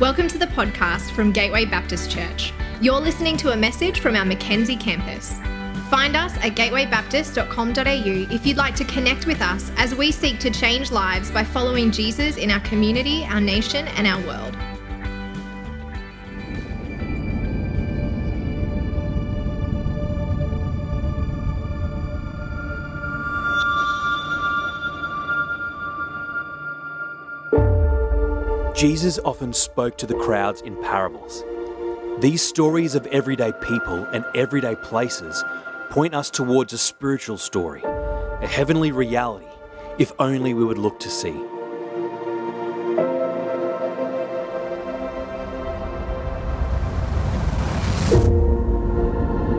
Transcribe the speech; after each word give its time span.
Welcome 0.00 0.28
to 0.28 0.38
the 0.38 0.46
podcast 0.46 1.10
from 1.10 1.30
Gateway 1.30 1.66
Baptist 1.66 2.10
Church. 2.10 2.54
You're 2.80 2.98
listening 2.98 3.36
to 3.36 3.52
a 3.52 3.56
message 3.56 4.00
from 4.00 4.16
our 4.16 4.24
Mackenzie 4.24 4.74
campus. 4.74 5.34
Find 5.90 6.16
us 6.16 6.34
at 6.38 6.56
gatewaybaptist.com.au 6.56 8.34
if 8.34 8.46
you'd 8.46 8.56
like 8.56 8.74
to 8.76 8.84
connect 8.86 9.26
with 9.26 9.42
us 9.42 9.70
as 9.76 9.94
we 9.94 10.10
seek 10.10 10.38
to 10.38 10.50
change 10.50 10.90
lives 10.90 11.30
by 11.30 11.44
following 11.44 11.90
Jesus 11.90 12.38
in 12.38 12.50
our 12.50 12.60
community, 12.60 13.26
our 13.26 13.42
nation, 13.42 13.88
and 13.88 14.06
our 14.06 14.26
world. 14.26 14.56
Jesus 28.80 29.18
often 29.26 29.52
spoke 29.52 29.98
to 29.98 30.06
the 30.06 30.14
crowds 30.14 30.62
in 30.62 30.74
parables. 30.82 31.44
These 32.20 32.40
stories 32.40 32.94
of 32.94 33.04
everyday 33.08 33.52
people 33.60 34.06
and 34.06 34.24
everyday 34.34 34.74
places 34.74 35.44
point 35.90 36.14
us 36.14 36.30
towards 36.30 36.72
a 36.72 36.78
spiritual 36.78 37.36
story, 37.36 37.82
a 37.84 38.46
heavenly 38.46 38.90
reality, 38.90 39.44
if 39.98 40.12
only 40.18 40.54
we 40.54 40.64
would 40.64 40.78
look 40.78 40.98
to 41.00 41.10
see. 41.10 41.32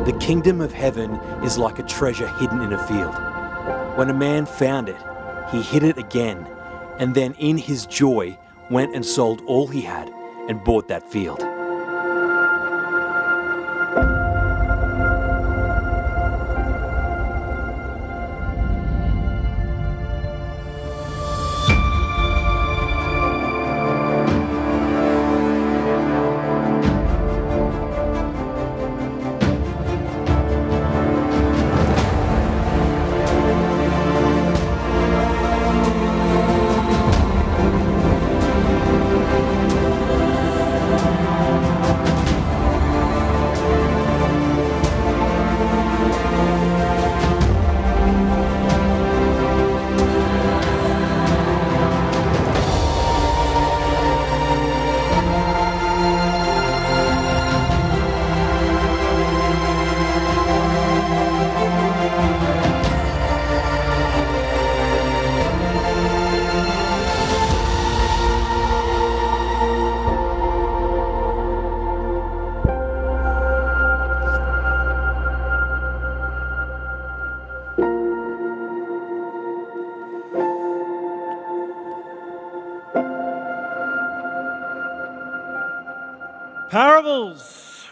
The 0.05 0.17
kingdom 0.19 0.61
of 0.61 0.73
heaven 0.73 1.11
is 1.43 1.59
like 1.59 1.77
a 1.77 1.83
treasure 1.83 2.27
hidden 2.39 2.61
in 2.61 2.73
a 2.73 2.87
field. 2.87 3.13
When 3.99 4.09
a 4.09 4.15
man 4.15 4.47
found 4.47 4.89
it, 4.89 4.97
he 5.51 5.61
hid 5.61 5.83
it 5.83 5.99
again, 5.99 6.47
and 6.97 7.13
then 7.13 7.35
in 7.35 7.59
his 7.59 7.85
joy 7.85 8.39
went 8.71 8.95
and 8.95 9.05
sold 9.05 9.43
all 9.45 9.67
he 9.67 9.81
had 9.81 10.09
and 10.47 10.63
bought 10.63 10.87
that 10.87 11.11
field. 11.11 11.50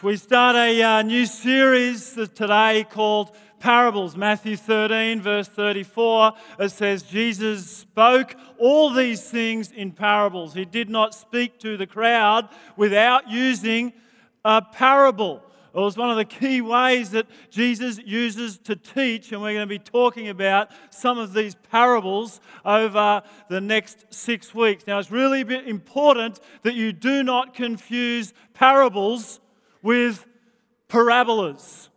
We 0.01 0.15
start 0.15 0.55
a 0.55 0.81
uh, 0.81 1.01
new 1.01 1.25
series 1.25 2.13
today 2.13 2.85
called 2.89 3.35
Parables. 3.59 4.15
Matthew 4.15 4.55
13, 4.55 5.21
verse 5.21 5.49
34, 5.49 6.31
it 6.57 6.69
says, 6.69 7.03
Jesus 7.03 7.69
spoke 7.69 8.33
all 8.57 8.93
these 8.93 9.29
things 9.29 9.73
in 9.73 9.91
parables. 9.91 10.53
He 10.53 10.63
did 10.63 10.89
not 10.89 11.13
speak 11.13 11.59
to 11.59 11.75
the 11.75 11.85
crowd 11.85 12.47
without 12.77 13.29
using 13.29 13.91
a 14.45 14.61
parable. 14.61 15.43
It 15.73 15.79
was 15.79 15.97
one 15.97 16.09
of 16.09 16.15
the 16.15 16.23
key 16.23 16.61
ways 16.61 17.09
that 17.09 17.27
Jesus 17.49 17.97
uses 17.97 18.57
to 18.59 18.77
teach, 18.77 19.33
and 19.33 19.41
we're 19.41 19.55
going 19.55 19.67
to 19.67 19.67
be 19.67 19.79
talking 19.79 20.29
about 20.29 20.71
some 20.91 21.17
of 21.17 21.33
these 21.33 21.55
parables 21.55 22.39
over 22.63 23.21
the 23.49 23.59
next 23.59 24.05
six 24.11 24.55
weeks. 24.55 24.87
Now, 24.87 24.99
it's 24.99 25.11
really 25.11 25.41
important 25.67 26.39
that 26.63 26.75
you 26.75 26.93
do 26.93 27.21
not 27.21 27.53
confuse 27.53 28.33
parables 28.53 29.41
with 29.81 30.25
parabolas. 30.87 31.89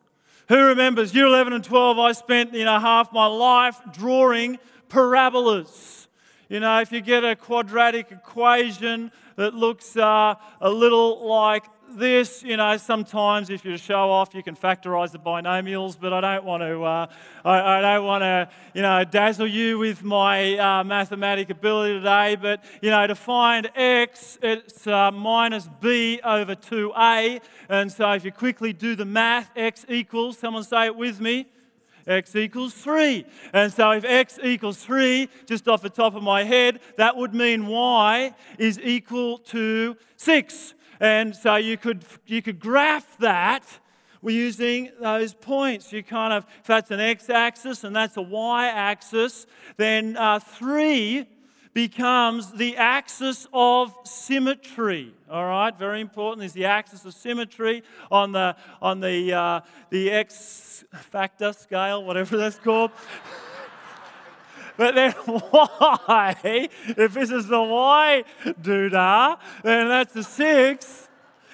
Who 0.49 0.57
remembers 0.57 1.15
year 1.15 1.27
11 1.27 1.53
and 1.53 1.65
12? 1.65 1.99
I 1.99 2.13
spent 2.13 2.55
you 2.55 2.65
know 2.65 2.79
half 2.79 3.13
my 3.13 3.27
life 3.27 3.81
drawing 3.93 4.59
parabolas. 4.89 6.09
You 6.49 6.61
know, 6.61 6.81
if 6.81 6.93
you 6.93 7.01
get 7.01 7.25
a 7.25 7.35
quadratic 7.35 8.13
equation 8.13 9.11
that 9.37 9.55
looks 9.55 9.97
uh, 9.97 10.35
a 10.61 10.71
little 10.71 11.27
like 11.27 11.65
this, 11.97 12.43
you 12.43 12.57
know, 12.57 12.77
sometimes 12.77 13.51
if 13.51 13.65
you 13.65 13.77
show 13.77 14.11
off, 14.11 14.35
you 14.35 14.43
can 14.43 14.57
factorize 14.57 15.13
the 15.13 15.19
binomials, 15.19 15.99
but 15.99 16.13
I 16.13 16.21
don't 16.21 16.45
want 16.45 16.63
to, 16.63 16.83
uh, 16.83 17.07
I, 17.45 17.79
I, 17.79 17.81
don't 17.81 18.07
want 18.07 18.23
to, 18.23 18.49
you 18.75 18.83
know, 18.83 19.05
dazzle 19.05 19.47
you 19.47 19.79
with 19.79 20.03
my 20.03 20.57
uh, 20.57 20.85
mathematic 20.85 21.51
ability 21.51 21.99
today. 21.99 22.37
But, 22.41 22.65
you 22.81 22.91
know, 22.91 23.07
to 23.07 23.15
find 23.15 23.71
x, 23.75 24.39
it's 24.43 24.87
uh, 24.87 25.11
minus 25.11 25.69
b 25.81 26.21
over 26.25 26.55
2a. 26.55 27.41
And 27.69 27.93
so 27.93 28.13
if 28.13 28.25
you 28.25 28.33
quickly 28.33 28.73
do 28.73 28.95
the 28.95 29.05
math, 29.05 29.51
x 29.57 29.85
equals, 29.89 30.39
someone 30.39 30.65
say 30.65 30.87
it 30.87 30.97
with 30.97 31.21
me, 31.21 31.47
x 32.07 32.37
equals 32.37 32.75
3. 32.75 33.25
And 33.53 33.73
so 33.73 33.91
if 33.93 34.05
x 34.05 34.39
equals 34.43 34.85
3, 34.85 35.29
just 35.47 35.69
off 35.69 35.83
the 35.83 35.91
top 35.91 36.15
of 36.15 36.23
my 36.23 36.45
head, 36.45 36.81
that 36.97 37.17
would 37.17 37.35
mean 37.35 37.67
y 37.67 38.35
is 38.59 38.79
equal 38.81 39.39
to 39.39 39.97
6. 40.17 40.75
And 41.01 41.35
so 41.35 41.57
you 41.57 41.77
could, 41.77 42.05
you 42.27 42.43
could 42.43 42.61
graph 42.61 43.19
that 43.19 43.65
using 44.31 44.91
those 45.01 45.35
points. 45.35 45.93
You 45.93 46.03
kind 46.03 46.33
of, 46.33 46.47
if 46.61 46.67
that's 46.67 46.91
an 46.93 47.01
x 47.01 47.29
axis 47.29 47.83
and 47.83 47.95
that's 47.95 48.17
a 48.17 48.23
y 48.23 48.69
axis, 48.69 49.47
then 49.77 50.17
uh, 50.17 50.39
3 50.39 51.27
becomes 51.75 52.53
the 52.53 52.77
axis 52.77 53.47
of 53.53 53.95
symmetry. 54.05 55.15
All 55.31 55.47
right, 55.47 55.77
very 55.77 56.01
important 56.01 56.45
is 56.45 56.53
the 56.53 56.67
axis 56.67 57.05
of 57.05 57.15
symmetry 57.15 57.83
on 58.11 58.33
the 58.33 58.57
on 58.81 59.01
the 59.01 59.33
uh, 59.33 59.61
the 59.91 60.11
x 60.11 60.85
factor 60.93 61.53
scale, 61.53 62.05
whatever 62.05 62.37
that's 62.37 62.59
called. 62.59 62.91
But 64.75 64.95
then 64.95 65.15
y, 65.27 66.69
if 66.87 67.13
this 67.13 67.31
is 67.31 67.47
the 67.47 67.63
y 67.63 68.25
doodah, 68.43 69.39
then 69.63 69.89
that's 69.89 70.15
the 70.15 70.23
six. 70.23 71.09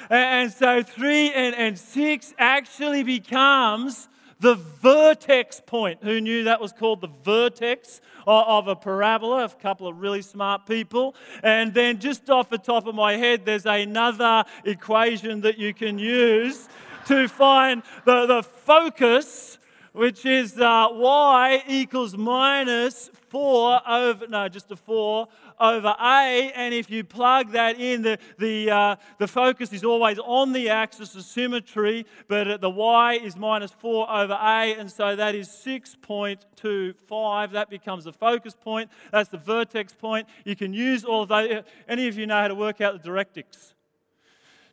And 0.08 0.52
so 0.52 0.82
three 0.82 1.32
and, 1.32 1.54
and 1.54 1.78
six 1.78 2.32
actually 2.38 3.02
becomes 3.02 4.08
the 4.40 4.54
vertex 4.54 5.60
point. 5.64 6.00
Who 6.02 6.20
knew 6.20 6.44
that 6.44 6.60
was 6.60 6.72
called 6.72 7.00
the 7.00 7.10
vertex 7.24 8.00
of 8.26 8.68
a 8.68 8.76
parabola? 8.76 9.44
A 9.44 9.48
couple 9.48 9.88
of 9.88 10.00
really 10.00 10.22
smart 10.22 10.66
people. 10.66 11.14
And 11.42 11.74
then 11.74 11.98
just 11.98 12.28
off 12.30 12.48
the 12.48 12.58
top 12.58 12.86
of 12.86 12.94
my 12.94 13.14
head, 13.14 13.44
there's 13.44 13.66
another 13.66 14.44
equation 14.64 15.40
that 15.42 15.58
you 15.58 15.74
can 15.74 15.98
use 15.98 16.68
to 17.06 17.26
find 17.28 17.82
the, 18.04 18.26
the 18.26 18.42
focus 18.42 19.58
which 19.92 20.24
is 20.24 20.56
uh, 20.60 20.86
y 20.92 21.62
equals 21.66 22.16
minus 22.16 23.10
4 23.30 23.80
over, 23.88 24.28
no, 24.28 24.48
just 24.48 24.70
a 24.70 24.76
4 24.76 25.26
over 25.60 25.94
a. 25.98 26.52
And 26.54 26.74
if 26.74 26.90
you 26.90 27.04
plug 27.04 27.52
that 27.52 27.80
in, 27.80 28.02
the, 28.02 28.18
the, 28.38 28.70
uh, 28.70 28.96
the 29.18 29.28
focus 29.28 29.72
is 29.72 29.84
always 29.84 30.18
on 30.18 30.52
the 30.52 30.68
axis 30.68 31.14
of 31.14 31.22
symmetry, 31.22 32.04
but 32.28 32.60
the 32.60 32.70
y 32.70 33.14
is 33.14 33.36
minus 33.36 33.70
4 33.72 34.10
over 34.10 34.34
a. 34.34 34.74
And 34.74 34.90
so 34.90 35.16
that 35.16 35.34
is 35.34 35.48
6.25. 35.48 37.52
That 37.52 37.70
becomes 37.70 38.04
the 38.04 38.12
focus 38.12 38.54
point. 38.54 38.90
That's 39.10 39.30
the 39.30 39.38
vertex 39.38 39.94
point. 39.94 40.28
You 40.44 40.54
can 40.56 40.72
use 40.72 41.04
all 41.04 41.22
of 41.22 41.28
those. 41.28 41.62
Any 41.88 42.08
of 42.08 42.18
you 42.18 42.26
know 42.26 42.40
how 42.40 42.48
to 42.48 42.54
work 42.54 42.80
out 42.80 43.02
the 43.02 43.08
directrix? 43.08 43.74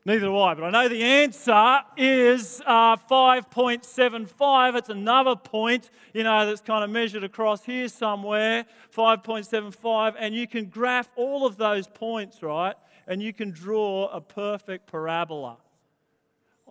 Neither 0.08 0.28
do 0.28 0.38
I, 0.38 0.54
but 0.54 0.66
I 0.66 0.70
know 0.70 0.88
the 0.88 1.02
answer 1.02 1.82
is 1.98 2.62
uh, 2.68 2.96
5.75. 2.96 4.76
It's 4.76 4.90
another 4.90 5.36
point, 5.36 5.90
you 6.14 6.22
know, 6.24 6.46
that's 6.46 6.62
kind 6.62 6.84
of 6.84 6.92
measured 6.92 7.24
across 7.24 7.66
here 7.66 7.88
somewhere, 7.88 8.66
5.75, 8.96 10.14
and 10.20 10.36
you 10.36 10.48
can 10.48 10.66
graph 10.66 11.10
all 11.16 11.48
of 11.48 11.58
those 11.58 11.88
points, 11.88 12.44
right? 12.44 12.76
And 13.08 13.20
you 13.24 13.34
can 13.34 13.50
draw 13.50 14.08
a 14.10 14.22
perfect 14.22 14.86
parabola. 14.86 15.58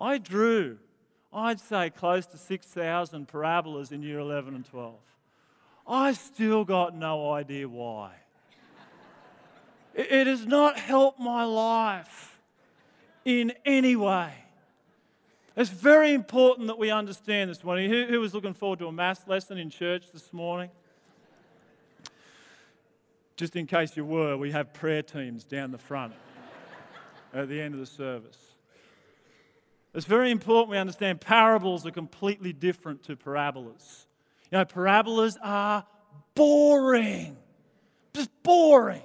I 0.00 0.18
drew, 0.18 0.78
I'd 1.32 1.58
say, 1.58 1.90
close 1.90 2.26
to 2.26 2.38
6,000 2.38 3.26
parabolas 3.26 3.90
in 3.90 4.04
year 4.04 4.20
11 4.20 4.54
and 4.54 4.64
12. 4.64 4.94
I 5.88 6.12
still 6.12 6.64
got 6.64 6.94
no 6.94 7.32
idea 7.32 7.68
why. 7.68 8.12
it 9.92 10.28
has 10.28 10.46
not 10.46 10.78
helped 10.78 11.18
my 11.18 11.42
life 11.42 12.33
in 13.24 13.52
any 13.64 13.96
way. 13.96 14.32
It's 15.56 15.70
very 15.70 16.12
important 16.12 16.66
that 16.66 16.78
we 16.78 16.90
understand 16.90 17.48
this 17.48 17.62
morning. 17.62 17.88
Who, 17.88 18.06
who 18.06 18.20
was 18.20 18.34
looking 18.34 18.54
forward 18.54 18.80
to 18.80 18.88
a 18.88 18.92
maths 18.92 19.26
lesson 19.28 19.56
in 19.56 19.70
church 19.70 20.10
this 20.12 20.32
morning? 20.32 20.70
Just 23.36 23.54
in 23.56 23.66
case 23.66 23.96
you 23.96 24.04
were, 24.04 24.36
we 24.36 24.50
have 24.50 24.72
prayer 24.72 25.02
teams 25.02 25.44
down 25.44 25.70
the 25.70 25.78
front 25.78 26.12
at 27.32 27.48
the 27.48 27.60
end 27.60 27.74
of 27.74 27.80
the 27.80 27.86
service. 27.86 28.38
It's 29.94 30.06
very 30.06 30.32
important 30.32 30.70
we 30.70 30.78
understand 30.78 31.20
parables 31.20 31.86
are 31.86 31.92
completely 31.92 32.52
different 32.52 33.04
to 33.04 33.16
parabolas. 33.16 34.06
You 34.50 34.58
know, 34.58 34.64
parabolas 34.64 35.36
are 35.40 35.86
boring, 36.34 37.36
just 38.12 38.30
boring. 38.42 39.02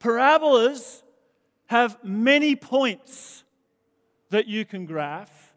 Parabolas 0.00 1.02
have 1.68 2.02
many 2.02 2.56
points 2.56 3.44
that 4.30 4.46
you 4.46 4.64
can 4.64 4.84
graph, 4.84 5.54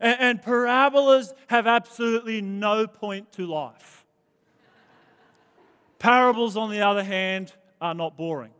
and, 0.00 0.16
and 0.20 0.42
parabolas 0.42 1.32
have 1.46 1.66
absolutely 1.66 2.42
no 2.42 2.86
point 2.86 3.32
to 3.32 3.46
life. 3.46 4.04
Parables, 5.98 6.56
on 6.56 6.70
the 6.70 6.80
other 6.80 7.04
hand, 7.04 7.52
are 7.80 7.94
not 7.94 8.16
boring. 8.16 8.50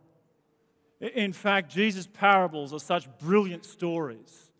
In 0.99 1.33
fact, 1.33 1.71
Jesus' 1.71 2.07
parables 2.07 2.73
are 2.73 2.79
such 2.79 3.07
brilliant 3.19 3.65
stories 3.65 4.51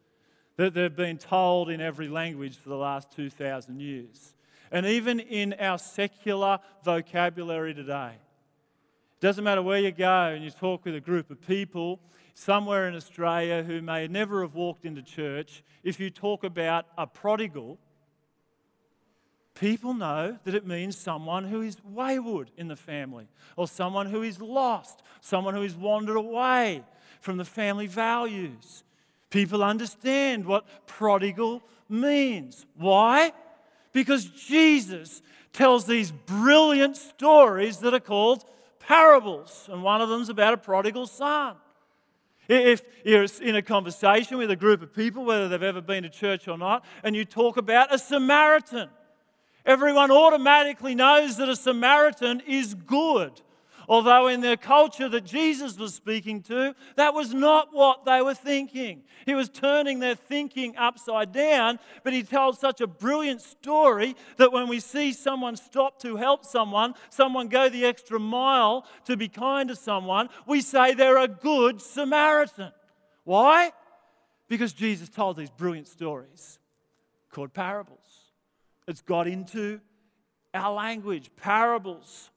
that 0.58 0.74
they've 0.74 0.96
been 0.96 1.18
told 1.18 1.70
in 1.70 1.82
every 1.82 2.08
language 2.08 2.58
for 2.58 2.70
the 2.70 2.78
last 2.78 3.12
2,000 3.12 3.80
years. 3.80 4.34
And 4.72 4.86
even 4.86 5.20
in 5.20 5.54
our 5.60 5.78
secular 5.78 6.60
vocabulary 6.84 7.74
today, 7.74 8.14
doesn't 9.26 9.44
matter 9.44 9.64
where 9.64 9.80
you 9.80 9.92
go 9.92 10.26
and 10.28 10.44
you 10.44 10.52
talk 10.52 10.86
with 10.86 10.94
a 10.94 11.00
group 11.00 11.32
of 11.32 11.42
people 11.48 12.00
somewhere 12.36 12.88
in 12.88 12.94
Australia 12.94 13.64
who 13.64 13.82
may 13.82 14.08
never 14.08 14.44
have 14.44 14.54
walked 14.54 14.86
into 14.86 15.02
church, 15.02 15.64
if 15.84 16.00
you 16.00 16.12
talk 16.12 16.44
about 16.44 16.86
a 16.96 17.08
prodigal, 17.08 17.80
people 19.56 19.96
know 19.96 20.38
that 20.44 20.54
it 20.54 20.68
means 20.68 20.96
someone 20.96 21.46
who 21.46 21.64
is 21.64 21.78
wayward 21.84 22.52
in 22.56 22.68
the 22.68 22.76
family, 22.76 23.28
or 23.58 23.68
someone 23.68 24.06
who 24.06 24.22
is 24.22 24.40
lost, 24.40 25.02
someone 25.22 25.56
who 25.56 25.64
has 25.64 25.76
wandered 25.76 26.18
away 26.18 26.84
from 27.20 27.38
the 27.38 27.46
family 27.46 27.88
values. 27.88 28.84
People 29.32 29.64
understand 29.64 30.46
what 30.46 30.68
prodigal 30.86 31.64
means. 31.90 32.68
Why? 32.76 33.34
Because 33.92 34.26
Jesus 34.26 35.24
tells 35.52 35.88
these 35.88 36.12
brilliant 36.12 36.96
stories 36.96 37.80
that 37.80 37.96
are 37.96 38.00
called 38.00 38.46
parables, 38.88 39.70
and 39.72 39.84
one 39.84 40.02
of 40.02 40.10
them's 40.10 40.30
about 40.30 40.54
a 40.54 40.58
prodigal 40.58 41.08
son. 41.08 41.56
If 42.48 42.84
you're 43.04 43.26
in 43.42 43.56
a 43.56 43.62
conversation 43.62 44.38
with 44.38 44.52
a 44.52 44.56
group 44.56 44.82
of 44.82 44.94
people, 44.94 45.26
whether 45.26 45.50
they've 45.50 45.64
ever 45.64 45.82
been 45.82 46.04
to 46.04 46.10
church 46.10 46.48
or 46.48 46.58
not, 46.58 46.86
and 47.04 47.16
you 47.16 47.26
talk 47.26 47.58
about 47.58 47.94
a 47.94 47.98
Samaritan, 47.98 48.90
everyone 49.66 50.12
automatically 50.12 50.94
knows 50.94 51.38
that 51.38 51.50
a 51.50 51.56
Samaritan 51.56 52.44
is 52.46 52.76
good. 52.76 53.42
Although, 53.88 54.28
in 54.28 54.42
their 54.42 54.58
culture 54.58 55.08
that 55.10 55.26
Jesus 55.26 55.78
was 55.78 55.94
speaking 55.94 56.42
to, 56.44 56.76
that 56.96 57.14
was 57.14 57.34
not 57.34 57.70
what 57.72 58.06
they 58.06 58.22
were 58.22 58.34
thinking. 58.34 59.04
He 59.26 59.36
was 59.36 59.50
turning 59.50 60.00
their 60.00 60.16
thinking 60.16 60.76
upside 60.78 61.32
down, 61.32 61.80
but 62.04 62.14
he 62.14 62.24
told 62.24 62.58
such 62.58 62.82
a 62.82 62.88
brilliant 62.88 63.42
story 63.42 64.16
that 64.38 64.52
when 64.52 64.68
we 64.68 64.80
see 64.80 65.14
someone 65.14 65.56
stop 65.56 66.00
to 66.02 66.16
help 66.16 66.46
someone, 66.46 66.94
someone 67.10 67.48
go 67.48 67.70
the 67.70 67.86
extra 67.86 68.20
mile 68.20 68.86
to 69.06 69.16
be 69.18 69.28
kind 69.28 69.70
to 69.70 69.76
someone, 69.76 70.30
we 70.48 70.62
say 70.62 70.94
they're 70.94 71.18
a 71.18 71.28
good 71.28 71.82
Samaritan. 71.82 72.72
Why? 73.24 73.72
Because 74.48 74.74
Jesus 74.74 75.10
told 75.10 75.38
these 75.38 75.50
brilliant 75.50 75.88
stories 75.88 76.60
called 77.32 77.54
parables. 77.54 78.00
It's 78.88 79.02
got 79.02 79.28
into 79.28 79.82
our 80.54 80.74
language, 80.74 81.32
parables 81.36 82.30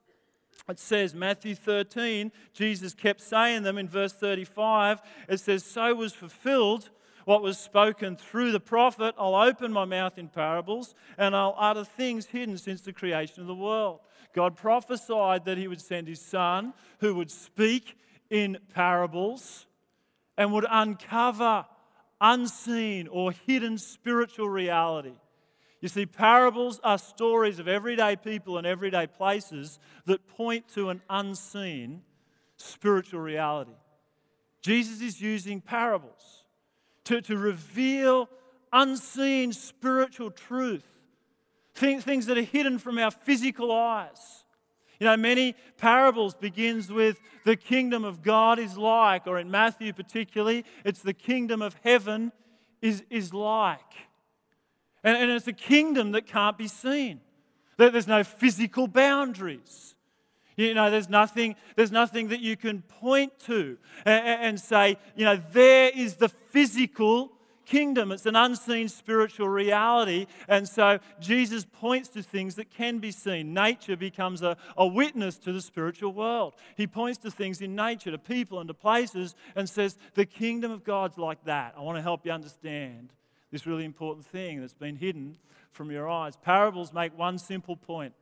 it 0.68 0.78
says, 0.78 1.14
Matthew 1.14 1.54
13, 1.54 2.30
Jesus 2.52 2.94
kept 2.94 3.20
saying 3.20 3.62
them 3.62 3.78
in 3.78 3.88
verse 3.88 4.12
35. 4.12 5.00
It 5.28 5.40
says, 5.40 5.64
So 5.64 5.94
was 5.94 6.12
fulfilled 6.12 6.90
what 7.24 7.42
was 7.42 7.58
spoken 7.58 8.16
through 8.16 8.52
the 8.52 8.60
prophet. 8.60 9.14
I'll 9.18 9.34
open 9.34 9.72
my 9.72 9.84
mouth 9.84 10.18
in 10.18 10.28
parables 10.28 10.94
and 11.16 11.36
I'll 11.36 11.54
utter 11.58 11.84
things 11.84 12.26
hidden 12.26 12.56
since 12.58 12.80
the 12.80 12.92
creation 12.92 13.42
of 13.42 13.46
the 13.46 13.54
world. 13.54 14.00
God 14.34 14.56
prophesied 14.56 15.44
that 15.44 15.58
he 15.58 15.68
would 15.68 15.80
send 15.80 16.08
his 16.08 16.20
son 16.20 16.74
who 17.00 17.14
would 17.14 17.30
speak 17.30 17.98
in 18.30 18.58
parables 18.74 19.66
and 20.36 20.52
would 20.52 20.66
uncover 20.68 21.66
unseen 22.20 23.08
or 23.08 23.32
hidden 23.32 23.78
spiritual 23.78 24.48
reality. 24.48 25.14
You 25.80 25.88
see, 25.88 26.06
parables 26.06 26.80
are 26.82 26.98
stories 26.98 27.58
of 27.58 27.68
everyday 27.68 28.16
people 28.16 28.58
and 28.58 28.66
everyday 28.66 29.06
places 29.06 29.78
that 30.06 30.26
point 30.26 30.68
to 30.74 30.90
an 30.90 31.02
unseen 31.08 32.02
spiritual 32.56 33.20
reality. 33.20 33.74
Jesus 34.60 35.00
is 35.00 35.20
using 35.20 35.60
parables 35.60 36.44
to, 37.04 37.20
to 37.22 37.36
reveal 37.36 38.28
unseen 38.72 39.52
spiritual 39.52 40.30
truth, 40.30 40.84
things, 41.74 42.02
things 42.02 42.26
that 42.26 42.36
are 42.36 42.42
hidden 42.42 42.78
from 42.78 42.98
our 42.98 43.12
physical 43.12 43.70
eyes. 43.70 44.44
You 44.98 45.06
know, 45.06 45.16
many 45.16 45.54
parables 45.76 46.34
begins 46.34 46.90
with 46.90 47.20
the 47.44 47.54
kingdom 47.54 48.04
of 48.04 48.20
God 48.20 48.58
is 48.58 48.76
like, 48.76 49.28
or 49.28 49.38
in 49.38 49.48
Matthew 49.48 49.92
particularly, 49.92 50.64
it's 50.84 51.02
the 51.02 51.14
kingdom 51.14 51.62
of 51.62 51.76
heaven 51.84 52.32
is, 52.82 53.04
is 53.10 53.32
like. 53.32 54.07
And, 55.08 55.16
and 55.16 55.30
it's 55.30 55.48
a 55.48 55.54
kingdom 55.54 56.12
that 56.12 56.26
can't 56.26 56.58
be 56.58 56.68
seen. 56.68 57.20
There's 57.78 58.06
no 58.06 58.24
physical 58.24 58.86
boundaries. 58.86 59.94
You 60.54 60.74
know, 60.74 60.90
there's 60.90 61.08
nothing, 61.08 61.56
there's 61.76 61.92
nothing 61.92 62.28
that 62.28 62.40
you 62.40 62.58
can 62.58 62.82
point 62.82 63.38
to 63.46 63.78
and, 64.04 64.26
and 64.26 64.60
say, 64.60 64.98
you 65.16 65.24
know, 65.24 65.40
there 65.52 65.90
is 65.94 66.16
the 66.16 66.28
physical 66.28 67.32
kingdom. 67.64 68.12
It's 68.12 68.26
an 68.26 68.36
unseen 68.36 68.90
spiritual 68.90 69.48
reality. 69.48 70.26
And 70.46 70.68
so 70.68 70.98
Jesus 71.20 71.64
points 71.64 72.10
to 72.10 72.22
things 72.22 72.56
that 72.56 72.68
can 72.68 72.98
be 72.98 73.10
seen. 73.10 73.54
Nature 73.54 73.96
becomes 73.96 74.42
a, 74.42 74.58
a 74.76 74.86
witness 74.86 75.38
to 75.38 75.52
the 75.52 75.62
spiritual 75.62 76.12
world. 76.12 76.52
He 76.76 76.86
points 76.86 77.18
to 77.20 77.30
things 77.30 77.62
in 77.62 77.74
nature, 77.74 78.10
to 78.10 78.18
people 78.18 78.60
and 78.60 78.68
to 78.68 78.74
places, 78.74 79.34
and 79.56 79.70
says, 79.70 79.96
The 80.14 80.26
kingdom 80.26 80.70
of 80.70 80.84
God's 80.84 81.16
like 81.16 81.42
that. 81.44 81.72
I 81.78 81.80
want 81.80 81.96
to 81.96 82.02
help 82.02 82.26
you 82.26 82.32
understand 82.32 83.14
this 83.50 83.66
really 83.66 83.84
important 83.84 84.26
thing 84.26 84.60
that's 84.60 84.74
been 84.74 84.96
hidden 84.96 85.36
from 85.70 85.90
your 85.90 86.08
eyes. 86.08 86.36
Parables 86.36 86.92
make 86.92 87.16
one 87.16 87.38
simple 87.38 87.76
point. 87.76 88.14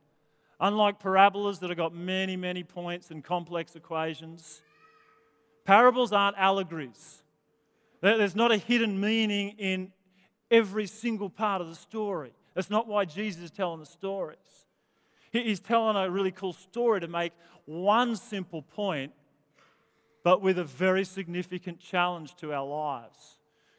Unlike 0.59 0.99
parabolas 0.99 1.59
that 1.59 1.69
have 1.69 1.77
got 1.77 1.93
many, 1.93 2.35
many 2.35 2.63
points 2.63 3.11
and 3.11 3.23
complex 3.23 3.75
equations, 3.75 4.61
parables 5.65 6.11
aren't 6.11 6.37
allegories. 6.37 7.21
There's 8.01 8.35
not 8.35 8.51
a 8.51 8.57
hidden 8.57 8.99
meaning 8.99 9.55
in 9.57 9.91
every 10.49 10.87
single 10.87 11.29
part 11.29 11.61
of 11.61 11.69
the 11.69 11.75
story. 11.75 12.31
That's 12.53 12.69
not 12.69 12.87
why 12.87 13.05
Jesus 13.05 13.43
is 13.43 13.51
telling 13.51 13.79
the 13.79 13.85
stories. 13.85 14.37
He's 15.31 15.59
telling 15.59 15.95
a 15.95 16.09
really 16.09 16.31
cool 16.31 16.53
story 16.53 17.01
to 17.01 17.07
make 17.07 17.33
one 17.65 18.15
simple 18.15 18.61
point, 18.61 19.11
but 20.23 20.41
with 20.41 20.57
a 20.57 20.63
very 20.63 21.03
significant 21.03 21.79
challenge 21.79 22.35
to 22.37 22.53
our 22.53 22.65
lives. 22.65 23.36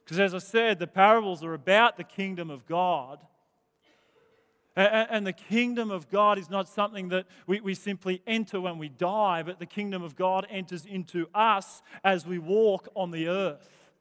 Because 0.08 0.20
as 0.20 0.34
I 0.34 0.38
said, 0.38 0.78
the 0.78 0.86
parables 0.86 1.44
are 1.44 1.52
about 1.52 1.98
the 1.98 2.04
kingdom 2.04 2.48
of 2.48 2.64
God. 2.64 3.18
And 4.74 5.26
the 5.26 5.34
kingdom 5.34 5.90
of 5.90 6.08
God 6.08 6.38
is 6.38 6.48
not 6.48 6.66
something 6.66 7.10
that 7.10 7.26
we, 7.46 7.60
we 7.60 7.74
simply 7.74 8.22
enter 8.26 8.58
when 8.58 8.78
we 8.78 8.88
die, 8.88 9.42
but 9.42 9.58
the 9.58 9.66
kingdom 9.66 10.02
of 10.02 10.16
God 10.16 10.46
enters 10.48 10.86
into 10.86 11.28
us 11.34 11.82
as 12.02 12.26
we 12.26 12.38
walk 12.38 12.88
on 12.96 13.10
the 13.10 13.28
earth. 13.28 13.92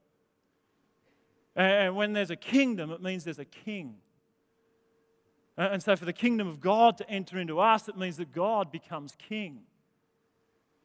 And 1.57 1.93
when 1.93 2.13
there's 2.13 2.31
a 2.31 2.37
kingdom, 2.37 2.89
it 2.91 3.01
means 3.01 3.25
there's 3.25 3.37
a 3.37 3.43
king. 3.43 3.95
And 5.57 5.83
so, 5.83 5.97
for 5.97 6.05
the 6.05 6.13
kingdom 6.13 6.47
of 6.47 6.61
God 6.61 6.97
to 6.99 7.09
enter 7.09 7.37
into 7.37 7.59
us, 7.59 7.89
it 7.89 7.97
means 7.97 8.15
that 8.15 8.31
God 8.31 8.71
becomes 8.71 9.13
king. 9.17 9.63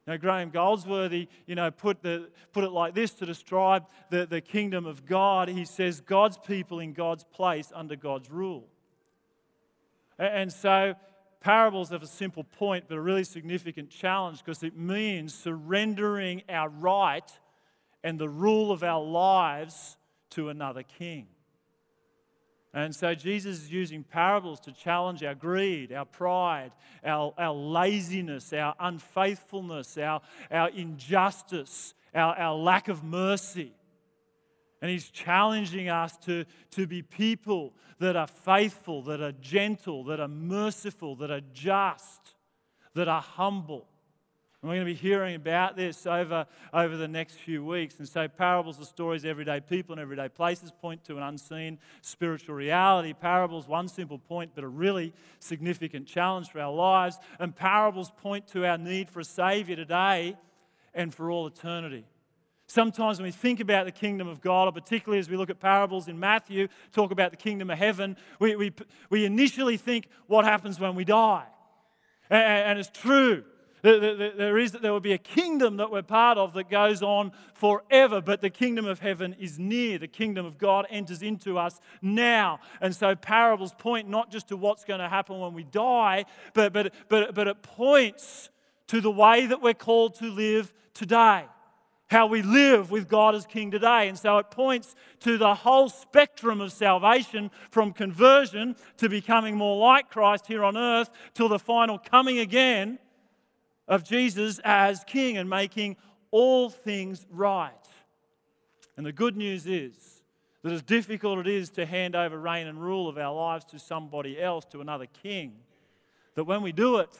Now, 0.06 0.16
Graham 0.16 0.50
Goldsworthy, 0.50 1.28
you 1.46 1.54
know, 1.54 1.70
put, 1.70 2.02
the, 2.02 2.28
put 2.52 2.64
it 2.64 2.70
like 2.70 2.94
this 2.94 3.12
to 3.14 3.26
describe 3.26 3.84
the, 4.10 4.26
the 4.26 4.40
kingdom 4.40 4.84
of 4.84 5.06
God. 5.06 5.48
He 5.48 5.64
says, 5.64 6.00
God's 6.00 6.38
people 6.38 6.80
in 6.80 6.92
God's 6.92 7.24
place 7.24 7.70
under 7.72 7.94
God's 7.94 8.28
rule. 8.28 8.66
And 10.18 10.52
so, 10.52 10.94
parables 11.40 11.90
have 11.90 12.02
a 12.02 12.08
simple 12.08 12.44
point, 12.44 12.86
but 12.88 12.96
a 12.96 13.00
really 13.00 13.24
significant 13.24 13.90
challenge 13.90 14.38
because 14.38 14.62
it 14.62 14.76
means 14.76 15.34
surrendering 15.34 16.42
our 16.48 16.68
right 16.68 17.30
and 18.02 18.18
the 18.18 18.28
rule 18.28 18.72
of 18.72 18.82
our 18.82 19.02
lives 19.02 19.96
to 20.30 20.48
another 20.48 20.82
king. 20.82 21.28
And 22.74 22.94
so 22.94 23.14
Jesus 23.14 23.64
is 23.64 23.70
using 23.70 24.02
parables 24.02 24.58
to 24.60 24.72
challenge 24.72 25.22
our 25.22 25.34
greed, 25.34 25.92
our 25.92 26.06
pride, 26.06 26.72
our, 27.04 27.34
our 27.36 27.52
laziness, 27.52 28.52
our 28.52 28.74
unfaithfulness, 28.80 29.98
our, 29.98 30.22
our 30.50 30.70
injustice, 30.70 31.92
our, 32.14 32.34
our 32.34 32.54
lack 32.54 32.88
of 32.88 33.04
mercy. 33.04 33.72
And 34.80 34.90
he's 34.90 35.10
challenging 35.10 35.90
us 35.90 36.16
to, 36.18 36.44
to 36.70 36.86
be 36.86 37.02
people 37.02 37.74
that 38.00 38.16
are 38.16 38.26
faithful, 38.26 39.02
that 39.02 39.20
are 39.20 39.32
gentle, 39.32 40.04
that 40.04 40.18
are 40.18 40.26
merciful, 40.26 41.14
that 41.16 41.30
are 41.30 41.42
just, 41.52 42.34
that 42.94 43.06
are 43.06 43.20
humble. 43.20 43.86
And 44.62 44.68
we're 44.68 44.76
going 44.76 44.86
to 44.86 44.92
be 44.92 45.08
hearing 45.08 45.34
about 45.34 45.74
this 45.74 46.06
over, 46.06 46.46
over 46.72 46.96
the 46.96 47.08
next 47.08 47.34
few 47.34 47.64
weeks. 47.64 47.98
And 47.98 48.08
so, 48.08 48.28
parables 48.28 48.80
are 48.80 48.84
stories, 48.84 49.24
everyday 49.24 49.58
people 49.58 49.92
and 49.92 50.00
everyday 50.00 50.28
places 50.28 50.70
point 50.70 51.02
to 51.06 51.16
an 51.16 51.22
unseen 51.24 51.80
spiritual 52.00 52.54
reality. 52.54 53.12
Parables, 53.12 53.66
one 53.66 53.88
simple 53.88 54.18
point, 54.18 54.52
but 54.54 54.62
a 54.62 54.68
really 54.68 55.14
significant 55.40 56.06
challenge 56.06 56.50
for 56.50 56.60
our 56.60 56.72
lives. 56.72 57.18
And 57.40 57.56
parables 57.56 58.12
point 58.22 58.46
to 58.48 58.64
our 58.64 58.78
need 58.78 59.10
for 59.10 59.18
a 59.18 59.24
Savior 59.24 59.74
today 59.74 60.36
and 60.94 61.12
for 61.12 61.28
all 61.28 61.48
eternity. 61.48 62.04
Sometimes 62.68 63.18
when 63.18 63.24
we 63.24 63.32
think 63.32 63.58
about 63.58 63.86
the 63.86 63.92
kingdom 63.92 64.28
of 64.28 64.40
God, 64.40 64.68
or 64.68 64.72
particularly 64.72 65.18
as 65.18 65.28
we 65.28 65.36
look 65.36 65.50
at 65.50 65.58
parables 65.58 66.06
in 66.06 66.20
Matthew, 66.20 66.68
talk 66.92 67.10
about 67.10 67.32
the 67.32 67.36
kingdom 67.36 67.68
of 67.68 67.78
heaven, 67.78 68.16
we, 68.38 68.54
we, 68.54 68.72
we 69.10 69.24
initially 69.24 69.76
think 69.76 70.06
what 70.28 70.44
happens 70.44 70.78
when 70.78 70.94
we 70.94 71.04
die. 71.04 71.46
And, 72.30 72.42
and 72.42 72.78
it's 72.78 72.90
true. 72.90 73.42
There, 73.82 74.58
is, 74.58 74.72
there 74.72 74.92
will 74.92 75.00
be 75.00 75.12
a 75.12 75.18
kingdom 75.18 75.78
that 75.78 75.90
we're 75.90 76.02
part 76.02 76.38
of 76.38 76.54
that 76.54 76.70
goes 76.70 77.02
on 77.02 77.32
forever, 77.54 78.20
but 78.20 78.40
the 78.40 78.50
kingdom 78.50 78.86
of 78.86 79.00
heaven 79.00 79.34
is 79.40 79.58
near. 79.58 79.98
The 79.98 80.06
kingdom 80.06 80.46
of 80.46 80.56
God 80.56 80.86
enters 80.88 81.20
into 81.20 81.58
us 81.58 81.80
now. 82.00 82.60
And 82.80 82.94
so 82.94 83.16
parables 83.16 83.74
point 83.76 84.08
not 84.08 84.30
just 84.30 84.48
to 84.48 84.56
what's 84.56 84.84
going 84.84 85.00
to 85.00 85.08
happen 85.08 85.40
when 85.40 85.52
we 85.52 85.64
die, 85.64 86.26
but, 86.54 86.72
but, 86.72 86.94
but, 87.08 87.34
but 87.34 87.48
it 87.48 87.62
points 87.62 88.50
to 88.86 89.00
the 89.00 89.10
way 89.10 89.46
that 89.46 89.60
we're 89.60 89.74
called 89.74 90.14
to 90.16 90.26
live 90.26 90.72
today 90.94 91.46
how 92.12 92.26
we 92.26 92.42
live 92.42 92.90
with 92.90 93.08
God 93.08 93.34
as 93.34 93.46
King 93.46 93.70
today. 93.70 94.06
And 94.06 94.18
so 94.18 94.36
it 94.36 94.50
points 94.50 94.94
to 95.20 95.38
the 95.38 95.54
whole 95.54 95.88
spectrum 95.88 96.60
of 96.60 96.70
salvation 96.70 97.50
from 97.70 97.94
conversion 97.94 98.76
to 98.98 99.08
becoming 99.08 99.56
more 99.56 99.78
like 99.78 100.10
Christ 100.10 100.46
here 100.46 100.62
on 100.62 100.76
earth 100.76 101.08
till 101.32 101.48
the 101.48 101.58
final 101.58 101.98
coming 101.98 102.38
again 102.38 102.98
of 103.92 104.02
Jesus 104.04 104.58
as 104.64 105.04
King 105.04 105.36
and 105.36 105.50
making 105.50 105.98
all 106.30 106.70
things 106.70 107.26
right. 107.30 107.70
And 108.96 109.04
the 109.04 109.12
good 109.12 109.36
news 109.36 109.66
is 109.66 110.22
that 110.62 110.72
as 110.72 110.80
difficult 110.80 111.40
it 111.40 111.46
is 111.46 111.68
to 111.72 111.84
hand 111.84 112.16
over 112.16 112.38
reign 112.38 112.66
and 112.66 112.82
rule 112.82 113.06
of 113.06 113.18
our 113.18 113.34
lives 113.34 113.66
to 113.66 113.78
somebody 113.78 114.40
else, 114.40 114.64
to 114.70 114.80
another 114.80 115.04
king, 115.22 115.56
that 116.36 116.44
when 116.44 116.62
we 116.62 116.72
do 116.72 117.00
it, 117.00 117.10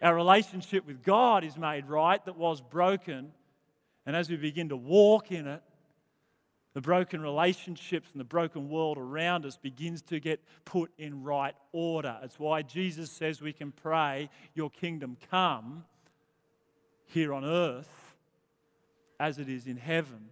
our 0.00 0.14
relationship 0.14 0.86
with 0.86 1.02
God 1.02 1.44
is 1.44 1.58
made 1.58 1.86
right 1.86 2.24
that 2.24 2.38
was 2.38 2.62
broken. 2.62 3.32
And 4.06 4.16
as 4.16 4.30
we 4.30 4.36
begin 4.36 4.70
to 4.70 4.76
walk 4.76 5.30
in 5.30 5.46
it, 5.46 5.62
the 6.76 6.82
broken 6.82 7.22
relationships 7.22 8.10
and 8.12 8.20
the 8.20 8.24
broken 8.24 8.68
world 8.68 8.98
around 8.98 9.46
us 9.46 9.56
begins 9.56 10.02
to 10.02 10.20
get 10.20 10.42
put 10.66 10.90
in 10.98 11.22
right 11.22 11.54
order. 11.72 12.18
It's 12.22 12.38
why 12.38 12.60
Jesus 12.60 13.10
says 13.10 13.40
we 13.40 13.54
can 13.54 13.72
pray, 13.72 14.28
Your 14.52 14.68
kingdom 14.68 15.16
come 15.30 15.86
here 17.06 17.32
on 17.32 17.46
earth 17.46 18.14
as 19.18 19.38
it 19.38 19.48
is 19.48 19.66
in 19.66 19.78
heaven. 19.78 20.28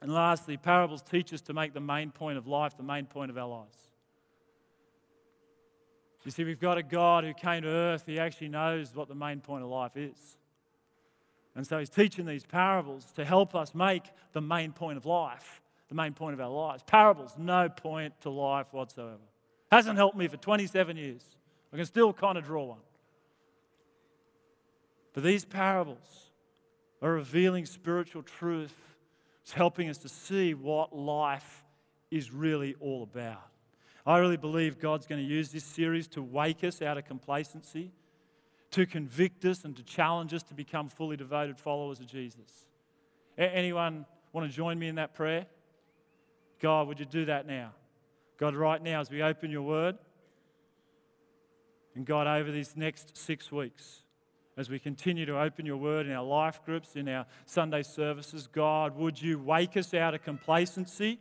And 0.00 0.14
lastly, 0.14 0.56
parables 0.56 1.02
teach 1.02 1.30
us 1.34 1.42
to 1.42 1.52
make 1.52 1.74
the 1.74 1.80
main 1.80 2.10
point 2.10 2.38
of 2.38 2.46
life 2.46 2.78
the 2.78 2.82
main 2.82 3.04
point 3.04 3.30
of 3.30 3.36
our 3.36 3.48
lives. 3.48 3.76
You 6.24 6.30
see, 6.30 6.44
we've 6.44 6.58
got 6.58 6.78
a 6.78 6.82
God 6.82 7.22
who 7.22 7.34
came 7.34 7.64
to 7.64 7.68
earth, 7.68 8.04
he 8.06 8.18
actually 8.18 8.48
knows 8.48 8.94
what 8.94 9.08
the 9.08 9.14
main 9.14 9.40
point 9.40 9.62
of 9.62 9.68
life 9.68 9.98
is. 9.98 10.38
And 11.60 11.66
so 11.66 11.78
he's 11.78 11.90
teaching 11.90 12.24
these 12.24 12.46
parables 12.46 13.04
to 13.16 13.22
help 13.22 13.54
us 13.54 13.74
make 13.74 14.04
the 14.32 14.40
main 14.40 14.72
point 14.72 14.96
of 14.96 15.04
life, 15.04 15.60
the 15.90 15.94
main 15.94 16.14
point 16.14 16.32
of 16.32 16.40
our 16.40 16.48
lives. 16.48 16.82
Parables, 16.86 17.34
no 17.36 17.68
point 17.68 18.18
to 18.22 18.30
life 18.30 18.68
whatsoever. 18.70 19.20
Hasn't 19.70 19.98
helped 19.98 20.16
me 20.16 20.26
for 20.26 20.38
27 20.38 20.96
years. 20.96 21.22
I 21.70 21.76
can 21.76 21.84
still 21.84 22.14
kind 22.14 22.38
of 22.38 22.46
draw 22.46 22.64
one. 22.64 22.78
But 25.12 25.22
these 25.22 25.44
parables 25.44 26.30
are 27.02 27.12
revealing 27.12 27.66
spiritual 27.66 28.22
truth. 28.22 28.74
It's 29.42 29.52
helping 29.52 29.90
us 29.90 29.98
to 29.98 30.08
see 30.08 30.54
what 30.54 30.96
life 30.96 31.62
is 32.10 32.32
really 32.32 32.74
all 32.80 33.02
about. 33.02 33.46
I 34.06 34.16
really 34.16 34.38
believe 34.38 34.78
God's 34.78 35.06
going 35.06 35.22
to 35.22 35.30
use 35.30 35.50
this 35.50 35.64
series 35.64 36.08
to 36.08 36.22
wake 36.22 36.64
us 36.64 36.80
out 36.80 36.96
of 36.96 37.04
complacency 37.04 37.92
to 38.72 38.86
convict 38.86 39.44
us 39.44 39.64
and 39.64 39.76
to 39.76 39.82
challenge 39.82 40.32
us 40.32 40.42
to 40.44 40.54
become 40.54 40.88
fully 40.88 41.16
devoted 41.16 41.58
followers 41.58 42.00
of 42.00 42.06
Jesus. 42.06 42.66
Anyone 43.36 44.06
want 44.32 44.48
to 44.48 44.54
join 44.54 44.78
me 44.78 44.88
in 44.88 44.96
that 44.96 45.14
prayer? 45.14 45.46
God, 46.60 46.86
would 46.88 47.00
you 47.00 47.06
do 47.06 47.24
that 47.24 47.46
now? 47.46 47.72
God, 48.38 48.54
right 48.54 48.82
now, 48.82 49.00
as 49.00 49.10
we 49.10 49.22
open 49.22 49.50
your 49.50 49.62
word, 49.62 49.98
and 51.94 52.06
God, 52.06 52.26
over 52.26 52.50
these 52.52 52.76
next 52.76 53.16
six 53.16 53.50
weeks, 53.50 54.02
as 54.56 54.70
we 54.70 54.78
continue 54.78 55.26
to 55.26 55.40
open 55.40 55.66
your 55.66 55.76
word 55.76 56.06
in 56.06 56.12
our 56.12 56.24
life 56.24 56.64
groups, 56.64 56.94
in 56.94 57.08
our 57.08 57.26
Sunday 57.46 57.82
services, 57.82 58.46
God, 58.46 58.96
would 58.96 59.20
you 59.20 59.38
wake 59.38 59.76
us 59.76 59.94
out 59.94 60.14
of 60.14 60.22
complacency? 60.22 61.18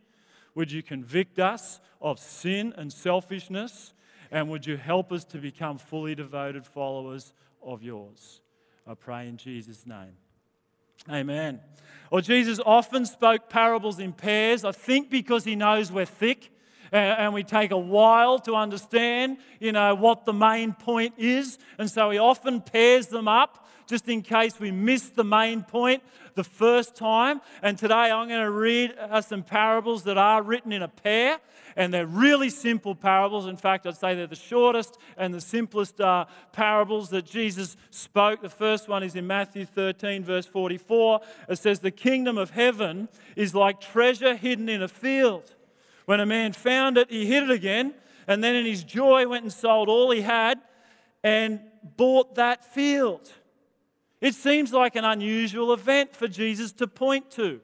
Would 0.56 0.72
you 0.72 0.84
convict 0.84 1.40
us 1.40 1.80
of 2.02 2.20
sin 2.20 2.74
and 2.78 2.92
selfishness? 2.92 3.94
And 4.32 4.50
would 4.50 4.66
you 4.66 4.78
help 4.78 5.12
us 5.12 5.26
to 5.26 5.38
become 5.38 5.78
fully 5.78 6.16
devoted 6.16 6.66
followers 6.66 7.34
of 7.64 7.82
yours? 7.82 8.42
I 8.86 8.94
pray 8.94 9.28
in 9.28 9.38
Jesus' 9.38 9.86
name. 9.86 10.14
Amen. 11.10 11.60
Well, 12.12 12.22
Jesus 12.22 12.60
often 12.66 13.06
spoke 13.06 13.50
parables 13.50 14.00
in 14.00 14.14
pairs, 14.14 14.64
I 14.64 14.72
think 14.72 15.10
because 15.10 15.44
he 15.44 15.56
knows 15.56 15.92
we're 15.92 16.06
thick 16.06 16.52
and 16.92 17.34
we 17.34 17.44
take 17.44 17.72
a 17.72 17.78
while 17.78 18.40
to 18.40 18.56
understand, 18.56 19.38
you 19.60 19.72
know, 19.72 19.94
what 19.96 20.26
the 20.26 20.34
main 20.34 20.74
point 20.74 21.14
is. 21.18 21.58
And 21.78 21.90
so 21.90 22.10
he 22.10 22.18
often 22.18 22.62
pairs 22.62 23.08
them 23.08 23.28
up 23.28 23.68
just 23.90 24.08
in 24.08 24.22
case 24.22 24.60
we 24.60 24.70
miss 24.70 25.10
the 25.10 25.24
main 25.24 25.64
point 25.64 26.04
the 26.36 26.44
first 26.44 26.96
time. 26.96 27.42
And 27.64 27.76
today 27.76 28.12
I'm 28.12 28.28
going 28.28 28.44
to 28.44 28.52
read 28.52 28.96
uh, 28.98 29.20
some 29.22 29.42
parables 29.42 30.04
that 30.04 30.16
are 30.16 30.44
written 30.44 30.72
in 30.72 30.84
a 30.84 30.88
pair, 30.88 31.40
and 31.76 31.92
they're 31.92 32.06
really 32.06 32.52
simple 32.52 32.94
parables. 32.94 33.48
In 33.48 33.58
fact, 33.58 33.88
I'd 33.88 33.98
say 33.98 34.14
they're 34.14 34.28
the 34.28 34.36
shortest 34.36 35.00
and 35.18 35.34
the 35.34 35.42
simplest 35.42 36.00
uh, 36.00 36.26
parables 36.54 37.10
that 37.10 37.26
Jesus 37.26 37.76
spoke. 37.90 38.44
The 38.44 38.50
first 38.50 38.88
one 38.88 39.02
is 39.02 39.16
in 39.16 39.26
Matthew 39.26 39.66
13, 39.66 40.24
verse 40.24 40.46
44. 40.46 41.22
It 41.50 41.58
says, 41.58 41.80
The 41.80 41.90
kingdom 41.90 42.38
of 42.38 42.52
heaven 42.52 43.10
is 43.36 43.56
like 43.56 43.82
treasure 43.82 44.36
hidden 44.36 44.70
in 44.70 44.84
a 44.84 44.88
field. 44.88 45.56
When 46.06 46.20
a 46.20 46.28
man 46.28 46.54
found 46.54 47.00
it, 47.00 47.10
he 47.10 47.26
hid 47.26 47.42
it 47.42 47.52
again, 47.52 47.96
and 48.28 48.44
then 48.44 48.54
in 48.54 48.68
his 48.68 48.84
joy 48.84 49.28
went 49.28 49.44
and 49.44 49.54
sold 49.54 49.90
all 49.90 50.12
he 50.12 50.22
had 50.22 50.60
and 51.24 51.60
bought 51.98 52.36
that 52.36 52.72
field. 52.74 53.32
It 54.22 54.36
seems 54.36 54.74
like 54.74 54.96
an 54.96 55.06
unusual 55.06 55.74
event 55.74 56.16
for 56.16 56.28
Jesus 56.28 56.72
to 56.74 56.88
point 56.88 57.32
to. 57.32 57.62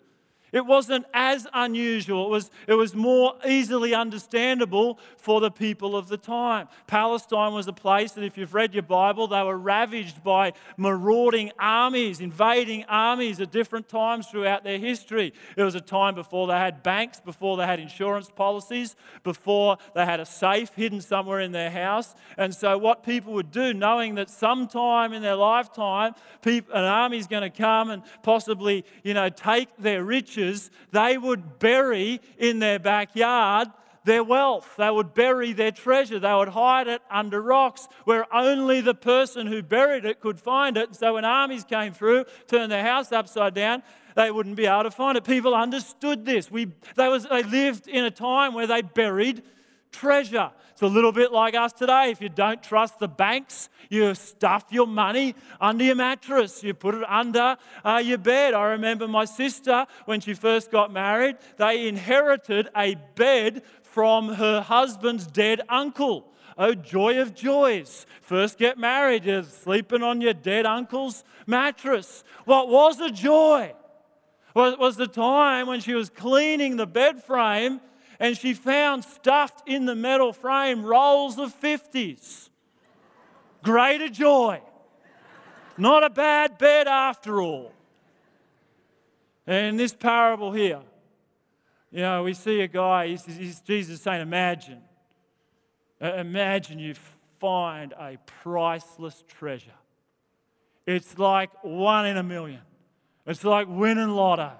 It 0.55 0.65
wasn't 0.65 1.05
as 1.13 1.45
unusual. 1.53 2.27
It 2.27 2.29
was, 2.29 2.51
it 2.65 2.75
was 2.75 2.95
more 2.95 3.33
easily 3.45 3.93
understandable 3.93 4.99
for 5.17 5.41
the 5.41 5.51
people 5.51 5.97
of 5.97 6.07
the 6.07 6.15
time. 6.15 6.69
Palestine 6.87 7.53
was 7.53 7.67
a 7.67 7.73
place 7.73 8.13
that, 8.13 8.23
if 8.23 8.37
you've 8.37 8.53
read 8.53 8.73
your 8.73 8.83
Bible, 8.83 9.27
they 9.27 9.43
were 9.43 9.57
ravaged 9.57 10.23
by 10.23 10.53
marauding 10.77 11.51
armies, 11.59 12.21
invading 12.21 12.85
armies 12.87 13.41
at 13.41 13.51
different 13.51 13.89
times 13.89 14.27
throughout 14.27 14.63
their 14.63 14.77
history. 14.77 15.33
It 15.57 15.63
was 15.63 15.75
a 15.75 15.81
time 15.81 16.15
before 16.15 16.47
they 16.47 16.53
had 16.53 16.81
banks, 16.81 17.19
before 17.19 17.57
they 17.57 17.65
had 17.65 17.81
insurance 17.81 18.29
policies, 18.33 18.95
before 19.23 19.77
they 19.93 20.05
had 20.05 20.21
a 20.21 20.25
safe 20.25 20.73
hidden 20.73 21.01
somewhere 21.01 21.41
in 21.41 21.51
their 21.51 21.69
house. 21.69 22.15
And 22.37 22.55
so, 22.55 22.77
what 22.77 23.03
people 23.03 23.33
would 23.33 23.51
do, 23.51 23.73
knowing 23.73 24.15
that 24.15 24.29
sometime 24.29 25.11
in 25.11 25.21
their 25.21 25.35
lifetime, 25.35 26.15
people, 26.41 26.73
an 26.73 26.85
army 26.85 27.17
is 27.17 27.27
going 27.27 27.43
to 27.43 27.49
come 27.49 27.89
and 27.89 28.03
possibly, 28.23 28.85
you 29.03 29.13
know, 29.13 29.27
take 29.27 29.67
their 29.77 30.01
riches 30.01 30.44
they 30.91 31.17
would 31.17 31.59
bury 31.59 32.21
in 32.37 32.59
their 32.59 32.79
backyard 32.79 33.69
their 34.05 34.23
wealth. 34.23 34.75
They 34.77 34.89
would 34.89 35.13
bury 35.13 35.51
their 35.51 35.71
treasure. 35.71 36.19
They 36.19 36.33
would 36.33 36.49
hide 36.49 36.87
it 36.87 37.01
under 37.09 37.41
rocks 37.41 37.87
where 38.05 38.33
only 38.33 38.79
the 38.81 38.93
person 38.93 39.47
who 39.47 39.61
buried 39.61 40.05
it 40.05 40.21
could 40.21 40.39
find 40.39 40.77
it. 40.77 40.95
So 40.95 41.15
when 41.15 41.25
armies 41.25 41.65
came 41.65 41.91
through, 41.91 42.25
turned 42.47 42.71
their 42.71 42.83
house 42.83 43.11
upside 43.11 43.55
down, 43.55 43.83
they 44.15 44.31
wouldn't 44.31 44.55
be 44.55 44.67
able 44.67 44.83
to 44.83 44.91
find 44.91 45.17
it. 45.17 45.25
People 45.25 45.53
understood 45.53 46.23
this. 46.23 46.49
We, 46.49 46.71
they, 46.95 47.09
was, 47.09 47.25
they 47.25 47.43
lived 47.43 47.87
in 47.87 48.05
a 48.05 48.11
time 48.11 48.53
where 48.53 48.67
they 48.67 48.81
buried 48.81 49.43
treasure. 49.91 50.51
It's 50.75 50.81
a 50.81 50.87
little 50.87 51.13
bit 51.13 51.31
like 51.31 51.55
us 51.55 51.71
today. 51.71 52.09
If 52.11 52.19
you 52.19 52.27
don't 52.27 52.61
trust 52.61 52.99
the 52.99 53.07
banks, 53.07 53.69
you 53.89 54.13
stuff 54.13 54.65
your 54.71 54.85
money 54.85 55.33
under 55.61 55.85
your 55.85 55.95
mattress, 55.95 56.63
you 56.63 56.73
put 56.73 56.95
it 56.95 57.03
under 57.07 57.55
uh, 57.85 58.01
your 58.03 58.17
bed. 58.17 58.53
I 58.53 58.71
remember 58.71 59.07
my 59.07 59.23
sister, 59.23 59.87
when 60.03 60.19
she 60.19 60.33
first 60.33 60.71
got 60.71 60.91
married, 60.91 61.37
they 61.55 61.87
inherited 61.87 62.67
a 62.75 62.95
bed 63.15 63.63
from 63.83 64.33
her 64.33 64.59
husband's 64.59 65.25
dead 65.27 65.61
uncle. 65.69 66.27
Oh, 66.57 66.73
joy 66.73 67.21
of 67.21 67.33
joys. 67.33 68.05
First 68.21 68.57
get 68.57 68.77
married, 68.77 69.23
you're 69.23 69.43
sleeping 69.43 70.03
on 70.03 70.19
your 70.19 70.33
dead 70.33 70.65
uncle's 70.65 71.23
mattress. 71.47 72.25
What 72.43 72.67
was 72.67 72.99
a 72.99 73.11
joy? 73.11 73.73
Was, 74.53 74.77
was 74.77 74.97
the 74.97 75.07
time 75.07 75.67
when 75.67 75.79
she 75.79 75.93
was 75.93 76.09
cleaning 76.09 76.75
the 76.75 76.85
bed 76.85 77.23
frame 77.23 77.79
and 78.19 78.37
she 78.37 78.53
found 78.53 79.03
stuffed 79.03 79.67
in 79.67 79.85
the 79.85 79.95
metal 79.95 80.33
frame 80.33 80.83
rolls 80.83 81.37
of 81.37 81.53
50s. 81.59 82.49
Greater 83.63 84.09
joy. 84.09 84.61
Not 85.77 86.03
a 86.03 86.09
bad 86.09 86.57
bed 86.57 86.87
after 86.87 87.41
all. 87.41 87.71
And 89.47 89.79
this 89.79 89.93
parable 89.93 90.51
here, 90.51 90.81
you 91.91 92.01
know, 92.01 92.23
we 92.23 92.33
see 92.33 92.61
a 92.61 92.67
guy, 92.67 93.07
he's, 93.07 93.25
he's, 93.25 93.59
Jesus 93.61 94.01
saying, 94.01 94.21
Imagine, 94.21 94.81
uh, 96.01 96.13
imagine 96.13 96.79
you 96.79 96.95
find 97.39 97.93
a 97.93 98.17
priceless 98.43 99.23
treasure. 99.27 99.71
It's 100.85 101.17
like 101.17 101.51
one 101.63 102.05
in 102.05 102.17
a 102.17 102.23
million. 102.23 102.61
It's 103.25 103.43
like 103.43 103.67
winning 103.67 104.09
lotto. 104.09 104.51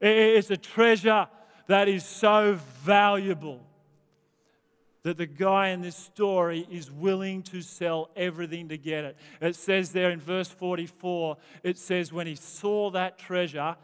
It's 0.00 0.50
a 0.50 0.56
treasure 0.56 1.28
that 1.66 1.88
is 1.88 2.04
so 2.04 2.58
valuable 2.82 3.60
that 5.02 5.16
the 5.16 5.26
guy 5.26 5.68
in 5.68 5.82
this 5.82 5.94
story 5.94 6.66
is 6.68 6.90
willing 6.90 7.40
to 7.40 7.62
sell 7.62 8.10
everything 8.16 8.68
to 8.70 8.76
get 8.76 9.04
it. 9.04 9.16
It 9.40 9.54
says 9.54 9.92
there 9.92 10.10
in 10.10 10.20
verse 10.20 10.48
44, 10.48 11.36
it 11.62 11.78
says, 11.78 12.12
when 12.12 12.26
he 12.26 12.34
saw 12.34 12.90
that 12.90 13.16
treasure 13.16 13.76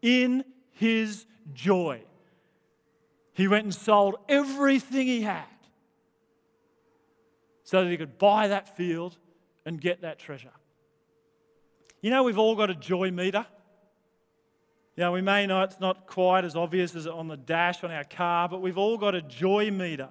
in 0.00 0.44
his 0.70 1.26
joy, 1.52 2.02
he 3.32 3.48
went 3.48 3.64
and 3.64 3.74
sold 3.74 4.16
everything 4.28 5.08
he 5.08 5.22
had 5.22 5.42
so 7.64 7.82
that 7.82 7.90
he 7.90 7.96
could 7.96 8.18
buy 8.18 8.48
that 8.48 8.76
field 8.76 9.16
and 9.64 9.80
get 9.80 10.02
that 10.02 10.18
treasure. 10.18 10.52
You 12.00 12.10
know, 12.10 12.22
we've 12.22 12.38
all 12.38 12.54
got 12.54 12.70
a 12.70 12.74
joy 12.74 13.10
meter. 13.10 13.44
You 14.96 15.04
know, 15.04 15.12
we 15.12 15.22
may 15.22 15.46
know 15.46 15.62
it's 15.62 15.80
not 15.80 16.06
quite 16.06 16.44
as 16.44 16.56
obvious 16.56 16.94
as 16.94 17.06
on 17.06 17.28
the 17.28 17.36
dash 17.36 17.82
on 17.84 17.90
our 17.90 18.04
car, 18.04 18.48
but 18.48 18.60
we've 18.60 18.78
all 18.78 18.98
got 18.98 19.14
a 19.14 19.22
joy 19.22 19.70
meter. 19.70 20.08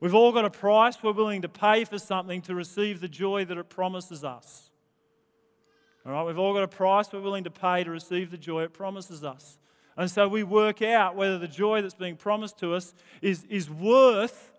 We've 0.00 0.14
all 0.14 0.32
got 0.32 0.44
a 0.44 0.50
price 0.50 1.02
we're 1.02 1.12
willing 1.12 1.42
to 1.42 1.48
pay 1.48 1.84
for 1.84 1.98
something 1.98 2.42
to 2.42 2.54
receive 2.54 3.00
the 3.00 3.08
joy 3.08 3.44
that 3.46 3.56
it 3.56 3.68
promises 3.70 4.22
us. 4.22 4.70
All 6.04 6.12
right, 6.12 6.24
we've 6.24 6.38
all 6.38 6.54
got 6.54 6.62
a 6.62 6.68
price 6.68 7.12
we're 7.12 7.20
willing 7.20 7.44
to 7.44 7.50
pay 7.50 7.82
to 7.82 7.90
receive 7.90 8.30
the 8.30 8.36
joy 8.36 8.62
it 8.62 8.74
promises 8.74 9.24
us. 9.24 9.58
And 9.96 10.10
so 10.10 10.28
we 10.28 10.42
work 10.42 10.82
out 10.82 11.16
whether 11.16 11.38
the 11.38 11.48
joy 11.48 11.80
that's 11.80 11.94
being 11.94 12.16
promised 12.16 12.58
to 12.58 12.74
us 12.74 12.94
is, 13.22 13.44
is 13.48 13.70
worth 13.70 14.52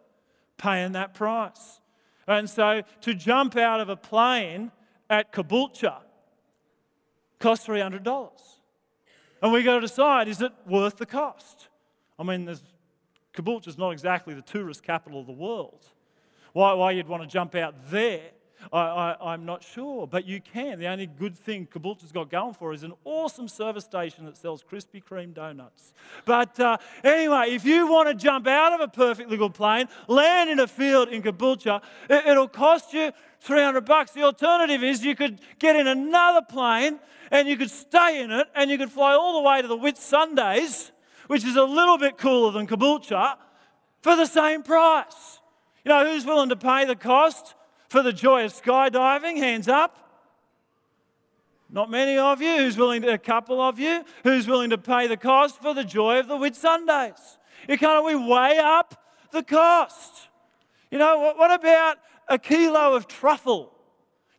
paying 0.57 0.93
that 0.93 1.13
price. 1.13 1.79
And 2.27 2.49
so 2.49 2.81
to 3.01 3.13
jump 3.13 3.55
out 3.55 3.79
of 3.79 3.89
a 3.89 3.95
plane 3.95 4.71
at 5.09 5.31
Caboolture 5.31 6.01
costs 7.39 7.67
$300. 7.67 8.56
And 9.41 9.51
we 9.51 9.63
got 9.63 9.75
to 9.75 9.81
decide 9.81 10.27
is 10.27 10.41
it 10.41 10.51
worth 10.65 10.97
the 10.97 11.05
cost? 11.05 11.67
I 12.17 12.23
mean, 12.23 12.45
there's, 12.45 12.63
Caboolture 13.33 13.67
is 13.67 13.77
not 13.77 13.91
exactly 13.91 14.33
the 14.33 14.41
tourist 14.41 14.83
capital 14.83 15.19
of 15.19 15.27
the 15.27 15.33
world. 15.33 15.85
Why, 16.53 16.73
why 16.73 16.91
you'd 16.91 17.07
want 17.07 17.23
to 17.23 17.29
jump 17.29 17.53
out 17.55 17.75
there 17.91 18.31
I, 18.71 19.33
am 19.33 19.45
not 19.45 19.63
sure, 19.63 20.07
but 20.07 20.25
you 20.25 20.41
can. 20.41 20.79
The 20.79 20.87
only 20.87 21.07
good 21.07 21.37
thing 21.37 21.67
Caboolture's 21.67 22.11
got 22.11 22.29
going 22.29 22.53
for 22.53 22.73
is 22.73 22.83
an 22.83 22.93
awesome 23.05 23.47
service 23.47 23.85
station 23.85 24.25
that 24.25 24.37
sells 24.37 24.63
Krispy 24.63 25.03
Kreme 25.03 25.33
donuts. 25.33 25.93
But 26.25 26.59
uh, 26.59 26.77
anyway, 27.03 27.51
if 27.51 27.65
you 27.65 27.87
want 27.87 28.09
to 28.09 28.15
jump 28.15 28.47
out 28.47 28.73
of 28.73 28.81
a 28.81 28.87
perfectly 28.87 29.37
good 29.37 29.53
plane, 29.53 29.87
land 30.07 30.49
in 30.49 30.59
a 30.59 30.67
field 30.67 31.09
in 31.09 31.21
Caboolture, 31.21 31.81
it, 32.09 32.25
it'll 32.25 32.47
cost 32.47 32.93
you 32.93 33.11
300 33.41 33.81
bucks. 33.81 34.11
The 34.11 34.23
alternative 34.23 34.83
is 34.83 35.03
you 35.03 35.15
could 35.15 35.39
get 35.59 35.75
in 35.75 35.87
another 35.87 36.41
plane 36.41 36.99
and 37.31 37.47
you 37.47 37.57
could 37.57 37.71
stay 37.71 38.21
in 38.21 38.31
it 38.31 38.47
and 38.55 38.69
you 38.69 38.77
could 38.77 38.91
fly 38.91 39.13
all 39.13 39.41
the 39.41 39.47
way 39.47 39.61
to 39.61 39.67
the 39.67 39.77
Whitsundays, 39.77 40.91
which 41.27 41.45
is 41.45 41.55
a 41.55 41.63
little 41.63 41.97
bit 41.97 42.17
cooler 42.17 42.51
than 42.51 42.67
Caboolture, 42.67 43.35
for 44.01 44.15
the 44.15 44.25
same 44.25 44.63
price. 44.63 45.39
You 45.83 45.89
know, 45.89 46.11
who's 46.11 46.25
willing 46.25 46.49
to 46.49 46.55
pay 46.55 46.85
the 46.85 46.95
cost? 46.95 47.55
For 47.89 48.03
the 48.03 48.13
joy 48.13 48.45
of 48.45 48.53
skydiving? 48.53 49.37
Hands 49.37 49.67
up. 49.67 50.07
Not 51.69 51.89
many 51.89 52.17
of 52.17 52.41
you. 52.41 52.57
Who's 52.57 52.77
willing 52.77 53.01
to, 53.01 53.13
a 53.13 53.17
couple 53.17 53.61
of 53.61 53.79
you, 53.79 54.03
who's 54.23 54.47
willing 54.47 54.69
to 54.69 54.77
pay 54.77 55.07
the 55.07 55.17
cost 55.17 55.61
for 55.61 55.73
the 55.73 55.83
joy 55.83 56.19
of 56.19 56.27
the 56.27 56.35
Whitsundays? 56.35 57.37
You 57.67 57.77
can't 57.77 58.05
we 58.05 58.15
weigh 58.15 58.57
up 58.57 59.03
the 59.31 59.43
cost? 59.43 60.29
You 60.89 60.97
know, 60.97 61.19
what, 61.19 61.37
what 61.37 61.51
about 61.51 61.97
a 62.27 62.37
kilo 62.37 62.95
of 62.95 63.07
truffle? 63.07 63.73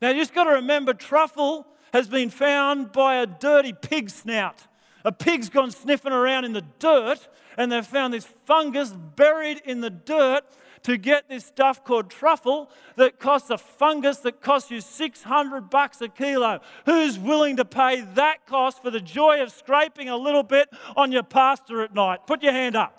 Now, 0.01 0.11
you 0.11 0.21
just 0.21 0.35
got 0.35 0.45
to 0.45 0.53
remember 0.53 0.95
truffle 0.95 1.67
has 1.93 2.09
been 2.09 2.31
found 2.31 2.93
by 2.93 3.17
a 3.17 3.27
dirty 3.27 3.73
pig 3.73 4.11
snout. 4.11 4.67
A 5.05 5.13
pig's 5.13 5.49
gone 5.49 5.71
sniffing 5.71 6.13
around 6.13 6.45
in 6.45 6.53
the 6.53 6.65
dirt 6.79 7.29
and 7.57 7.73
they've 7.73 7.87
found 7.87 8.15
this 8.15 8.25
fungus 8.25 8.93
buried 8.93 9.61
in 9.65 9.81
the 9.81 9.91
dirt 9.91 10.45
to 10.83 10.97
get 10.97 11.29
this 11.29 11.45
stuff 11.45 11.85
called 11.85 12.11
truffle 12.11 12.71
that 12.97 13.19
costs 13.19 13.51
a 13.51 13.59
fungus 13.59 14.19
that 14.19 14.41
costs 14.41 14.71
you 14.71 14.81
600 14.81 15.71
bucks 15.71 16.01
a 16.01 16.09
kilo. 16.09 16.61
Who's 16.87 17.19
willing 17.19 17.57
to 17.57 17.65
pay 17.65 18.03
that 18.15 18.47
cost 18.47 18.83
for 18.83 18.91
the 18.91 19.01
joy 19.01 19.43
of 19.43 19.53
scraping 19.53 20.09
a 20.09 20.17
little 20.17 20.43
bit 20.43 20.69
on 20.97 21.13
your 21.13 21.23
pasta 21.23 21.81
at 21.81 21.95
night? 21.95 22.27
Put 22.27 22.43
your 22.43 22.53
hand 22.53 22.77
up. 22.77 22.95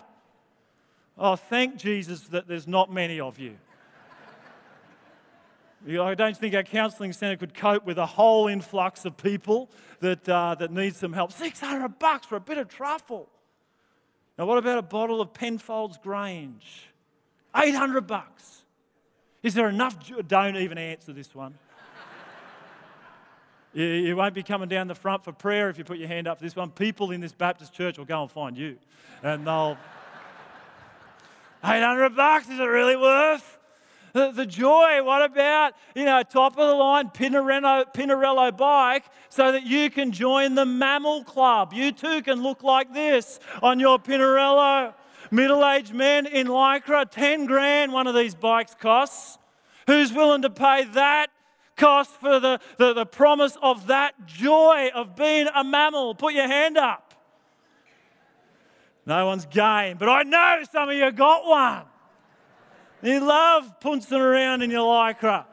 Oh, 1.18 1.36
thank 1.36 1.76
Jesus 1.76 2.22
that 2.28 2.48
there's 2.48 2.66
not 2.66 2.92
many 2.92 3.20
of 3.20 3.38
you. 3.38 3.56
I 5.88 6.14
don't 6.14 6.36
think 6.36 6.54
our 6.54 6.62
counselling 6.62 7.12
centre 7.12 7.36
could 7.36 7.54
cope 7.54 7.86
with 7.86 7.96
a 7.96 8.04
whole 8.04 8.48
influx 8.48 9.06
of 9.06 9.16
people 9.16 9.70
that, 10.00 10.28
uh, 10.28 10.54
that 10.58 10.70
need 10.70 10.94
some 10.94 11.14
help. 11.14 11.32
600 11.32 11.98
bucks 11.98 12.26
for 12.26 12.36
a 12.36 12.40
bit 12.40 12.58
of 12.58 12.68
truffle. 12.68 13.28
Now, 14.38 14.46
what 14.46 14.58
about 14.58 14.78
a 14.78 14.82
bottle 14.82 15.20
of 15.20 15.32
Penfolds 15.32 15.98
Grange? 16.02 16.89
800 17.54 18.06
bucks. 18.06 18.62
Is 19.42 19.54
there 19.54 19.68
enough? 19.68 19.96
Don't 20.26 20.56
even 20.56 20.78
answer 20.78 21.12
this 21.12 21.34
one. 21.34 21.58
you, 23.72 24.14
won't 24.16 24.34
be 24.34 24.42
coming 24.42 24.68
down 24.68 24.86
the 24.86 24.94
front 24.94 25.24
for 25.24 25.32
prayer 25.32 25.70
if 25.70 25.78
you 25.78 25.84
put 25.84 25.98
your 25.98 26.08
hand 26.08 26.28
up 26.28 26.38
for 26.38 26.44
this 26.44 26.54
one. 26.54 26.70
People 26.70 27.10
in 27.10 27.20
this 27.20 27.32
Baptist 27.32 27.72
church 27.72 27.98
will 27.98 28.04
go 28.04 28.22
and 28.22 28.30
find 28.30 28.56
you. 28.56 28.76
And 29.22 29.46
they'll. 29.46 29.78
800 31.64 32.16
bucks, 32.16 32.48
is 32.48 32.58
it 32.58 32.64
really 32.64 32.96
worth? 32.96 33.58
The, 34.12 34.32
the, 34.32 34.46
joy, 34.46 35.02
what 35.04 35.22
about, 35.22 35.74
you 35.94 36.04
know, 36.04 36.22
top 36.22 36.58
of 36.58 36.66
the 36.66 36.74
line 36.74 37.10
Pinarello, 37.10 37.84
Pinarello 37.94 38.56
bike 38.56 39.04
so 39.28 39.52
that 39.52 39.64
you 39.64 39.88
can 39.88 40.10
join 40.10 40.56
the 40.56 40.66
mammal 40.66 41.22
club? 41.22 41.72
You 41.72 41.92
too 41.92 42.22
can 42.22 42.42
look 42.42 42.64
like 42.64 42.92
this 42.92 43.38
on 43.62 43.78
your 43.78 43.98
Pinarello 43.98 44.94
middle 45.30 45.66
aged 45.66 45.94
men 45.94 46.26
in 46.26 46.46
Lycra, 46.46 47.10
10 47.10 47.46
grand 47.46 47.92
one 47.92 48.06
of 48.06 48.14
these 48.14 48.34
bikes 48.34 48.74
costs. 48.74 49.38
Who's 49.86 50.12
willing 50.12 50.42
to 50.42 50.50
pay 50.50 50.84
that 50.84 51.28
cost 51.76 52.10
for 52.20 52.38
the, 52.38 52.60
the, 52.78 52.92
the 52.92 53.06
promise 53.06 53.56
of 53.62 53.86
that 53.88 54.26
joy 54.26 54.90
of 54.94 55.16
being 55.16 55.48
a 55.54 55.64
mammal? 55.64 56.14
Put 56.14 56.34
your 56.34 56.46
hand 56.46 56.76
up. 56.76 57.14
No 59.06 59.26
one's 59.26 59.46
game, 59.46 59.96
but 59.98 60.08
I 60.08 60.22
know 60.22 60.62
some 60.70 60.88
of 60.88 60.94
you 60.94 61.10
got 61.10 61.46
one. 61.46 61.84
You 63.02 63.20
love 63.20 63.80
pouncing 63.80 64.20
around 64.20 64.62
in 64.62 64.70
your 64.70 64.86
lycra. 64.86 65.46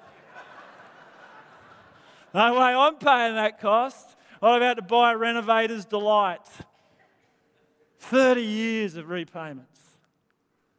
No 2.33 2.53
way, 2.53 2.75
I'm 2.75 2.97
paying 2.97 3.35
that 3.35 3.59
cost. 3.59 4.15
I'm 4.41 4.57
about 4.57 4.75
to 4.75 4.81
buy 4.81 5.13
a 5.13 5.17
Renovator's 5.17 5.85
Delight. 5.85 6.47
30 7.99 8.41
years 8.41 8.95
of 8.95 9.09
repayments. 9.09 9.81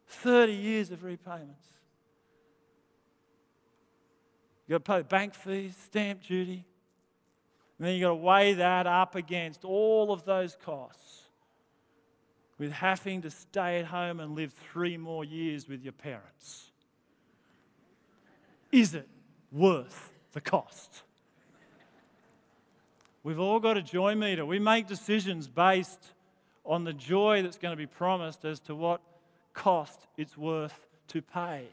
30 0.07 0.53
years 0.53 0.91
of 0.91 1.03
repayments. 1.03 1.67
You've 4.67 4.83
got 4.83 4.85
to 4.85 5.03
pay 5.03 5.07
bank 5.07 5.33
fees, 5.33 5.75
stamp 5.85 6.23
duty. 6.23 6.65
And 7.77 7.87
then 7.87 7.95
you've 7.95 8.03
got 8.03 8.09
to 8.09 8.15
weigh 8.15 8.53
that 8.53 8.87
up 8.87 9.15
against 9.15 9.63
all 9.63 10.11
of 10.11 10.25
those 10.25 10.57
costs. 10.63 11.23
with 12.57 12.73
having 12.73 13.21
to 13.21 13.31
stay 13.31 13.79
at 13.79 13.85
home 13.85 14.19
and 14.19 14.35
live 14.35 14.51
three 14.51 14.97
more 14.97 15.23
years 15.23 15.69
with 15.69 15.81
your 15.81 15.93
parents? 15.93 16.69
Is 18.69 18.93
it 18.93 19.07
worth 19.51 20.13
the 20.33 20.41
cost? 20.41 21.03
We've 23.23 23.39
all 23.39 23.59
got 23.59 23.77
a 23.77 23.81
joy 23.81 24.13
meter. 24.15 24.45
We 24.45 24.59
make 24.59 24.87
decisions 24.87 25.47
based 25.47 26.13
on 26.69 26.83
the 26.83 26.93
joy 26.93 27.41
that's 27.41 27.57
going 27.57 27.71
to 27.71 27.77
be 27.77 27.87
promised 27.87 28.45
as 28.45 28.59
to 28.59 28.75
what 28.75 29.01
cost 29.53 30.07
it's 30.15 30.37
worth 30.37 30.85
to 31.07 31.19
pay. 31.19 31.67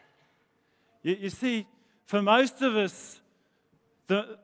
You, 1.02 1.16
you 1.20 1.30
see, 1.30 1.66
for 2.06 2.22
most 2.22 2.62
of 2.62 2.74
us, 2.74 3.20
the, 4.06 4.38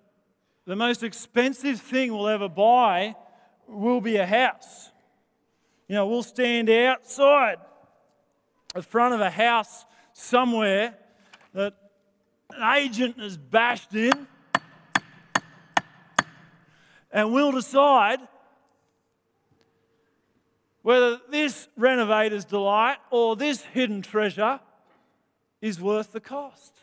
the 0.66 0.76
most 0.76 1.02
expensive 1.02 1.80
thing 1.80 2.12
we'll 2.12 2.28
ever 2.28 2.50
buy 2.50 3.16
will 3.66 4.02
be 4.02 4.16
a 4.16 4.26
house. 4.26 4.90
You 5.88 5.94
know, 5.94 6.06
we'll 6.06 6.22
stand 6.22 6.68
outside 6.68 7.56
the 8.74 8.82
front 8.82 9.14
of 9.14 9.22
a 9.22 9.30
house 9.30 9.86
somewhere 10.12 10.94
that 11.54 11.72
an 12.50 12.76
agent 12.76 13.18
has 13.18 13.38
bashed 13.38 13.94
in, 13.94 14.26
and 17.10 17.32
we'll 17.32 17.52
decide 17.52 18.18
whether 20.82 21.20
this 21.30 21.68
renovator's 21.76 22.44
delight 22.44 22.98
or 23.10 23.36
this 23.36 23.62
hidden 23.62 24.02
treasure 24.02 24.60
is 25.60 25.80
worth 25.80 26.12
the 26.12 26.20
cost. 26.20 26.74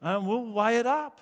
And 0.00 0.26
we'll 0.26 0.46
weigh 0.46 0.78
it 0.78 0.86
up. 0.86 1.20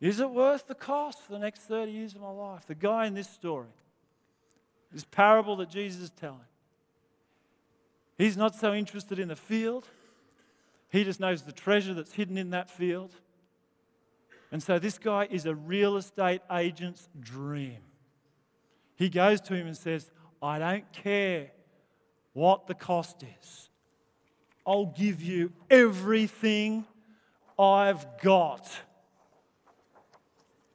Is 0.00 0.20
it 0.20 0.30
worth 0.30 0.66
the 0.66 0.74
cost 0.74 1.22
for 1.22 1.32
the 1.32 1.38
next 1.38 1.62
30 1.62 1.92
years 1.92 2.14
of 2.14 2.20
my 2.20 2.30
life? 2.30 2.66
The 2.66 2.74
guy 2.74 3.06
in 3.06 3.14
this 3.14 3.28
story, 3.28 3.68
this 4.92 5.04
parable 5.04 5.56
that 5.56 5.70
Jesus 5.70 6.02
is 6.02 6.10
telling, 6.10 6.40
he's 8.18 8.36
not 8.36 8.54
so 8.54 8.74
interested 8.74 9.18
in 9.18 9.28
the 9.28 9.36
field. 9.36 9.88
He 10.90 11.04
just 11.04 11.20
knows 11.20 11.42
the 11.42 11.52
treasure 11.52 11.94
that's 11.94 12.12
hidden 12.12 12.36
in 12.36 12.50
that 12.50 12.70
field. 12.70 13.12
And 14.52 14.62
so 14.62 14.78
this 14.78 14.98
guy 14.98 15.26
is 15.30 15.44
a 15.44 15.54
real 15.54 15.96
estate 15.96 16.40
agent's 16.50 17.08
dream. 17.18 17.78
He 18.96 19.08
goes 19.08 19.40
to 19.42 19.54
him 19.54 19.66
and 19.66 19.76
says, 19.76 20.10
I 20.42 20.58
don't 20.58 20.92
care 20.92 21.50
what 22.32 22.66
the 22.66 22.74
cost 22.74 23.22
is. 23.40 23.70
I'll 24.66 24.92
give 24.96 25.22
you 25.22 25.52
everything 25.70 26.84
I've 27.58 28.20
got 28.20 28.68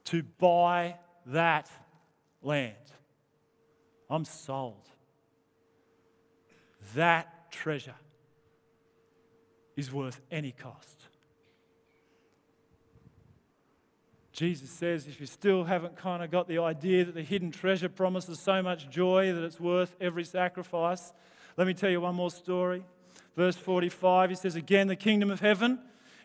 to 0.06 0.22
buy 0.22 0.96
that 1.26 1.70
land. 2.42 2.74
I'm 4.10 4.24
sold. 4.24 4.88
That 6.94 7.50
treasure 7.52 7.94
is 9.76 9.92
worth 9.92 10.20
any 10.30 10.52
cost. 10.52 11.06
Jesus 14.32 14.70
says 14.70 15.06
if 15.06 15.20
you 15.20 15.26
still 15.26 15.64
haven't 15.64 15.96
kind 15.96 16.22
of 16.22 16.30
got 16.30 16.48
the 16.48 16.58
idea 16.58 17.04
that 17.04 17.14
the 17.14 17.22
hidden 17.22 17.50
treasure 17.50 17.88
promises 17.88 18.40
so 18.40 18.62
much 18.62 18.88
joy 18.88 19.32
that 19.32 19.44
it's 19.44 19.60
worth 19.60 19.94
every 20.00 20.24
sacrifice, 20.24 21.12
let 21.56 21.66
me 21.66 21.74
tell 21.74 21.90
you 21.90 22.00
one 22.00 22.14
more 22.14 22.30
story. 22.30 22.82
Verse 23.36 23.56
45, 23.56 24.30
he 24.30 24.36
says, 24.36 24.56
Again, 24.56 24.88
the 24.88 24.96
kingdom 24.96 25.30
of 25.30 25.40
heaven 25.40 25.78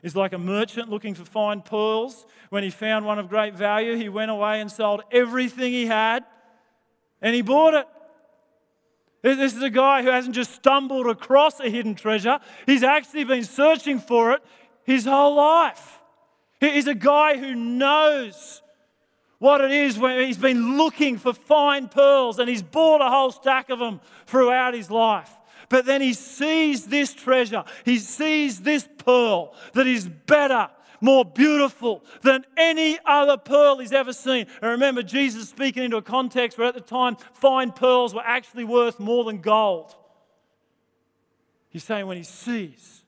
is 0.03 0.15
like 0.15 0.31
a 0.31 0.37
merchant 0.37 0.89
looking 0.89 1.15
for 1.15 1.25
fine 1.25 1.61
pearls. 1.61 2.25
When 2.49 2.63
he 2.63 2.69
found 2.69 3.05
one 3.05 3.19
of 3.19 3.27
great 3.27 3.55
value, 3.55 3.95
he 3.95 4.07
went 4.07 4.31
away 4.31 4.61
and 4.61 4.71
sold 4.71 5.01
everything 5.11 5.73
he 5.73 5.85
had 5.85 6.23
and 7.21 7.35
he 7.35 7.41
bought 7.41 7.73
it. 7.73 7.87
This 9.21 9.55
is 9.55 9.61
a 9.61 9.69
guy 9.69 10.03
who 10.03 10.09
hasn't 10.09 10.35
just 10.35 10.53
stumbled 10.53 11.07
across 11.07 11.59
a 11.59 11.69
hidden 11.69 11.95
treasure, 11.95 12.39
he's 12.65 12.83
actually 12.83 13.25
been 13.25 13.43
searching 13.43 13.99
for 13.99 14.31
it 14.31 14.41
his 14.83 15.05
whole 15.05 15.35
life. 15.35 15.96
He's 16.59 16.87
a 16.87 16.95
guy 16.95 17.37
who 17.37 17.53
knows 17.53 18.61
what 19.39 19.61
it 19.61 19.71
is 19.71 19.99
when 19.99 20.25
he's 20.25 20.37
been 20.37 20.77
looking 20.77 21.17
for 21.17 21.33
fine 21.33 21.87
pearls 21.87 22.39
and 22.39 22.49
he's 22.49 22.63
bought 22.63 23.01
a 23.01 23.09
whole 23.09 23.31
stack 23.31 23.69
of 23.69 23.79
them 23.79 24.01
throughout 24.25 24.73
his 24.73 24.89
life. 24.89 25.31
But 25.69 25.85
then 25.85 26.01
he 26.01 26.13
sees 26.13 26.85
this 26.85 27.13
treasure, 27.13 27.63
he 27.85 27.99
sees 27.99 28.61
this 28.61 28.87
pearl 28.97 29.53
that 29.73 29.85
is 29.85 30.07
better, 30.07 30.69
more 31.01 31.25
beautiful 31.25 32.03
than 32.23 32.45
any 32.55 32.97
other 33.05 33.37
pearl 33.37 33.77
he's 33.77 33.91
ever 33.91 34.13
seen. 34.13 34.47
And 34.61 34.71
remember, 34.71 35.03
Jesus 35.03 35.49
speaking 35.49 35.83
into 35.83 35.97
a 35.97 36.01
context 36.01 36.57
where 36.57 36.67
at 36.67 36.73
the 36.73 36.81
time 36.81 37.17
fine 37.33 37.71
pearls 37.71 38.15
were 38.15 38.25
actually 38.25 38.63
worth 38.63 38.99
more 38.99 39.23
than 39.23 39.41
gold. 39.41 39.95
He's 41.69 41.83
saying 41.83 42.07
when 42.07 42.17
he 42.17 42.23
sees 42.23 43.03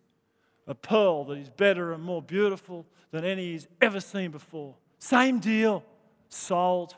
a 0.67 0.75
pearl 0.75 1.25
that 1.25 1.37
is 1.39 1.49
better 1.49 1.93
and 1.93 2.03
more 2.03 2.21
beautiful 2.21 2.85
than 3.11 3.25
any 3.25 3.51
he's 3.51 3.67
ever 3.81 3.99
seen 3.99 4.31
before, 4.31 4.75
same 4.99 5.39
deal, 5.39 5.83
sold. 6.29 6.95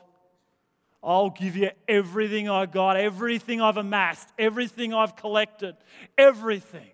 I'll 1.02 1.30
give 1.30 1.56
you 1.56 1.70
everything 1.88 2.48
I 2.48 2.66
got, 2.66 2.96
everything 2.96 3.60
I've 3.60 3.76
amassed, 3.76 4.28
everything 4.38 4.94
I've 4.94 5.16
collected, 5.16 5.74
everything 6.16 6.90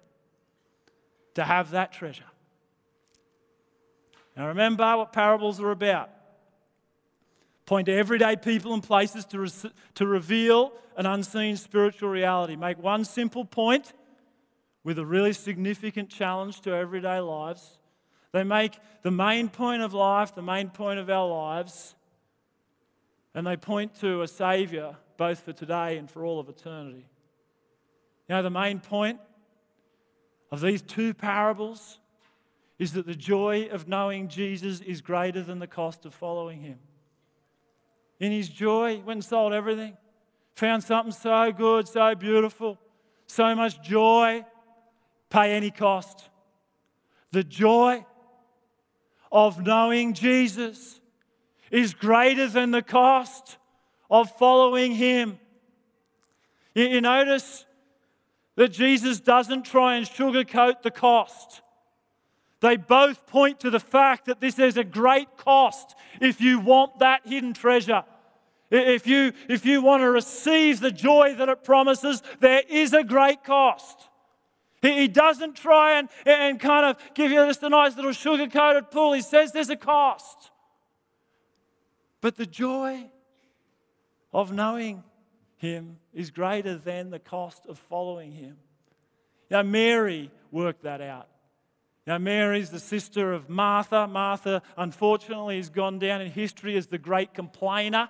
to 1.34 1.44
have 1.44 1.72
that 1.72 1.92
treasure. 1.92 2.24
Now, 4.36 4.48
remember 4.48 4.96
what 4.96 5.12
parables 5.12 5.60
are 5.60 5.70
about. 5.70 6.10
Point 7.66 7.86
to 7.86 7.92
everyday 7.92 8.36
people 8.36 8.72
and 8.72 8.82
places 8.82 9.24
to, 9.26 9.40
re- 9.40 9.72
to 9.96 10.06
reveal 10.06 10.72
an 10.96 11.06
unseen 11.06 11.56
spiritual 11.56 12.08
reality. 12.08 12.56
Make 12.56 12.82
one 12.82 13.04
simple 13.04 13.44
point 13.44 13.92
with 14.84 14.98
a 14.98 15.04
really 15.04 15.32
significant 15.32 16.08
challenge 16.08 16.60
to 16.62 16.72
everyday 16.72 17.20
lives. 17.20 17.77
They 18.38 18.44
make 18.44 18.78
the 19.02 19.10
main 19.10 19.48
point 19.48 19.82
of 19.82 19.94
life, 19.94 20.32
the 20.32 20.42
main 20.42 20.70
point 20.70 21.00
of 21.00 21.10
our 21.10 21.26
lives, 21.26 21.96
and 23.34 23.44
they 23.44 23.56
point 23.56 23.98
to 23.98 24.22
a 24.22 24.28
Savior 24.28 24.94
both 25.16 25.40
for 25.40 25.52
today 25.52 25.98
and 25.98 26.08
for 26.08 26.24
all 26.24 26.38
of 26.38 26.48
eternity. 26.48 27.04
Know, 28.28 28.40
the 28.40 28.48
main 28.48 28.78
point 28.78 29.18
of 30.52 30.60
these 30.60 30.82
two 30.82 31.14
parables 31.14 31.98
is 32.78 32.92
that 32.92 33.06
the 33.06 33.16
joy 33.16 33.68
of 33.72 33.88
knowing 33.88 34.28
Jesus 34.28 34.82
is 34.82 35.00
greater 35.00 35.42
than 35.42 35.58
the 35.58 35.66
cost 35.66 36.06
of 36.06 36.14
following 36.14 36.60
him. 36.60 36.78
In 38.20 38.30
his 38.30 38.48
joy, 38.48 38.98
he 38.98 39.02
went 39.02 39.16
and 39.16 39.24
sold 39.24 39.52
everything, 39.52 39.96
found 40.54 40.84
something 40.84 41.10
so 41.10 41.50
good, 41.50 41.88
so 41.88 42.14
beautiful, 42.14 42.78
so 43.26 43.52
much 43.56 43.82
joy, 43.82 44.44
pay 45.28 45.54
any 45.54 45.72
cost. 45.72 46.30
The 47.32 47.42
joy 47.42 48.04
of 49.30 49.64
knowing 49.64 50.14
Jesus 50.14 51.00
is 51.70 51.94
greater 51.94 52.48
than 52.48 52.70
the 52.70 52.82
cost 52.82 53.58
of 54.10 54.30
following 54.38 54.94
him. 54.94 55.38
You, 56.74 57.00
notice 57.00 57.66
that 58.56 58.72
Jesus 58.72 59.20
doesn't 59.20 59.64
try 59.64 59.96
and 59.96 60.06
sugarcoat 60.06 60.82
the 60.82 60.90
cost. 60.90 61.62
They 62.60 62.76
both 62.76 63.26
point 63.26 63.60
to 63.60 63.70
the 63.70 63.80
fact 63.80 64.26
that 64.26 64.40
this 64.40 64.58
is 64.58 64.76
a 64.76 64.84
great 64.84 65.36
cost 65.36 65.94
if 66.20 66.40
you 66.40 66.58
want 66.58 66.98
that 66.98 67.26
hidden 67.26 67.54
treasure. 67.54 68.04
If 68.70 69.06
you, 69.06 69.32
if 69.48 69.64
you 69.64 69.80
want 69.80 70.02
to 70.02 70.10
receive 70.10 70.80
the 70.80 70.90
joy 70.90 71.34
that 71.38 71.48
it 71.48 71.64
promises, 71.64 72.22
there 72.40 72.62
is 72.68 72.92
a 72.92 73.04
great 73.04 73.44
cost. 73.44 74.08
He 74.80 75.08
doesn't 75.08 75.56
try 75.56 75.98
and, 75.98 76.08
and 76.24 76.60
kind 76.60 76.86
of 76.86 77.14
give 77.14 77.30
you 77.32 77.44
just 77.46 77.62
a 77.62 77.68
nice 77.68 77.96
little 77.96 78.12
sugar 78.12 78.46
coated 78.46 78.90
pull. 78.90 79.12
He 79.12 79.22
says 79.22 79.52
there's 79.52 79.70
a 79.70 79.76
cost. 79.76 80.50
But 82.20 82.36
the 82.36 82.46
joy 82.46 83.06
of 84.32 84.52
knowing 84.52 85.02
him 85.56 85.98
is 86.14 86.30
greater 86.30 86.76
than 86.76 87.10
the 87.10 87.18
cost 87.18 87.66
of 87.66 87.78
following 87.78 88.32
him. 88.32 88.56
Now, 89.50 89.62
Mary 89.62 90.30
worked 90.50 90.82
that 90.82 91.00
out. 91.00 91.28
Now, 92.06 92.18
Mary's 92.18 92.70
the 92.70 92.80
sister 92.80 93.32
of 93.32 93.48
Martha. 93.48 94.06
Martha, 94.06 94.62
unfortunately, 94.76 95.56
has 95.56 95.68
gone 95.68 95.98
down 95.98 96.20
in 96.20 96.30
history 96.30 96.76
as 96.76 96.86
the 96.86 96.98
great 96.98 97.34
complainer. 97.34 98.08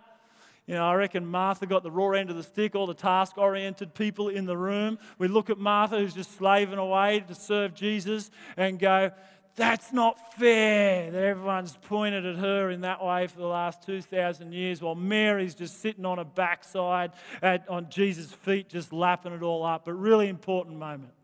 You 0.69 0.75
know, 0.75 0.87
I 0.87 0.95
reckon 0.97 1.25
Martha 1.25 1.65
got 1.65 1.83
the 1.83 1.91
raw 1.91 2.11
end 2.11 2.29
of 2.29 2.37
the 2.37 2.43
stick, 2.43 2.75
all 2.75 2.87
the 2.87 2.93
task 2.93 3.39
oriented 3.39 3.95
people 3.95 4.29
in 4.29 4.45
the 4.45 4.57
room. 4.57 4.99
We 5.17 5.27
look 5.27 5.49
at 5.49 5.57
Martha, 5.57 5.99
who's 5.99 6.13
just 6.13 6.37
slaving 6.37 6.79
away 6.79 7.25
to 7.27 7.35
serve 7.35 7.75
Jesus, 7.75 8.31
and 8.55 8.79
go, 8.79 9.11
that's 9.57 9.95
not 9.95 10.35
fair 10.35 11.11
that 11.11 11.23
everyone's 11.23 11.75
pointed 11.89 12.27
at 12.27 12.37
her 12.37 12.71
in 12.71 12.83
that 12.83 13.03
way 13.03 13.27
for 13.29 13.39
the 13.39 13.47
last 13.47 13.83
2,000 13.87 14.53
years 14.53 14.83
while 14.83 14.95
Mary's 14.95 15.55
just 15.55 15.81
sitting 15.81 16.05
on 16.05 16.19
her 16.19 16.25
backside 16.25 17.13
at, 17.41 17.67
on 17.71 17.89
Jesus' 17.89 18.31
feet, 18.31 18.69
just 18.69 18.93
lapping 18.93 19.33
it 19.33 19.43
all 19.43 19.65
up. 19.65 19.87
But 19.87 19.95
really 19.95 20.29
important 20.29 20.77
moment. 20.77 21.15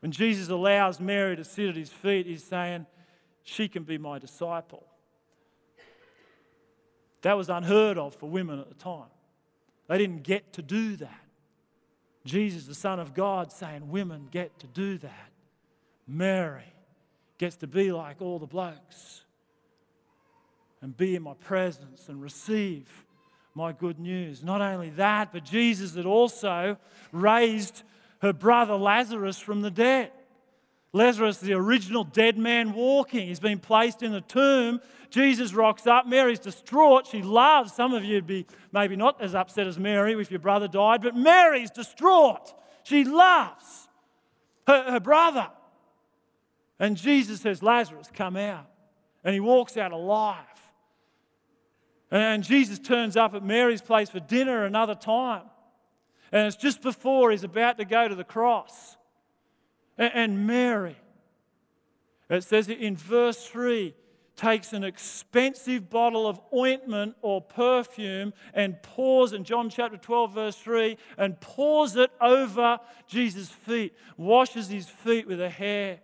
When 0.00 0.10
Jesus 0.10 0.48
allows 0.48 0.98
Mary 0.98 1.36
to 1.36 1.44
sit 1.44 1.68
at 1.68 1.76
his 1.76 1.90
feet, 1.90 2.26
he's 2.26 2.42
saying, 2.42 2.86
She 3.44 3.68
can 3.68 3.84
be 3.84 3.98
my 3.98 4.18
disciple. 4.18 4.84
That 7.26 7.36
was 7.36 7.48
unheard 7.48 7.98
of 7.98 8.14
for 8.14 8.30
women 8.30 8.60
at 8.60 8.68
the 8.68 8.76
time. 8.76 9.10
They 9.88 9.98
didn't 9.98 10.22
get 10.22 10.52
to 10.52 10.62
do 10.62 10.94
that. 10.94 11.24
Jesus, 12.24 12.66
the 12.66 12.74
Son 12.74 13.00
of 13.00 13.14
God, 13.14 13.50
saying 13.50 13.90
women 13.90 14.28
get 14.30 14.56
to 14.60 14.68
do 14.68 14.96
that. 14.98 15.32
Mary 16.06 16.72
gets 17.36 17.56
to 17.56 17.66
be 17.66 17.90
like 17.90 18.22
all 18.22 18.38
the 18.38 18.46
blokes 18.46 19.22
and 20.80 20.96
be 20.96 21.16
in 21.16 21.24
my 21.24 21.34
presence 21.34 22.08
and 22.08 22.22
receive 22.22 23.04
my 23.56 23.72
good 23.72 23.98
news. 23.98 24.44
Not 24.44 24.60
only 24.60 24.90
that, 24.90 25.32
but 25.32 25.44
Jesus 25.44 25.96
had 25.96 26.06
also 26.06 26.76
raised 27.10 27.82
her 28.22 28.32
brother 28.32 28.76
Lazarus 28.76 29.40
from 29.40 29.62
the 29.62 29.70
dead. 29.72 30.12
Lazarus, 30.96 31.36
the 31.36 31.52
original 31.52 32.04
dead 32.04 32.38
man 32.38 32.72
walking, 32.72 33.28
he's 33.28 33.38
been 33.38 33.58
placed 33.58 34.02
in 34.02 34.12
the 34.12 34.22
tomb. 34.22 34.80
Jesus 35.10 35.52
rocks 35.52 35.86
up. 35.86 36.06
Mary's 36.06 36.38
distraught. 36.38 37.06
She 37.06 37.22
loves. 37.22 37.74
Some 37.74 37.92
of 37.92 38.02
you 38.02 38.14
would 38.14 38.26
be 38.26 38.46
maybe 38.72 38.96
not 38.96 39.20
as 39.20 39.34
upset 39.34 39.66
as 39.66 39.78
Mary 39.78 40.18
if 40.18 40.30
your 40.30 40.40
brother 40.40 40.66
died, 40.66 41.02
but 41.02 41.14
Mary's 41.14 41.70
distraught. 41.70 42.54
She 42.82 43.04
loves 43.04 43.88
her, 44.66 44.92
her 44.92 45.00
brother. 45.00 45.48
And 46.78 46.96
Jesus 46.96 47.42
says, 47.42 47.62
Lazarus, 47.62 48.08
come 48.14 48.36
out. 48.36 48.66
And 49.22 49.34
he 49.34 49.40
walks 49.40 49.76
out 49.76 49.92
alive. 49.92 50.44
And 52.10 52.42
Jesus 52.42 52.78
turns 52.78 53.18
up 53.18 53.34
at 53.34 53.44
Mary's 53.44 53.82
place 53.82 54.08
for 54.08 54.20
dinner 54.20 54.64
another 54.64 54.94
time. 54.94 55.44
And 56.32 56.46
it's 56.46 56.56
just 56.56 56.80
before 56.80 57.32
he's 57.32 57.44
about 57.44 57.76
to 57.76 57.84
go 57.84 58.08
to 58.08 58.14
the 58.14 58.24
cross. 58.24 58.96
And 59.98 60.46
Mary, 60.46 60.96
it 62.28 62.44
says 62.44 62.68
in 62.68 62.96
verse 62.96 63.46
3, 63.46 63.94
takes 64.36 64.72
an 64.74 64.84
expensive 64.84 65.88
bottle 65.88 66.26
of 66.26 66.40
ointment 66.54 67.16
or 67.22 67.40
perfume 67.40 68.34
and 68.52 68.80
pours 68.82 69.32
in 69.32 69.44
John 69.44 69.70
chapter 69.70 69.96
12, 69.96 70.34
verse 70.34 70.56
3, 70.56 70.98
and 71.16 71.40
pours 71.40 71.96
it 71.96 72.10
over 72.20 72.78
Jesus' 73.06 73.48
feet, 73.48 73.94
washes 74.16 74.68
his 74.68 74.88
feet 74.88 75.26
with 75.26 75.40
a 75.40 75.48
hair. 75.48 76.00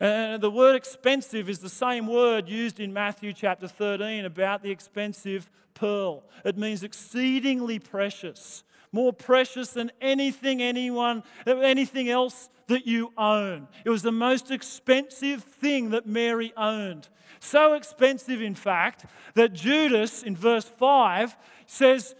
And 0.00 0.42
the 0.42 0.50
word 0.50 0.74
expensive 0.74 1.48
is 1.48 1.60
the 1.60 1.68
same 1.68 2.08
word 2.08 2.48
used 2.48 2.80
in 2.80 2.92
Matthew 2.92 3.32
chapter 3.32 3.68
13 3.68 4.24
about 4.24 4.62
the 4.62 4.70
expensive 4.70 5.48
pearl. 5.72 6.24
It 6.44 6.58
means 6.58 6.82
exceedingly 6.82 7.78
precious, 7.78 8.64
more 8.94 9.12
precious 9.12 9.70
than 9.70 9.90
anything 10.00 10.62
anyone 10.62 11.24
anything 11.46 12.08
else 12.08 12.48
that 12.68 12.86
you 12.86 13.12
own. 13.18 13.66
It 13.84 13.90
was 13.90 14.02
the 14.02 14.12
most 14.12 14.52
expensive 14.52 15.42
thing 15.42 15.90
that 15.90 16.06
Mary 16.06 16.52
owned. 16.56 17.08
So 17.40 17.74
expensive, 17.74 18.40
in 18.40 18.54
fact, 18.54 19.04
that 19.34 19.52
Judas 19.52 20.22
in 20.22 20.36
verse 20.36 20.64
5 20.64 21.36
says, 21.66 22.14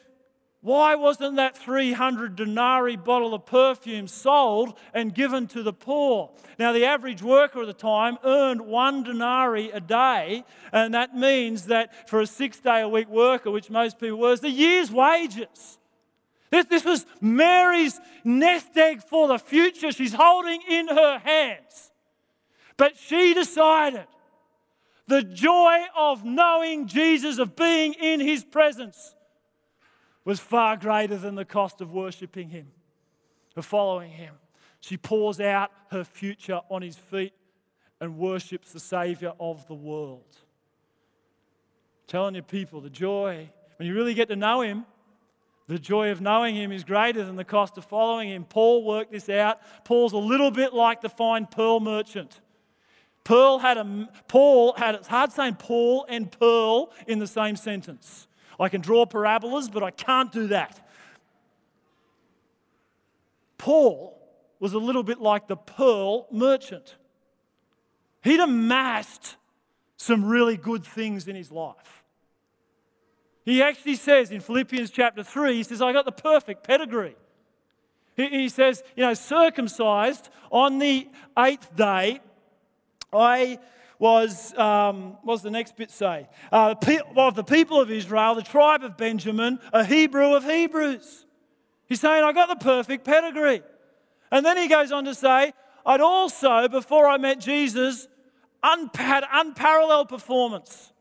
why 0.60 0.94
wasn't 0.96 1.36
that 1.36 1.56
300 1.56 2.36
denarii 2.36 2.96
bottle 2.96 3.34
of 3.34 3.46
perfume 3.46 4.08
sold 4.08 4.76
and 4.92 5.14
given 5.14 5.46
to 5.48 5.62
the 5.62 5.74
poor? 5.74 6.30
Now, 6.58 6.72
the 6.72 6.86
average 6.86 7.22
worker 7.22 7.60
at 7.60 7.66
the 7.66 7.72
time 7.74 8.18
earned 8.24 8.62
one 8.62 9.04
denarii 9.04 9.70
a 9.70 9.80
day, 9.80 10.42
and 10.72 10.92
that 10.94 11.14
means 11.14 11.66
that 11.66 12.08
for 12.08 12.20
a 12.20 12.26
six 12.26 12.58
day 12.58 12.80
a 12.80 12.88
week 12.88 13.08
worker, 13.08 13.50
which 13.50 13.70
most 13.70 14.00
people 14.00 14.18
were, 14.18 14.34
the 14.36 14.50
year's 14.50 14.90
wages. 14.90 15.78
This, 16.54 16.66
this 16.66 16.84
was 16.84 17.04
Mary's 17.20 18.00
nest 18.22 18.76
egg 18.76 19.02
for 19.02 19.26
the 19.26 19.40
future 19.40 19.90
she's 19.90 20.14
holding 20.14 20.60
in 20.70 20.86
her 20.86 21.18
hands. 21.18 21.90
But 22.76 22.96
she 22.96 23.34
decided 23.34 24.06
the 25.08 25.24
joy 25.24 25.80
of 25.96 26.24
knowing 26.24 26.86
Jesus, 26.86 27.38
of 27.38 27.56
being 27.56 27.94
in 27.94 28.20
his 28.20 28.44
presence 28.44 29.16
was 30.24 30.38
far 30.38 30.76
greater 30.76 31.16
than 31.16 31.34
the 31.34 31.44
cost 31.44 31.80
of 31.80 31.90
worshipping 31.90 32.50
him, 32.50 32.68
of 33.56 33.66
following 33.66 34.12
him. 34.12 34.34
She 34.78 34.96
pours 34.96 35.40
out 35.40 35.72
her 35.90 36.04
future 36.04 36.60
on 36.70 36.82
his 36.82 36.94
feet 36.94 37.32
and 38.00 38.16
worships 38.16 38.72
the 38.72 38.78
Savior 38.78 39.32
of 39.40 39.66
the 39.66 39.74
world. 39.74 40.36
Telling 42.06 42.34
your 42.34 42.44
people, 42.44 42.80
the 42.80 42.90
joy, 42.90 43.50
when 43.76 43.88
you 43.88 43.94
really 43.94 44.14
get 44.14 44.28
to 44.28 44.36
know 44.36 44.60
him, 44.60 44.86
the 45.66 45.78
joy 45.78 46.10
of 46.10 46.20
knowing 46.20 46.54
him 46.54 46.72
is 46.72 46.84
greater 46.84 47.24
than 47.24 47.36
the 47.36 47.44
cost 47.44 47.78
of 47.78 47.84
following 47.84 48.28
him. 48.28 48.44
Paul 48.44 48.84
worked 48.84 49.12
this 49.12 49.28
out. 49.28 49.60
Paul's 49.84 50.12
a 50.12 50.18
little 50.18 50.50
bit 50.50 50.74
like 50.74 51.00
the 51.00 51.08
fine 51.08 51.46
pearl 51.46 51.80
merchant. 51.80 52.40
Pearl 53.24 53.58
had 53.58 53.78
a, 53.78 54.08
Paul 54.28 54.74
had, 54.76 54.94
it's 54.94 55.08
hard 55.08 55.32
saying 55.32 55.54
Paul 55.54 56.04
and 56.08 56.30
pearl 56.30 56.92
in 57.06 57.18
the 57.18 57.26
same 57.26 57.56
sentence. 57.56 58.28
I 58.60 58.68
can 58.68 58.82
draw 58.82 59.06
parabolas, 59.06 59.70
but 59.70 59.82
I 59.82 59.90
can't 59.90 60.30
do 60.30 60.48
that. 60.48 60.86
Paul 63.56 64.20
was 64.60 64.74
a 64.74 64.78
little 64.78 65.02
bit 65.02 65.20
like 65.20 65.48
the 65.48 65.56
pearl 65.56 66.26
merchant. 66.30 66.96
He'd 68.22 68.40
amassed 68.40 69.36
some 69.96 70.24
really 70.26 70.58
good 70.58 70.84
things 70.84 71.26
in 71.26 71.34
his 71.34 71.50
life. 71.50 72.03
He 73.44 73.62
actually 73.62 73.96
says 73.96 74.30
in 74.30 74.40
Philippians 74.40 74.90
chapter 74.90 75.22
3, 75.22 75.54
he 75.54 75.62
says, 75.62 75.82
I 75.82 75.92
got 75.92 76.06
the 76.06 76.12
perfect 76.12 76.66
pedigree. 76.66 77.16
He, 78.16 78.48
says, 78.48 78.82
you 78.96 79.04
know, 79.04 79.12
circumcised 79.14 80.28
on 80.50 80.78
the 80.78 81.08
eighth 81.36 81.74
day, 81.74 82.20
I 83.12 83.58
was, 83.98 84.56
um, 84.56 85.18
what 85.22 85.34
does 85.34 85.42
the 85.42 85.50
next 85.50 85.76
bit 85.76 85.90
say? 85.90 86.28
Uh, 86.52 86.74
of 87.16 87.34
the 87.34 87.44
people 87.44 87.80
of 87.80 87.90
Israel, 87.90 88.34
the 88.34 88.42
tribe 88.42 88.84
of 88.84 88.96
Benjamin, 88.96 89.58
a 89.72 89.84
Hebrew 89.84 90.34
of 90.34 90.44
Hebrews. 90.44 91.26
He's 91.86 92.00
saying, 92.00 92.24
I 92.24 92.32
got 92.32 92.48
the 92.48 92.64
perfect 92.64 93.04
pedigree. 93.04 93.62
And 94.30 94.46
then 94.46 94.56
he 94.56 94.68
goes 94.68 94.90
on 94.90 95.04
to 95.04 95.14
say, 95.14 95.52
I'd 95.84 96.00
also, 96.00 96.68
before 96.68 97.06
I 97.06 97.18
met 97.18 97.40
Jesus, 97.40 98.08
had 98.62 99.24
unparalleled 99.30 100.08
performance. 100.08 100.92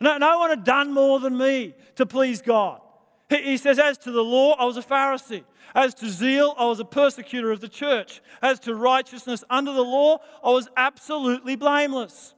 No, 0.00 0.16
no 0.16 0.38
one 0.38 0.50
had 0.50 0.64
done 0.64 0.92
more 0.92 1.20
than 1.20 1.36
me 1.36 1.74
to 1.96 2.06
please 2.06 2.40
God. 2.40 2.80
He, 3.28 3.56
says, 3.58 3.78
As 3.78 3.98
to 3.98 4.10
the 4.10 4.24
law, 4.24 4.54
I 4.54 4.64
was 4.64 4.76
a 4.76 4.82
Pharisee. 4.82 5.44
As 5.74 5.94
to 5.94 6.08
zeal, 6.08 6.54
I 6.58 6.64
was 6.64 6.80
a 6.80 6.84
persecutor 6.84 7.52
of 7.52 7.60
the 7.60 7.68
church. 7.68 8.20
As 8.42 8.58
to 8.60 8.74
righteousness 8.74 9.44
under 9.48 9.72
the 9.72 9.84
law, 9.84 10.18
I 10.42 10.50
was 10.50 10.68
absolutely 10.76 11.54
blameless. 11.54 12.34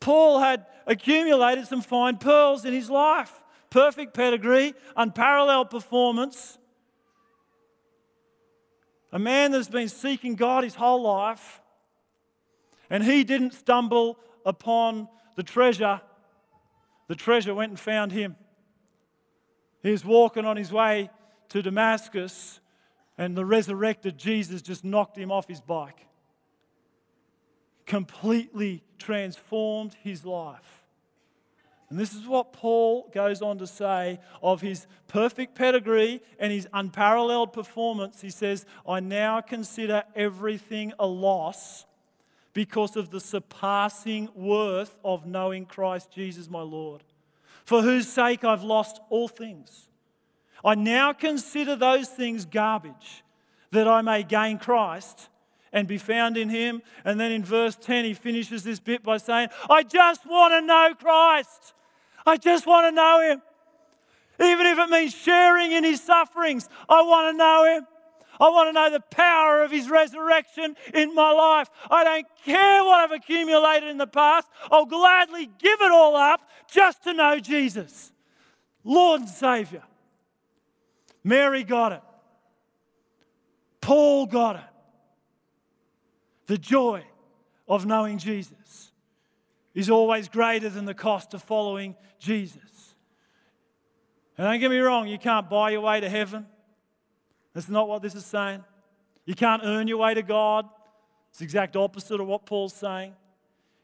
Paul 0.00 0.40
had 0.40 0.66
accumulated 0.86 1.66
some 1.66 1.80
fine 1.80 2.18
pearls 2.18 2.64
in 2.64 2.72
his 2.72 2.90
life 2.90 3.42
perfect 3.70 4.14
pedigree, 4.14 4.74
unparalleled 4.96 5.68
performance. 5.70 6.58
A 9.12 9.18
man 9.18 9.52
that's 9.52 9.68
been 9.68 9.88
seeking 9.88 10.34
God 10.34 10.64
his 10.64 10.74
whole 10.74 11.02
life, 11.02 11.60
and 12.90 13.04
he 13.04 13.24
didn't 13.24 13.52
stumble 13.52 14.18
upon 14.44 15.08
the 15.36 15.42
treasure, 15.42 16.00
the 17.08 17.16
treasure 17.16 17.54
went 17.54 17.70
and 17.70 17.80
found 17.80 18.12
him. 18.12 18.36
He 19.82 19.90
was 19.90 20.04
walking 20.04 20.44
on 20.44 20.56
his 20.56 20.72
way 20.72 21.10
to 21.48 21.62
Damascus, 21.62 22.60
and 23.16 23.36
the 23.36 23.44
resurrected 23.44 24.18
Jesus 24.18 24.62
just 24.62 24.84
knocked 24.84 25.16
him 25.16 25.32
off 25.32 25.48
his 25.48 25.60
bike. 25.60 26.06
Completely 27.86 28.84
transformed 28.98 29.96
his 30.02 30.24
life. 30.24 30.84
And 31.90 31.98
this 31.98 32.12
is 32.12 32.26
what 32.26 32.52
Paul 32.52 33.10
goes 33.14 33.40
on 33.40 33.56
to 33.58 33.66
say 33.66 34.20
of 34.42 34.60
his 34.60 34.86
perfect 35.06 35.54
pedigree 35.54 36.20
and 36.38 36.52
his 36.52 36.68
unparalleled 36.74 37.54
performance. 37.54 38.20
He 38.20 38.28
says, 38.28 38.66
I 38.86 39.00
now 39.00 39.40
consider 39.40 40.04
everything 40.14 40.92
a 40.98 41.06
loss 41.06 41.86
because 42.58 42.96
of 42.96 43.10
the 43.10 43.20
surpassing 43.20 44.28
worth 44.34 44.98
of 45.04 45.24
knowing 45.24 45.64
Christ 45.64 46.10
Jesus 46.10 46.50
my 46.50 46.60
Lord, 46.60 47.04
for 47.64 47.82
whose 47.82 48.08
sake 48.08 48.42
I've 48.42 48.64
lost 48.64 49.00
all 49.10 49.28
things 49.28 49.88
I 50.64 50.74
now 50.74 51.12
consider 51.12 51.76
those 51.76 52.08
things 52.08 52.44
garbage 52.44 53.22
that 53.70 53.86
I 53.86 54.02
may 54.02 54.24
gain 54.24 54.58
Christ 54.58 55.28
and 55.72 55.86
be 55.86 55.98
found 55.98 56.36
in 56.36 56.48
him. 56.48 56.82
And 57.04 57.20
then 57.20 57.30
in 57.30 57.44
verse 57.44 57.76
10, 57.76 58.04
he 58.04 58.14
finishes 58.14 58.64
this 58.64 58.80
bit 58.80 59.04
by 59.04 59.18
saying, 59.18 59.50
I 59.70 59.84
just 59.84 60.26
want 60.26 60.52
to 60.54 60.60
know 60.60 60.94
Christ. 60.98 61.74
I 62.26 62.38
just 62.38 62.66
want 62.66 62.88
to 62.88 62.90
know 62.90 63.20
him. 63.20 63.42
Even 64.40 64.66
if 64.66 64.78
it 64.78 64.90
means 64.90 65.14
sharing 65.14 65.70
in 65.70 65.84
his 65.84 66.02
sufferings, 66.02 66.68
I 66.88 67.02
want 67.02 67.32
to 67.32 67.38
know 67.38 67.76
him. 67.76 67.86
I 68.40 68.48
want 68.50 68.68
to 68.68 68.72
know 68.72 68.90
the 68.90 69.00
power 69.00 69.62
of 69.62 69.70
his 69.70 69.88
resurrection 69.90 70.76
in 70.94 71.14
my 71.14 71.32
life. 71.32 71.68
I 71.90 72.04
don't 72.04 72.26
care 72.44 72.84
what 72.84 73.00
I've 73.00 73.12
accumulated 73.12 73.88
in 73.88 73.98
the 73.98 74.06
past. 74.06 74.48
I'll 74.70 74.86
gladly 74.86 75.46
give 75.58 75.80
it 75.80 75.90
all 75.90 76.16
up 76.16 76.40
just 76.70 77.04
to 77.04 77.12
know 77.12 77.38
Jesus, 77.40 78.12
Lord 78.84 79.22
and 79.22 79.30
Savior. 79.30 79.82
Mary 81.24 81.64
got 81.64 81.92
it. 81.92 82.02
Paul 83.80 84.26
got 84.26 84.56
it. 84.56 84.62
The 86.46 86.58
joy 86.58 87.04
of 87.68 87.84
knowing 87.84 88.18
Jesus 88.18 88.92
is 89.74 89.90
always 89.90 90.28
greater 90.28 90.68
than 90.68 90.86
the 90.86 90.94
cost 90.94 91.34
of 91.34 91.42
following 91.42 91.94
Jesus. 92.18 92.94
And 94.36 94.46
don't 94.46 94.60
get 94.60 94.70
me 94.70 94.78
wrong, 94.78 95.08
you 95.08 95.18
can't 95.18 95.50
buy 95.50 95.70
your 95.70 95.82
way 95.82 96.00
to 96.00 96.08
heaven. 96.08 96.46
That's 97.54 97.68
not 97.68 97.88
what 97.88 98.02
this 98.02 98.14
is 98.14 98.26
saying. 98.26 98.64
You 99.24 99.34
can't 99.34 99.62
earn 99.64 99.88
your 99.88 99.98
way 99.98 100.14
to 100.14 100.22
God. 100.22 100.66
It's 101.30 101.38
the 101.38 101.44
exact 101.44 101.76
opposite 101.76 102.20
of 102.20 102.26
what 102.26 102.46
Paul's 102.46 102.74
saying. 102.74 103.14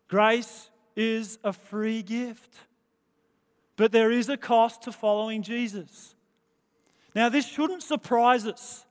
Grace 0.09 0.71
is 0.97 1.39
a 1.45 1.53
free 1.53 2.03
gift, 2.03 2.55
but 3.77 3.93
there 3.93 4.11
is 4.11 4.29
a 4.29 4.37
cost 4.37 4.83
to 4.83 4.93
following 4.93 5.43
Jesus. 5.43 6.15
Now, 7.15 7.29
this 7.29 7.47
shouldn't 7.47 7.83
surprise 7.83 8.47
us. 8.47 8.85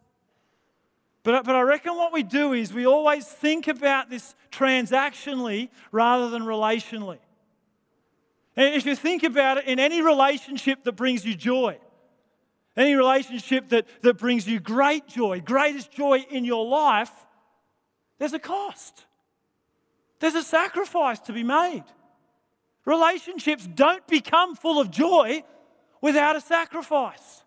But, 1.23 1.45
but 1.45 1.55
I 1.55 1.61
reckon 1.61 1.95
what 1.95 2.11
we 2.11 2.21
do 2.21 2.53
is 2.53 2.73
we 2.73 2.85
always 2.85 3.25
think 3.25 3.67
about 3.67 4.09
this 4.09 4.35
transactionally 4.51 5.69
rather 5.91 6.29
than 6.29 6.43
relationally. 6.43 7.19
And 8.55 8.75
if 8.75 8.85
you 8.85 8.95
think 8.95 9.23
about 9.23 9.57
it, 9.57 9.65
in 9.65 9.79
any 9.79 10.01
relationship 10.01 10.83
that 10.83 10.91
brings 10.93 11.25
you 11.25 11.33
joy, 11.33 11.77
any 12.75 12.95
relationship 12.95 13.69
that, 13.69 13.85
that 14.01 14.17
brings 14.17 14.47
you 14.47 14.59
great 14.59 15.07
joy, 15.07 15.41
greatest 15.41 15.91
joy 15.91 16.25
in 16.29 16.43
your 16.45 16.65
life, 16.65 17.11
there's 18.19 18.33
a 18.33 18.39
cost. 18.39 19.05
There's 20.19 20.35
a 20.35 20.43
sacrifice 20.43 21.19
to 21.21 21.33
be 21.33 21.43
made. 21.43 21.83
Relationships 22.85 23.67
don't 23.67 24.05
become 24.07 24.55
full 24.55 24.79
of 24.79 24.89
joy 24.89 25.43
without 26.01 26.35
a 26.35 26.41
sacrifice. 26.41 27.43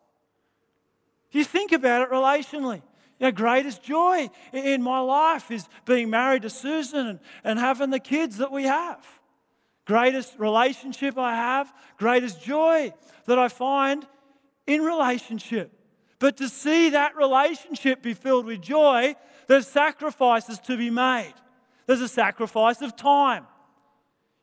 If 1.29 1.35
you 1.35 1.45
think 1.45 1.73
about 1.73 2.03
it 2.03 2.11
relationally, 2.11 2.83
you 3.19 3.27
know, 3.27 3.33
greatest 3.33 3.83
joy 3.83 4.31
in 4.53 4.83
my 4.83 5.01
life 5.01 5.51
is 5.51 5.69
being 5.85 6.11
married 6.11 6.43
to 6.43 6.51
Susan 6.51 7.07
and, 7.07 7.21
and 7.45 7.59
having 7.59 7.91
the 7.91 7.99
kids 7.99 8.37
that 8.39 8.53
we 8.53 8.65
have. 8.65 9.07
Greatest 9.87 10.39
relationship 10.39 11.17
I 11.17 11.35
have, 11.35 11.73
greatest 11.97 12.43
joy 12.43 12.93
that 13.27 13.39
I 13.39 13.49
find 13.49 14.07
in 14.67 14.83
relationship. 14.83 15.73
But 16.19 16.37
to 16.39 16.49
see 16.49 16.91
that 16.91 17.17
relationship 17.17 18.03
be 18.03 18.15
filled 18.15 18.47
with 18.47 18.63
joy, 18.63 19.17
there's 19.49 19.67
sacrifices 19.67 20.59
to 20.61 20.77
be 20.77 20.91
made. 20.91 21.35
There's 21.87 22.01
a 22.01 22.09
sacrifice 22.09 22.83
of 22.83 22.97
time. 22.97 23.47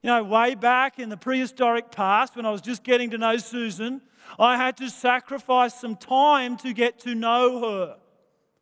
You 0.01 0.09
know, 0.09 0.23
way 0.23 0.55
back 0.55 0.99
in 0.99 1.09
the 1.09 1.17
prehistoric 1.17 1.91
past, 1.91 2.35
when 2.35 2.45
I 2.45 2.51
was 2.51 2.61
just 2.61 2.83
getting 2.83 3.09
to 3.11 3.17
know 3.17 3.37
Susan, 3.37 4.01
I 4.39 4.57
had 4.57 4.77
to 4.77 4.89
sacrifice 4.89 5.73
some 5.79 5.95
time 5.95 6.57
to 6.57 6.73
get 6.73 6.99
to 6.99 7.15
know 7.15 7.61
her. 7.61 7.97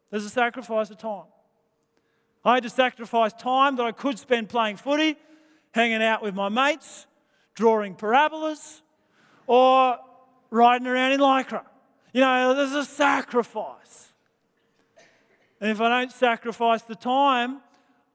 There's 0.10 0.26
a 0.26 0.30
sacrifice 0.30 0.90
of 0.90 0.98
time. 0.98 1.26
I 2.44 2.56
had 2.56 2.64
to 2.64 2.70
sacrifice 2.70 3.34
time 3.34 3.76
that 3.76 3.86
I 3.86 3.92
could 3.92 4.18
spend 4.18 4.50
playing 4.50 4.78
footy, 4.78 5.16
hanging 5.72 6.02
out 6.02 6.22
with 6.22 6.34
my 6.34 6.50
mates, 6.50 7.08
drawing 7.54 7.96
parabolas, 7.96 8.82
or 9.48 9.98
riding 10.52 10.86
around 10.86 11.14
in 11.14 11.20
Lycra. 11.20 11.64
You 12.14 12.22
know, 12.22 12.54
there's 12.54 12.74
a 12.74 12.86
sacrifice. 12.86 14.10
And 15.60 15.72
if 15.72 15.82
I 15.82 15.90
don't 15.90 16.12
sacrifice 16.12 16.84
the 16.84 16.96
time, 16.96 17.62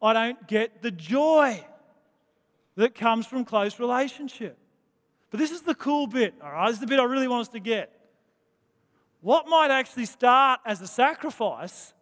I 0.02 0.12
don't 0.12 0.46
get 0.46 0.82
the 0.82 0.90
joy 0.90 1.64
that 2.76 2.94
comes 2.94 3.26
from 3.26 3.44
close 3.44 3.80
relationship. 3.80 4.58
But 5.30 5.40
this 5.40 5.50
is 5.50 5.62
the 5.62 5.74
cool 5.74 6.06
bit, 6.06 6.34
all 6.42 6.52
right? 6.52 6.68
This 6.68 6.76
is 6.76 6.80
the 6.80 6.86
bit 6.86 7.00
I 7.00 7.04
really 7.04 7.28
want 7.28 7.42
us 7.42 7.48
to 7.48 7.60
get. 7.60 7.92
What 9.22 9.48
might 9.48 9.70
actually 9.70 10.04
start 10.04 10.60
as 10.64 10.80
a 10.80 10.86
sacrifice 10.86 11.94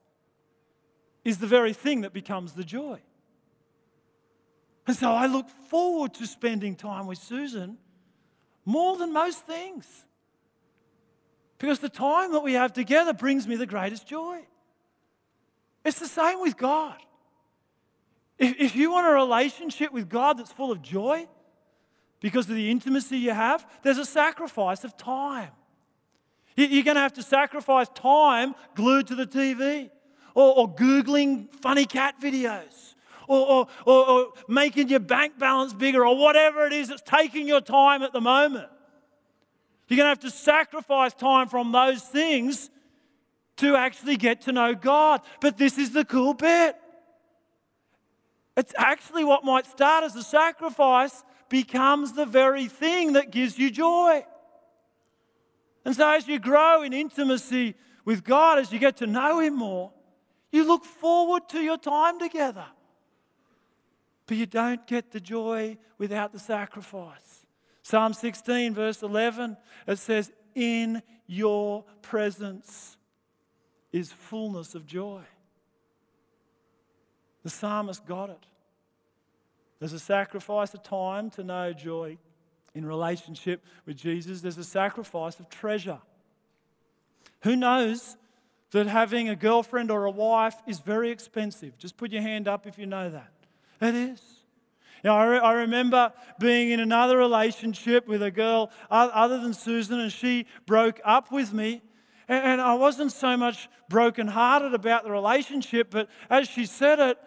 is 1.25 1.39
the 1.39 1.47
very 1.47 1.73
thing 1.73 2.03
that 2.03 2.13
becomes 2.13 2.53
the 2.53 2.65
joy. 2.65 3.01
And 4.87 4.97
so 4.97 5.13
I 5.13 5.27
look 5.27 5.49
forward 5.71 6.13
to 6.15 6.27
spending 6.27 6.75
time 6.75 7.07
with 7.07 7.19
Susan 7.19 7.79
more 8.67 8.97
than 8.97 9.13
most 9.13 9.47
things. 9.47 10.05
Because 11.59 11.79
the 11.79 11.89
time 11.89 12.33
that 12.33 12.41
we 12.41 12.55
have 12.55 12.73
together 12.73 13.13
brings 13.13 13.47
me 13.47 13.57
the 13.57 13.67
greatest 13.67 14.07
joy. 14.07 14.41
It's 15.85 15.99
the 15.99 16.09
same 16.09 16.41
with 16.41 16.57
God. 16.57 16.97
If, 18.39 18.57
if 18.59 18.77
you 18.77 18.91
want 18.91 19.07
a 19.07 19.11
relationship 19.11 19.93
with 19.93 20.09
God 20.09 20.39
that's 20.39 20.53
full 20.53 20.73
of 20.73 20.83
joy, 20.83 21.29
because 22.21 22.49
of 22.49 22.57
the 22.57 22.71
intimacy 22.71 23.19
you 23.19 23.33
have, 23.33 23.67
there's 23.83 23.99
a 23.99 24.05
sacrifice 24.05 24.83
of 24.83 24.97
time. 24.97 25.51
You're 26.57 26.85
going 26.85 26.95
to 26.95 27.01
have 27.03 27.13
to 27.15 27.23
sacrifice 27.23 27.89
time 27.95 28.55
glued 28.75 29.09
to 29.09 29.15
the 29.15 29.27
TV 29.27 29.91
or, 30.35 30.59
or 30.59 30.75
Googling 30.75 31.53
funny 31.61 31.85
cat 31.85 32.15
videos. 32.21 32.95
Or, 33.27 33.47
or, 33.47 33.67
or, 33.87 34.09
or 34.09 34.33
making 34.49 34.91
your 34.91 35.01
bank 35.01 35.39
balance 35.39 35.73
bigger, 35.73 36.07
or 36.07 36.15
whatever 36.15 36.67
it 36.67 36.75
is 36.75 36.89
that's 36.89 37.01
taking 37.01 37.49
your 37.49 37.63
time 37.63 38.03
at 38.03 38.13
the 38.13 38.21
moment. 38.21 38.69
You're 39.89 39.97
going 39.97 40.07
to 40.07 40.11
have 40.11 40.21
to 40.21 40.31
sacrifice 40.31 41.15
time 41.15 41.49
from 41.49 41.73
those 41.73 42.03
things 42.03 42.71
to 43.57 43.77
actually 43.77 44.17
get 44.17 44.43
to 44.43 44.53
know 44.53 44.75
God. 44.75 45.21
But 45.41 45.59
this 45.59 45.79
is 45.79 45.93
the 45.93 46.05
cool 46.05 46.35
bit. 46.35 46.77
It's 48.57 48.73
actually 48.77 49.25
what 49.25 49.45
might 49.45 49.67
start 49.67 50.05
as 50.05 50.15
a 50.17 50.23
sacrifice 50.23 51.25
becomes 51.49 52.13
the 52.13 52.27
very 52.27 52.67
thing 52.67 53.15
that 53.15 53.31
gives 53.31 53.59
you 53.59 53.71
joy. 53.71 54.25
And 55.85 55.95
so, 55.95 56.09
as 56.09 56.27
you 56.27 56.39
grow 56.39 56.83
in 56.83 56.93
intimacy 56.93 57.75
with 58.05 58.25
God, 58.25 58.59
as 58.59 58.73
you 58.73 58.79
get 58.79 58.97
to 58.99 59.07
know 59.07 59.41
Him 59.41 59.57
more, 59.57 59.93
you 60.51 60.67
look 60.67 60.85
forward 60.85 61.49
to 61.51 61.61
your 61.61 61.77
time 61.77 62.19
together. 62.19 62.67
But 64.27 64.37
you 64.37 64.47
don't 64.47 64.87
get 64.87 65.11
the 65.11 65.21
joy 65.21 65.77
without 65.99 66.33
the 66.33 66.39
sacrifice. 66.39 67.44
Psalm 67.85 68.15
16, 68.15 68.73
verse 68.73 69.03
11, 69.03 69.59
it 69.87 69.99
says, 69.99 70.33
In 70.55 71.03
your 71.27 71.85
presence 72.01 72.97
is 73.93 74.11
fullness 74.11 74.75
of 74.75 74.87
joy. 74.87 75.21
The 77.43 77.51
psalmist 77.51 78.07
got 78.07 78.31
it. 78.31 78.47
There's 79.81 79.93
a 79.93 79.99
sacrifice 79.99 80.73
of 80.73 80.83
time 80.83 81.29
to 81.33 81.45
know 81.45 81.75
joy 81.75 82.17
in 82.75 82.87
relationship 82.87 83.63
with 83.85 83.99
Jesus, 83.99 84.41
there's 84.41 84.59
a 84.59 84.65
sacrifice 84.65 85.39
of 85.39 85.49
treasure. 85.51 86.01
Who 87.43 87.55
knows 87.55 88.17
that 88.71 88.87
having 88.87 89.29
a 89.29 89.37
girlfriend 89.37 89.91
or 89.91 90.07
a 90.07 90.11
wife 90.11 90.57
is 90.67 90.81
very 90.81 91.11
expensive? 91.11 91.77
Just 91.79 91.99
put 91.99 92.11
your 92.11 92.23
hand 92.23 92.49
up 92.49 92.67
if 92.67 92.79
you 92.79 92.87
know 92.87 93.11
that. 93.11 93.31
It 93.81 93.95
is. 93.95 94.44
I, 95.13 95.25
re- 95.27 95.39
I 95.39 95.53
remember 95.53 96.13
being 96.39 96.71
in 96.71 96.81
another 96.81 97.19
relationship 97.19 98.09
with 98.09 98.23
a 98.23 98.31
girl 98.31 98.71
other 98.91 99.39
than 99.39 99.53
Susan, 99.53 100.01
and 100.01 100.11
she 100.11 100.47
broke 100.67 101.01
up 101.05 101.31
with 101.31 101.53
me. 101.53 101.83
And, 102.29 102.45
and 102.45 102.61
I 102.61 102.75
wasn't 102.75 103.13
so 103.13 103.37
much 103.37 103.69
brokenhearted 103.89 104.73
about 104.73 105.05
the 105.05 105.11
relationship, 105.11 105.91
but 105.91 106.09
as 106.31 106.49
she 106.49 106.65
said 106.65 107.01
it, 107.01 107.19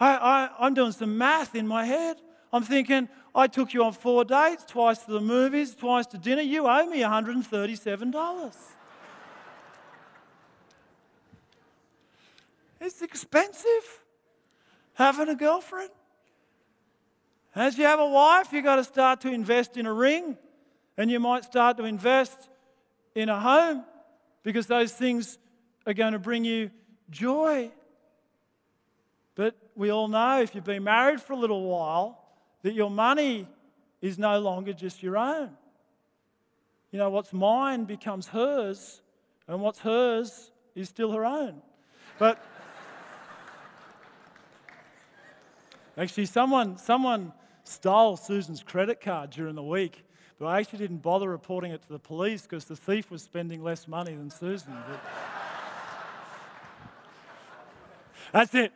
I, 0.00 0.16
I, 0.16 0.50
I'm 0.58 0.74
doing 0.74 0.92
some 0.92 1.18
math 1.18 1.54
in 1.54 1.66
my 1.66 1.84
head. 1.84 2.16
I'm 2.52 2.62
thinking, 2.62 3.08
I 3.34 3.48
took 3.48 3.74
you 3.74 3.84
on 3.84 3.92
four 3.92 4.24
dates, 4.24 4.64
twice 4.64 5.00
to 5.00 5.12
the 5.12 5.20
movies, 5.20 5.74
twice 5.74 6.06
to 6.06 6.18
dinner. 6.18 6.42
You 6.42 6.66
owe 6.66 6.86
me 6.86 7.00
$137. 7.00 8.56
it's 12.80 13.02
expensive 13.02 14.02
having 14.94 15.28
a 15.28 15.34
girlfriend. 15.34 15.90
As 17.56 17.78
you 17.78 17.84
have 17.84 18.00
a 18.00 18.06
wife, 18.06 18.52
you've 18.52 18.64
got 18.64 18.76
to 18.76 18.84
start 18.84 19.22
to 19.22 19.32
invest 19.32 19.78
in 19.78 19.86
a 19.86 19.92
ring, 19.92 20.36
and 20.98 21.10
you 21.10 21.18
might 21.18 21.42
start 21.42 21.78
to 21.78 21.84
invest 21.84 22.50
in 23.14 23.30
a 23.30 23.40
home 23.40 23.82
because 24.42 24.66
those 24.66 24.92
things 24.92 25.38
are 25.86 25.94
going 25.94 26.12
to 26.12 26.18
bring 26.18 26.44
you 26.44 26.70
joy. 27.08 27.70
But 29.36 29.56
we 29.74 29.88
all 29.88 30.06
know 30.06 30.42
if 30.42 30.54
you've 30.54 30.64
been 30.64 30.84
married 30.84 31.18
for 31.22 31.32
a 31.32 31.36
little 31.36 31.62
while 31.62 32.22
that 32.60 32.74
your 32.74 32.90
money 32.90 33.48
is 34.02 34.18
no 34.18 34.38
longer 34.38 34.74
just 34.74 35.02
your 35.02 35.16
own. 35.16 35.56
You 36.90 36.98
know, 36.98 37.08
what's 37.08 37.32
mine 37.32 37.84
becomes 37.84 38.28
hers, 38.28 39.00
and 39.48 39.62
what's 39.62 39.78
hers 39.78 40.50
is 40.74 40.90
still 40.90 41.12
her 41.12 41.24
own. 41.24 41.62
But 42.18 42.38
actually, 45.96 46.26
someone, 46.26 46.76
someone 46.76 47.32
stole 47.68 48.16
Susan's 48.16 48.62
credit 48.62 49.00
card 49.00 49.30
during 49.30 49.54
the 49.54 49.62
week, 49.62 50.04
but 50.38 50.46
I 50.46 50.58
actually 50.58 50.80
didn't 50.80 50.98
bother 50.98 51.28
reporting 51.28 51.72
it 51.72 51.82
to 51.82 51.88
the 51.88 51.98
police 51.98 52.42
because 52.42 52.66
the 52.66 52.76
thief 52.76 53.10
was 53.10 53.22
spending 53.22 53.62
less 53.62 53.88
money 53.88 54.14
than 54.14 54.30
Susan. 54.30 54.76
But... 54.88 55.00
That's 58.32 58.54
it. 58.54 58.72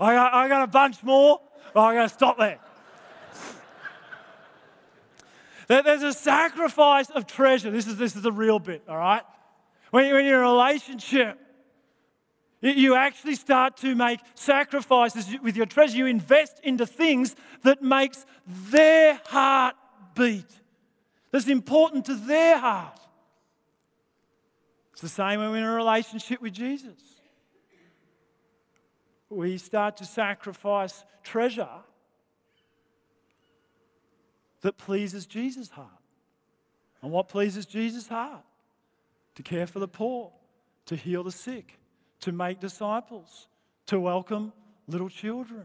I 0.00 0.14
got, 0.14 0.34
I 0.34 0.48
got 0.48 0.62
a 0.62 0.66
bunch 0.66 1.02
more, 1.02 1.40
but 1.72 1.80
I'm 1.80 1.94
going 1.94 2.08
to 2.08 2.14
stop 2.14 2.38
there. 2.38 2.58
There's 5.66 6.02
a 6.02 6.12
sacrifice 6.12 7.10
of 7.10 7.26
treasure. 7.26 7.70
This 7.70 7.86
is, 7.86 7.96
this 7.96 8.14
is 8.14 8.22
the 8.22 8.32
real 8.32 8.58
bit, 8.58 8.82
all 8.88 8.98
right? 8.98 9.22
When 9.90 10.06
you're 10.06 10.20
in 10.20 10.26
a 10.26 10.38
relationship, 10.38 11.38
you 12.64 12.94
actually 12.94 13.34
start 13.34 13.76
to 13.78 13.94
make 13.94 14.20
sacrifices 14.34 15.28
with 15.42 15.56
your 15.56 15.66
treasure. 15.66 15.98
You 15.98 16.06
invest 16.06 16.60
into 16.62 16.86
things 16.86 17.36
that 17.62 17.82
makes 17.82 18.24
their 18.46 19.20
heart 19.26 19.76
beat. 20.14 20.50
That's 21.30 21.48
important 21.48 22.06
to 22.06 22.14
their 22.14 22.58
heart. 22.58 22.98
It's 24.92 25.02
the 25.02 25.08
same 25.08 25.40
when 25.40 25.50
we're 25.50 25.58
in 25.58 25.64
a 25.64 25.74
relationship 25.74 26.40
with 26.40 26.54
Jesus. 26.54 26.94
We 29.28 29.58
start 29.58 29.96
to 29.98 30.04
sacrifice 30.04 31.04
treasure 31.22 31.68
that 34.60 34.78
pleases 34.78 35.26
Jesus' 35.26 35.68
heart. 35.68 35.88
And 37.02 37.10
what 37.12 37.28
pleases 37.28 37.66
Jesus' 37.66 38.08
heart? 38.08 38.44
To 39.34 39.42
care 39.42 39.66
for 39.66 39.80
the 39.80 39.88
poor, 39.88 40.32
to 40.86 40.96
heal 40.96 41.24
the 41.24 41.32
sick, 41.32 41.78
to 42.24 42.32
make 42.32 42.58
disciples, 42.58 43.48
to 43.84 44.00
welcome 44.00 44.50
little 44.86 45.10
children. 45.10 45.64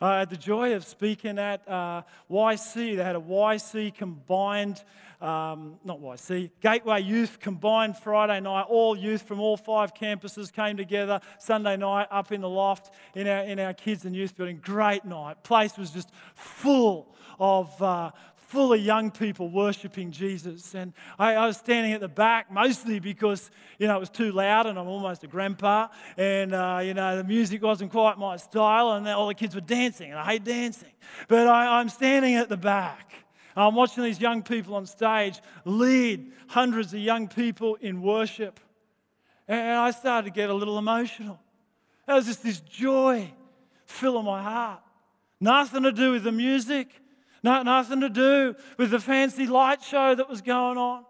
I 0.00 0.20
had 0.20 0.30
the 0.30 0.38
joy 0.38 0.72
of 0.72 0.86
speaking 0.86 1.38
at 1.38 1.68
uh, 1.68 2.00
YC. 2.30 2.96
They 2.96 3.04
had 3.04 3.14
a 3.14 3.20
YC 3.20 3.94
combined, 3.94 4.82
um, 5.20 5.78
not 5.84 6.00
YC, 6.00 6.50
Gateway 6.62 7.02
Youth 7.02 7.40
combined 7.40 7.98
Friday 7.98 8.40
night. 8.40 8.64
All 8.70 8.96
youth 8.96 9.20
from 9.20 9.38
all 9.38 9.58
five 9.58 9.92
campuses 9.92 10.50
came 10.50 10.78
together 10.78 11.20
Sunday 11.38 11.76
night 11.76 12.06
up 12.10 12.32
in 12.32 12.40
the 12.40 12.48
loft 12.48 12.90
in 13.14 13.28
our, 13.28 13.42
in 13.42 13.58
our 13.58 13.74
kids 13.74 14.06
and 14.06 14.16
youth 14.16 14.34
building. 14.34 14.60
Great 14.62 15.04
night. 15.04 15.44
Place 15.44 15.76
was 15.76 15.90
just 15.90 16.08
full 16.34 17.14
of, 17.38 17.82
uh, 17.82 18.12
full 18.50 18.72
of 18.72 18.80
young 18.80 19.12
people 19.12 19.48
worshiping 19.48 20.10
Jesus. 20.10 20.74
And 20.74 20.92
I, 21.20 21.34
I, 21.34 21.46
was 21.46 21.56
standing 21.56 21.92
at 21.92 22.00
the 22.00 22.08
back 22.08 22.50
mostly 22.50 22.98
because, 22.98 23.48
you 23.78 23.86
know, 23.86 23.96
it 23.96 24.00
was 24.00 24.10
too 24.10 24.32
loud 24.32 24.66
and 24.66 24.76
I'm 24.76 24.88
almost 24.88 25.22
a 25.22 25.28
grandpa. 25.28 25.86
And, 26.16 26.52
uh, 26.52 26.80
you 26.82 26.92
know, 26.92 27.16
the 27.16 27.22
music 27.22 27.62
wasn't 27.62 27.92
quite 27.92 28.18
my 28.18 28.36
style 28.38 28.90
and 28.90 29.06
all 29.06 29.28
the 29.28 29.34
kids 29.34 29.54
were 29.54 29.60
dancing 29.60 30.10
and 30.10 30.18
I 30.18 30.24
hate 30.24 30.42
dancing. 30.42 30.90
But 31.28 31.46
I, 31.46 31.78
I'm 31.78 31.88
standing 31.88 32.34
at 32.34 32.48
the 32.48 32.56
back. 32.56 33.12
I'm 33.54 33.76
watching 33.76 34.02
these 34.02 34.20
young 34.20 34.42
people 34.42 34.74
on 34.74 34.84
stage 34.84 35.40
lead 35.64 36.32
hundreds 36.48 36.92
of 36.92 36.98
young 36.98 37.28
people 37.28 37.76
in 37.76 38.02
worship. 38.02 38.58
And 39.46 39.78
I 39.78 39.92
started 39.92 40.26
to 40.26 40.34
get 40.34 40.50
a 40.50 40.54
little 40.54 40.76
emotional. 40.76 41.38
There 42.04 42.16
was 42.16 42.26
just 42.26 42.42
this 42.42 42.58
joy 42.58 43.32
filling 43.86 44.24
my 44.24 44.42
heart. 44.42 44.80
Nothing 45.40 45.84
to 45.84 45.92
do 45.92 46.12
with 46.12 46.24
the 46.24 46.32
music, 46.32 46.88
not, 47.42 47.64
nothing 47.64 48.00
to 48.00 48.10
do 48.10 48.54
with 48.76 48.90
the 48.90 49.00
fancy 49.00 49.46
light 49.46 49.82
show 49.82 50.14
that 50.14 50.28
was 50.28 50.42
going 50.42 50.78
on. 50.78 51.04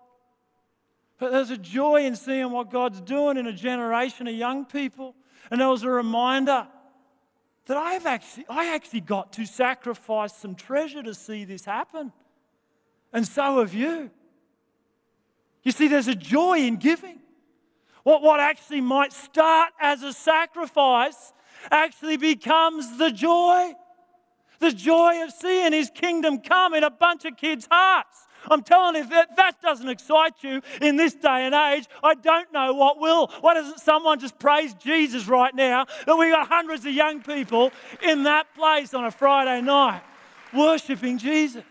But 1.19 1.33
there's 1.33 1.51
a 1.51 1.59
joy 1.59 2.07
in 2.07 2.17
seeing 2.17 2.51
what 2.51 2.71
God's 2.71 3.01
doing 3.01 3.37
in 3.37 3.47
a 3.47 3.53
generation 3.53 4.27
of 4.27 4.35
young 4.35 4.65
people. 4.65 5.15
And 5.51 5.61
there 5.61 5.69
was 5.69 5.83
a 5.83 5.91
reminder 5.91 6.67
that 7.67 7.77
I've 7.77 8.07
actually, 8.07 8.47
I 8.49 8.75
actually 8.75 9.03
got 9.03 9.33
to 9.35 9.45
sacrifice 9.45 10.35
some 10.35 10.55
treasure 10.55 11.03
to 11.03 11.15
see 11.15 11.45
this 11.45 11.65
happen. 11.65 12.13
And 13.13 13.27
so 13.27 13.61
have 13.61 13.75
you. 13.75 14.11
You 15.63 15.73
see, 15.73 15.89
there's 15.89 16.09
a 16.09 16.15
joy 16.15 16.59
in 16.61 16.77
giving. 16.77 17.19
What, 18.03 18.23
what 18.23 18.41
actually 18.41 18.81
might 18.81 19.13
start 19.13 19.73
as 19.81 20.03
a 20.03 20.13
sacrifice 20.13 21.33
actually 21.71 22.17
becomes 22.17 22.97
the 22.97 23.11
joy 23.11 23.75
the 24.61 24.73
joy 24.73 25.23
of 25.25 25.33
seeing 25.33 25.73
his 25.73 25.91
kingdom 25.91 26.39
come 26.41 26.75
in 26.75 26.85
a 26.85 26.91
bunch 26.91 27.25
of 27.25 27.37
kids' 27.37 27.67
hearts. 27.71 28.27
I'm 28.51 28.63
telling 28.63 28.97
you, 28.97 29.09
that 29.09 29.37
that 29.37 29.61
doesn't 29.61 29.89
excite 29.89 30.43
you 30.43 30.63
in 30.81 30.97
this 30.97 31.15
day 31.15 31.45
and 31.47 31.55
age, 31.55 31.87
I 32.03 32.15
don't 32.15 32.53
know 32.53 32.73
what 32.73 32.99
will. 32.99 33.27
Why 33.41 33.55
doesn't 33.55 33.81
someone 33.81 34.19
just 34.19 34.39
praise 34.39 34.73
Jesus 34.75 35.27
right 35.27 35.55
now 35.55 35.87
that 36.07 36.17
we 36.17 36.31
got 36.31 36.49
hundreds 36.49 36.87
of 36.87 36.93
young 36.93 37.23
people 37.23 37.71
in 38.03 38.23
that 38.23 38.55
place 38.55 38.95
on 38.95 39.05
a 39.05 39.11
Friday 39.11 39.61
night 39.61 40.03
worshiping 40.55 41.19
Jesus? 41.19 41.65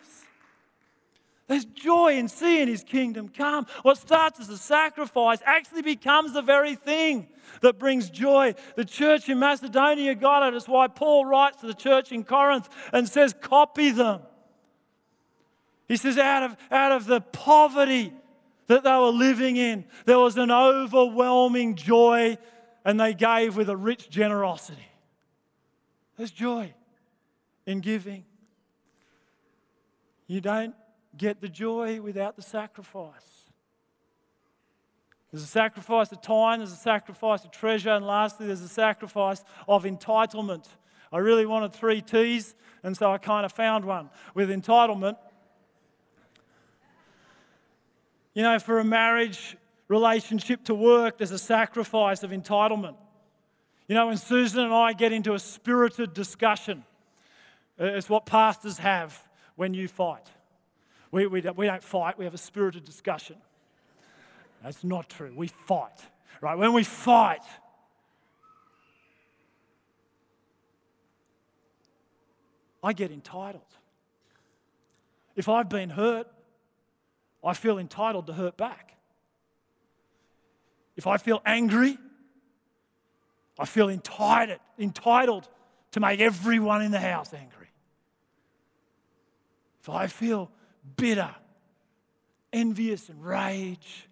There's 1.50 1.66
joy 1.66 2.14
in 2.14 2.28
seeing 2.28 2.68
his 2.68 2.84
kingdom 2.84 3.28
come. 3.28 3.66
What 3.82 3.98
starts 3.98 4.40
as 4.40 4.50
a 4.50 4.58
sacrifice 4.58 5.40
actually 5.44 5.82
becomes 5.82 6.32
the 6.32 6.44
very 6.44 6.76
thing 6.76 7.28
that 7.62 7.80
brings 7.80 8.12
joy. 8.12 8.54
The 8.76 8.86
church 8.86 9.30
in 9.30 9.40
Macedonia 9.40 10.14
got 10.14 10.48
it. 10.48 10.56
It's 10.56 10.68
why 10.68 10.88
Paul 10.90 11.26
writes 11.26 11.62
to 11.62 11.66
the 11.66 11.74
church 11.74 12.12
in 12.12 12.24
Corinth 12.24 12.70
and 12.94 13.10
says, 13.10 13.34
copy 13.34 13.90
them. 13.90 14.22
He 15.88 15.98
says, 15.98 16.20
out 16.20 16.44
of, 16.44 16.58
out 16.70 16.92
of 16.92 17.08
the 17.08 17.20
poverty 17.20 18.14
that 18.68 18.84
they 18.84 18.92
were 18.92 19.08
living 19.08 19.58
in, 19.58 19.86
there 20.06 20.20
was 20.20 20.38
an 20.38 20.52
overwhelming 20.52 21.74
joy, 21.74 22.38
and 22.86 23.00
they 23.00 23.16
gave 23.16 23.58
with 23.58 23.70
a 23.70 23.76
rich 23.76 24.08
generosity. 24.12 24.88
There's 26.16 26.30
joy 26.30 26.76
in 27.66 27.80
giving. 27.80 28.24
You 30.28 30.42
don't 30.42 30.76
get 31.20 31.42
the 31.42 31.50
joy 31.50 32.02
without 32.02 32.36
the 32.36 32.42
sacrifice. 32.42 33.44
There's 35.32 35.44
a 35.44 35.48
sacrifice 35.48 36.12
of 36.12 36.22
time, 36.22 36.60
there's 36.60 36.72
a 36.72 36.76
sacrifice 36.76 37.46
of 37.46 37.52
treasure, 37.52 37.92
and 37.92 38.08
lastly, 38.08 38.48
there's 38.48 38.62
a 38.62 38.68
sacrifice 38.68 39.44
of 39.68 39.84
entitlement. 39.84 40.66
I 41.12 41.20
really 41.20 41.46
wanted 41.46 41.74
three 41.74 42.02
T's, 42.02 42.56
and 42.82 42.98
so 42.98 43.12
I 43.12 43.20
kind 43.20 43.46
of 43.46 43.52
found 43.52 43.86
one. 43.86 44.10
With 44.34 44.50
entitlement, 44.50 45.18
you 48.34 48.42
know, 48.42 48.58
for 48.58 48.80
a 48.80 48.84
marriage 48.84 49.56
relationship 49.88 50.64
to 50.66 50.74
work, 50.74 51.18
there's 51.20 51.32
a 51.32 51.38
sacrifice 51.38 52.24
of 52.24 52.32
entitlement. 52.32 52.96
You 53.88 53.96
know, 53.96 54.08
when 54.08 54.18
Susan 54.18 54.64
and 54.64 54.74
I 54.74 54.94
get 54.94 55.12
into 55.12 55.34
a 55.34 55.40
spirited 55.40 56.14
discussion, 56.14 56.86
uh, 57.80 57.86
it's 57.86 58.10
what 58.10 58.26
pastors 58.26 58.80
have 58.80 59.28
when 59.56 59.74
you 59.74 59.88
fight. 59.88 60.28
We, 61.12 61.26
we, 61.28 61.42
don't, 61.42 61.58
we 61.58 61.66
don't 61.66 61.84
fight, 61.84 62.18
we 62.18 62.26
have 62.26 62.34
a 62.34 62.40
spirited 62.40 62.86
discussion. 62.86 63.38
That's 64.64 64.84
not 64.84 65.10
true. 65.10 65.34
We 65.36 65.48
fight, 65.48 66.00
right? 66.42 66.58
When 66.58 66.74
we 66.74 66.84
fight, 66.84 67.44
I 72.84 72.94
get 72.94 73.12
entitled. 73.12 73.64
If 75.36 75.50
I've 75.50 75.70
been 75.70 75.90
hurt, 75.90 76.28
I 77.44 77.54
feel 77.54 77.78
entitled 77.78 78.28
to 78.28 78.34
hurt 78.34 78.58
back. 78.58 78.96
If 80.98 81.08
I 81.08 81.18
feel 81.18 81.42
angry, 81.46 81.98
I 83.58 83.66
feel 83.66 83.90
entitled, 83.90 84.60
entitled 84.78 85.48
to 85.92 86.00
make 86.00 86.20
everyone 86.20 86.82
in 86.82 86.92
the 86.92 87.00
house 87.00 87.34
angry. 87.34 87.68
If 89.82 89.90
I 89.90 90.08
feel 90.08 90.52
bitter, 90.96 91.34
envious, 92.54 93.10
and 93.10 93.24
rage, 93.24 94.08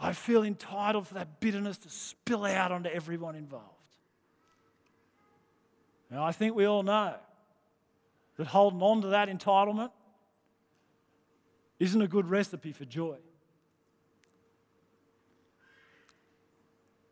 I 0.00 0.12
feel 0.12 0.42
entitled 0.42 1.08
for 1.08 1.14
that 1.14 1.40
bitterness 1.40 1.78
to 1.78 1.90
spill 1.90 2.44
out 2.44 2.72
onto 2.72 2.88
everyone 2.90 3.34
involved. 3.34 3.64
Now, 6.10 6.24
I 6.24 6.32
think 6.32 6.54
we 6.54 6.66
all 6.66 6.82
know 6.82 7.14
that 8.36 8.46
holding 8.46 8.82
on 8.82 9.02
to 9.02 9.08
that 9.08 9.28
entitlement 9.28 9.90
isn't 11.78 12.00
a 12.00 12.08
good 12.08 12.28
recipe 12.28 12.72
for 12.72 12.84
joy. 12.84 13.16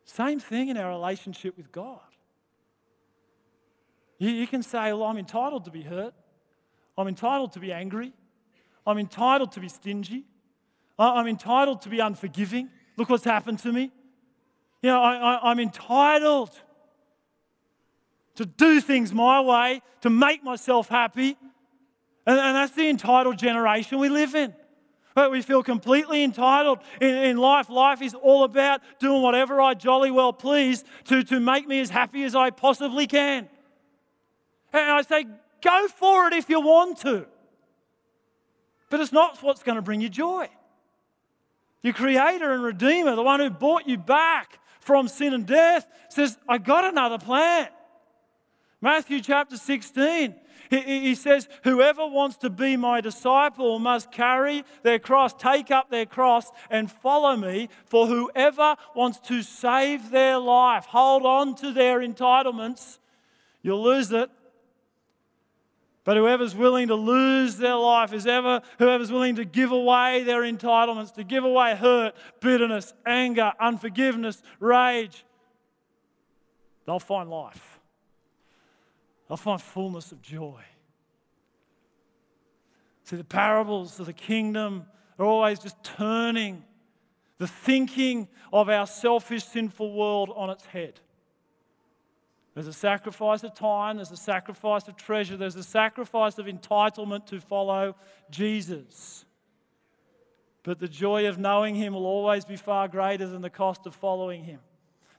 Same 0.04 0.38
thing 0.38 0.68
in 0.68 0.76
our 0.76 0.90
relationship 0.90 1.56
with 1.56 1.72
God. 1.72 1.98
You, 4.18 4.30
you 4.30 4.46
can 4.46 4.62
say, 4.62 4.92
Well, 4.92 5.04
I'm 5.04 5.18
entitled 5.18 5.64
to 5.64 5.70
be 5.70 5.82
hurt. 5.82 6.14
I'm 6.96 7.08
entitled 7.08 7.52
to 7.52 7.60
be 7.60 7.72
angry. 7.72 8.12
I'm 8.86 8.98
entitled 8.98 9.52
to 9.52 9.60
be 9.60 9.68
stingy. 9.68 10.24
I'm 10.98 11.26
entitled 11.26 11.82
to 11.82 11.88
be 11.88 12.00
unforgiving. 12.00 12.70
Look 12.96 13.08
what's 13.08 13.24
happened 13.24 13.58
to 13.60 13.72
me. 13.72 13.90
You 14.82 14.90
know, 14.90 15.02
I, 15.02 15.50
am 15.50 15.58
entitled 15.58 16.50
to 18.36 18.44
do 18.44 18.80
things 18.80 19.12
my 19.12 19.40
way, 19.40 19.80
to 20.02 20.10
make 20.10 20.44
myself 20.44 20.88
happy. 20.88 21.36
And, 22.26 22.38
and 22.38 22.56
that's 22.56 22.74
the 22.74 22.88
entitled 22.88 23.38
generation 23.38 23.98
we 23.98 24.08
live 24.08 24.34
in. 24.34 24.54
But 25.14 25.30
we 25.30 25.42
feel 25.42 25.62
completely 25.62 26.24
entitled 26.24 26.80
in, 27.00 27.14
in, 27.14 27.36
life. 27.38 27.70
Life 27.70 28.02
is 28.02 28.14
all 28.14 28.42
about 28.42 28.80
doing 28.98 29.22
whatever 29.22 29.60
I 29.60 29.74
jolly 29.74 30.10
well 30.10 30.32
please 30.32 30.84
to, 31.04 31.22
to 31.24 31.38
make 31.38 31.68
me 31.68 31.80
as 31.80 31.90
happy 31.90 32.24
as 32.24 32.34
I 32.34 32.50
possibly 32.50 33.06
can. 33.06 33.48
And 34.72 34.90
I 34.90 35.02
say, 35.02 35.24
go 35.64 35.88
for 35.88 36.28
it 36.28 36.34
if 36.34 36.48
you 36.48 36.60
want 36.60 36.98
to. 36.98 37.26
But 38.90 39.00
it's 39.00 39.12
not 39.12 39.42
what's 39.42 39.62
going 39.62 39.76
to 39.76 39.82
bring 39.82 40.00
you 40.00 40.08
joy. 40.08 40.48
Your 41.82 41.94
creator 41.94 42.52
and 42.52 42.62
redeemer, 42.62 43.16
the 43.16 43.22
one 43.22 43.40
who 43.40 43.50
brought 43.50 43.88
you 43.88 43.98
back 43.98 44.60
from 44.80 45.08
sin 45.08 45.34
and 45.34 45.46
death, 45.46 45.86
says, 46.08 46.38
I 46.48 46.58
got 46.58 46.84
another 46.84 47.18
plan. 47.18 47.68
Matthew 48.80 49.20
chapter 49.20 49.56
16, 49.56 50.34
he, 50.70 50.80
he 51.00 51.14
says, 51.14 51.48
Whoever 51.64 52.06
wants 52.06 52.36
to 52.38 52.50
be 52.50 52.76
my 52.76 53.00
disciple 53.00 53.78
must 53.78 54.12
carry 54.12 54.64
their 54.82 54.98
cross, 54.98 55.34
take 55.34 55.70
up 55.70 55.90
their 55.90 56.06
cross, 56.06 56.50
and 56.70 56.90
follow 56.90 57.36
me. 57.36 57.68
For 57.86 58.06
whoever 58.06 58.76
wants 58.94 59.18
to 59.28 59.42
save 59.42 60.10
their 60.10 60.38
life, 60.38 60.84
hold 60.86 61.24
on 61.24 61.54
to 61.56 61.72
their 61.72 62.00
entitlements, 62.00 62.98
you'll 63.62 63.82
lose 63.82 64.12
it. 64.12 64.30
But 66.04 66.18
whoever's 66.18 66.54
willing 66.54 66.88
to 66.88 66.94
lose 66.94 67.56
their 67.56 67.76
life 67.76 68.12
is 68.12 68.26
ever, 68.26 68.60
whoever's 68.78 69.10
willing 69.10 69.36
to 69.36 69.44
give 69.46 69.72
away 69.72 70.22
their 70.22 70.42
entitlements, 70.42 71.14
to 71.14 71.24
give 71.24 71.44
away 71.44 71.74
hurt, 71.74 72.14
bitterness, 72.40 72.92
anger, 73.06 73.52
unforgiveness, 73.58 74.42
rage, 74.60 75.24
they'll 76.86 76.98
find 76.98 77.30
life. 77.30 77.80
They'll 79.28 79.38
find 79.38 79.60
fullness 79.60 80.12
of 80.12 80.20
joy. 80.20 80.60
See, 83.04 83.16
the 83.16 83.24
parables 83.24 83.98
of 83.98 84.04
the 84.04 84.12
kingdom 84.12 84.84
are 85.18 85.24
always 85.24 85.58
just 85.58 85.82
turning 85.82 86.64
the 87.38 87.46
thinking 87.46 88.28
of 88.52 88.68
our 88.68 88.86
selfish, 88.86 89.44
sinful 89.44 89.92
world 89.92 90.30
on 90.36 90.50
its 90.50 90.66
head. 90.66 91.00
There's 92.54 92.68
a 92.68 92.72
sacrifice 92.72 93.42
of 93.42 93.54
time, 93.54 93.96
there's 93.96 94.12
a 94.12 94.16
sacrifice 94.16 94.86
of 94.86 94.96
treasure, 94.96 95.36
there's 95.36 95.56
a 95.56 95.62
sacrifice 95.64 96.38
of 96.38 96.46
entitlement 96.46 97.26
to 97.26 97.40
follow 97.40 97.96
Jesus. 98.30 99.24
But 100.62 100.78
the 100.78 100.88
joy 100.88 101.26
of 101.26 101.36
knowing 101.36 101.74
Him 101.74 101.94
will 101.94 102.06
always 102.06 102.44
be 102.44 102.56
far 102.56 102.86
greater 102.86 103.26
than 103.26 103.42
the 103.42 103.50
cost 103.50 103.86
of 103.86 103.94
following 103.94 104.44
Him. 104.44 104.60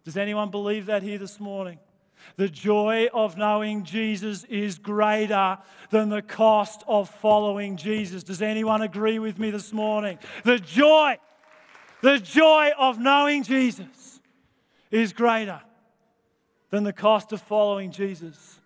Does 0.06 0.16
anyone 0.16 0.50
believe 0.50 0.86
that 0.86 1.04
here 1.04 1.18
this 1.18 1.40
morning? 1.40 1.78
The 2.38 2.48
joy 2.48 3.10
of 3.14 3.36
knowing 3.36 3.84
Jesus 3.84 4.46
is 4.46 4.80
greater 4.80 5.58
than 5.90 6.08
the 6.08 6.22
cost 6.22 6.84
of 6.88 7.10
following 7.10 7.76
Jesus. 7.76 8.24
Does 8.24 8.42
anyone 8.42 8.82
agree 8.82 9.20
with 9.20 9.38
me 9.38 9.52
this 9.52 9.74
morning? 9.74 10.20
The 10.46 10.58
joy, 10.58 11.18
the 12.02 12.18
joy 12.18 12.72
of 12.78 12.98
knowing 12.98 13.44
Jesus 13.44 14.22
is 14.90 15.12
greater 15.12 15.62
than 16.70 16.84
the 16.84 16.94
cost 16.94 17.32
of 17.32 17.42
following 17.42 17.92
Jesus. 17.92 18.60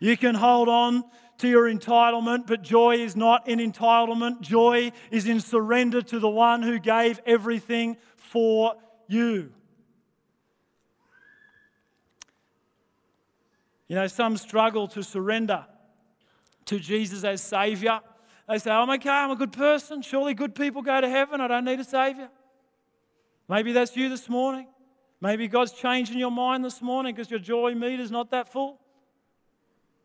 You 0.00 0.16
can 0.16 0.34
hold 0.34 0.68
on 0.68 1.04
to 1.38 1.48
your 1.48 1.72
entitlement, 1.72 2.46
but 2.46 2.62
joy 2.62 2.96
is 2.96 3.16
not 3.16 3.48
in 3.48 3.58
entitlement. 3.58 4.40
Joy 4.40 4.92
is 5.10 5.26
in 5.26 5.40
surrender 5.40 6.02
to 6.02 6.18
the 6.18 6.28
one 6.28 6.62
who 6.62 6.78
gave 6.78 7.20
everything 7.26 7.96
for 8.16 8.74
you. 9.06 9.52
You 13.88 13.96
know, 13.96 14.06
some 14.06 14.36
struggle 14.36 14.86
to 14.88 15.02
surrender 15.02 15.64
to 16.66 16.78
Jesus 16.78 17.24
as 17.24 17.40
Savior. 17.40 18.00
They 18.48 18.58
say, 18.58 18.70
I'm 18.70 18.90
okay, 18.90 19.08
I'm 19.08 19.30
a 19.30 19.36
good 19.36 19.52
person. 19.52 20.02
Surely 20.02 20.34
good 20.34 20.54
people 20.54 20.82
go 20.82 21.00
to 21.00 21.08
heaven. 21.08 21.40
I 21.40 21.48
don't 21.48 21.64
need 21.64 21.80
a 21.80 21.84
Savior. 21.84 22.28
Maybe 23.48 23.72
that's 23.72 23.96
you 23.96 24.08
this 24.10 24.28
morning. 24.28 24.66
Maybe 25.20 25.48
God's 25.48 25.72
changing 25.72 26.18
your 26.18 26.30
mind 26.30 26.64
this 26.64 26.80
morning 26.80 27.14
because 27.14 27.30
your 27.30 27.40
joy 27.40 27.74
meter's 27.74 28.10
not 28.10 28.30
that 28.30 28.52
full. 28.52 28.78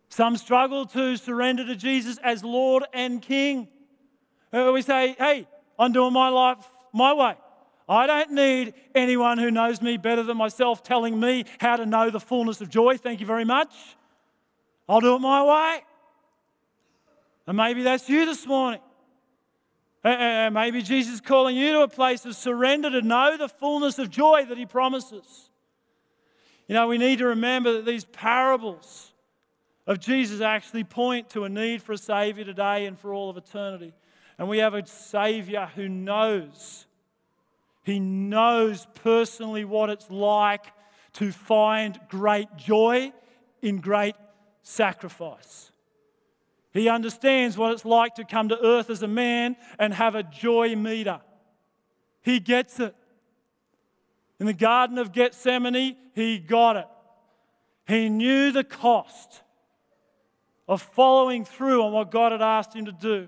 Some 0.09 0.37
struggle 0.37 0.85
to 0.87 1.17
surrender 1.17 1.65
to 1.65 1.75
Jesus 1.75 2.17
as 2.23 2.43
Lord 2.43 2.83
and 2.93 3.21
King. 3.21 3.67
We 4.51 4.81
say, 4.81 5.15
hey, 5.17 5.47
I'm 5.77 5.91
doing 5.91 6.13
my 6.13 6.29
life 6.29 6.65
my 6.93 7.13
way. 7.13 7.35
I 7.89 8.07
don't 8.07 8.31
need 8.31 8.75
anyone 8.95 9.37
who 9.37 9.51
knows 9.51 9.81
me 9.81 9.97
better 9.97 10.23
than 10.23 10.37
myself 10.37 10.83
telling 10.83 11.19
me 11.19 11.45
how 11.59 11.75
to 11.75 11.85
know 11.85 12.09
the 12.09 12.19
fullness 12.19 12.61
of 12.61 12.69
joy. 12.69 12.97
Thank 12.97 13.19
you 13.19 13.25
very 13.25 13.45
much. 13.45 13.73
I'll 14.87 15.01
do 15.01 15.15
it 15.15 15.19
my 15.19 15.43
way. 15.43 15.83
And 17.45 17.57
maybe 17.57 17.83
that's 17.83 18.07
you 18.07 18.25
this 18.25 18.45
morning. 18.45 18.79
Uh, 20.03 20.49
maybe 20.51 20.81
Jesus 20.81 21.15
is 21.15 21.21
calling 21.21 21.55
you 21.55 21.71
to 21.73 21.81
a 21.81 21.87
place 21.87 22.25
of 22.25 22.35
surrender 22.35 22.89
to 22.89 23.01
know 23.01 23.37
the 23.37 23.47
fullness 23.47 23.97
of 23.99 24.09
joy 24.09 24.45
that 24.49 24.57
he 24.57 24.65
promises. 24.65 25.49
You 26.67 26.75
know, 26.75 26.87
we 26.87 26.97
need 26.97 27.19
to 27.19 27.27
remember 27.27 27.73
that 27.73 27.85
these 27.85 28.05
parables 28.05 29.13
of 29.87 29.99
Jesus 29.99 30.41
actually 30.41 30.83
point 30.83 31.29
to 31.31 31.43
a 31.43 31.49
need 31.49 31.81
for 31.81 31.93
a 31.93 31.97
Savior 31.97 32.43
today 32.43 32.85
and 32.85 32.97
for 32.97 33.13
all 33.13 33.29
of 33.29 33.37
eternity. 33.37 33.93
And 34.37 34.49
we 34.49 34.59
have 34.59 34.73
a 34.73 34.85
Savior 34.85 35.69
who 35.75 35.87
knows, 35.87 36.85
He 37.83 37.99
knows 37.99 38.87
personally 38.95 39.65
what 39.65 39.89
it's 39.89 40.09
like 40.09 40.65
to 41.13 41.31
find 41.31 41.99
great 42.09 42.47
joy 42.57 43.13
in 43.61 43.79
great 43.79 44.15
sacrifice. 44.63 45.72
He 46.73 46.89
understands 46.89 47.57
what 47.57 47.71
it's 47.71 47.85
like 47.85 48.15
to 48.15 48.25
come 48.25 48.49
to 48.49 48.59
earth 48.59 48.89
as 48.89 49.03
a 49.03 49.07
man 49.07 49.55
and 49.77 49.93
have 49.93 50.15
a 50.15 50.23
joy 50.23 50.75
meter. 50.75 51.21
He 52.23 52.39
gets 52.39 52.79
it. 52.79 52.95
In 54.39 54.47
the 54.47 54.53
Garden 54.53 54.97
of 54.97 55.13
Gethsemane, 55.13 55.95
he 56.15 56.39
got 56.39 56.75
it. 56.75 56.87
He 57.87 58.09
knew 58.09 58.51
the 58.51 58.63
cost 58.63 59.43
of 60.67 60.81
following 60.81 61.45
through 61.45 61.83
on 61.83 61.91
what 61.91 62.09
God 62.09 62.31
had 62.31 62.41
asked 62.41 62.73
him 62.73 62.85
to 62.85 62.91
do. 62.91 63.27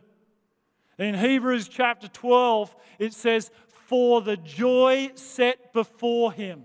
In 0.98 1.14
Hebrews 1.14 1.68
chapter 1.68 2.08
12, 2.08 2.76
it 2.98 3.14
says, 3.14 3.52
For 3.68 4.22
the 4.22 4.38
joy 4.38 5.12
set 5.16 5.72
before 5.72 6.32
him 6.32 6.64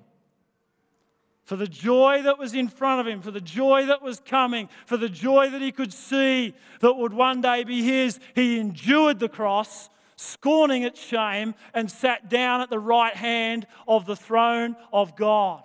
for 1.50 1.56
the 1.56 1.66
joy 1.66 2.22
that 2.22 2.38
was 2.38 2.54
in 2.54 2.68
front 2.68 3.00
of 3.00 3.08
him, 3.08 3.20
for 3.20 3.32
the 3.32 3.40
joy 3.40 3.84
that 3.86 4.00
was 4.00 4.20
coming, 4.20 4.68
for 4.86 4.96
the 4.96 5.08
joy 5.08 5.50
that 5.50 5.60
he 5.60 5.72
could 5.72 5.92
see 5.92 6.54
that 6.78 6.92
would 6.92 7.12
one 7.12 7.40
day 7.40 7.64
be 7.64 7.82
his, 7.82 8.20
he 8.36 8.60
endured 8.60 9.18
the 9.18 9.28
cross, 9.28 9.90
scorning 10.14 10.84
its 10.84 11.02
shame, 11.02 11.56
and 11.74 11.90
sat 11.90 12.28
down 12.28 12.60
at 12.60 12.70
the 12.70 12.78
right 12.78 13.16
hand 13.16 13.66
of 13.88 14.06
the 14.06 14.14
throne 14.14 14.76
of 14.92 15.16
God. 15.16 15.64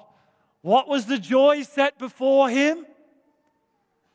What 0.64 0.88
was 0.88 1.06
the 1.06 1.20
joy 1.20 1.62
set 1.62 2.00
before 2.00 2.50
him? 2.50 2.88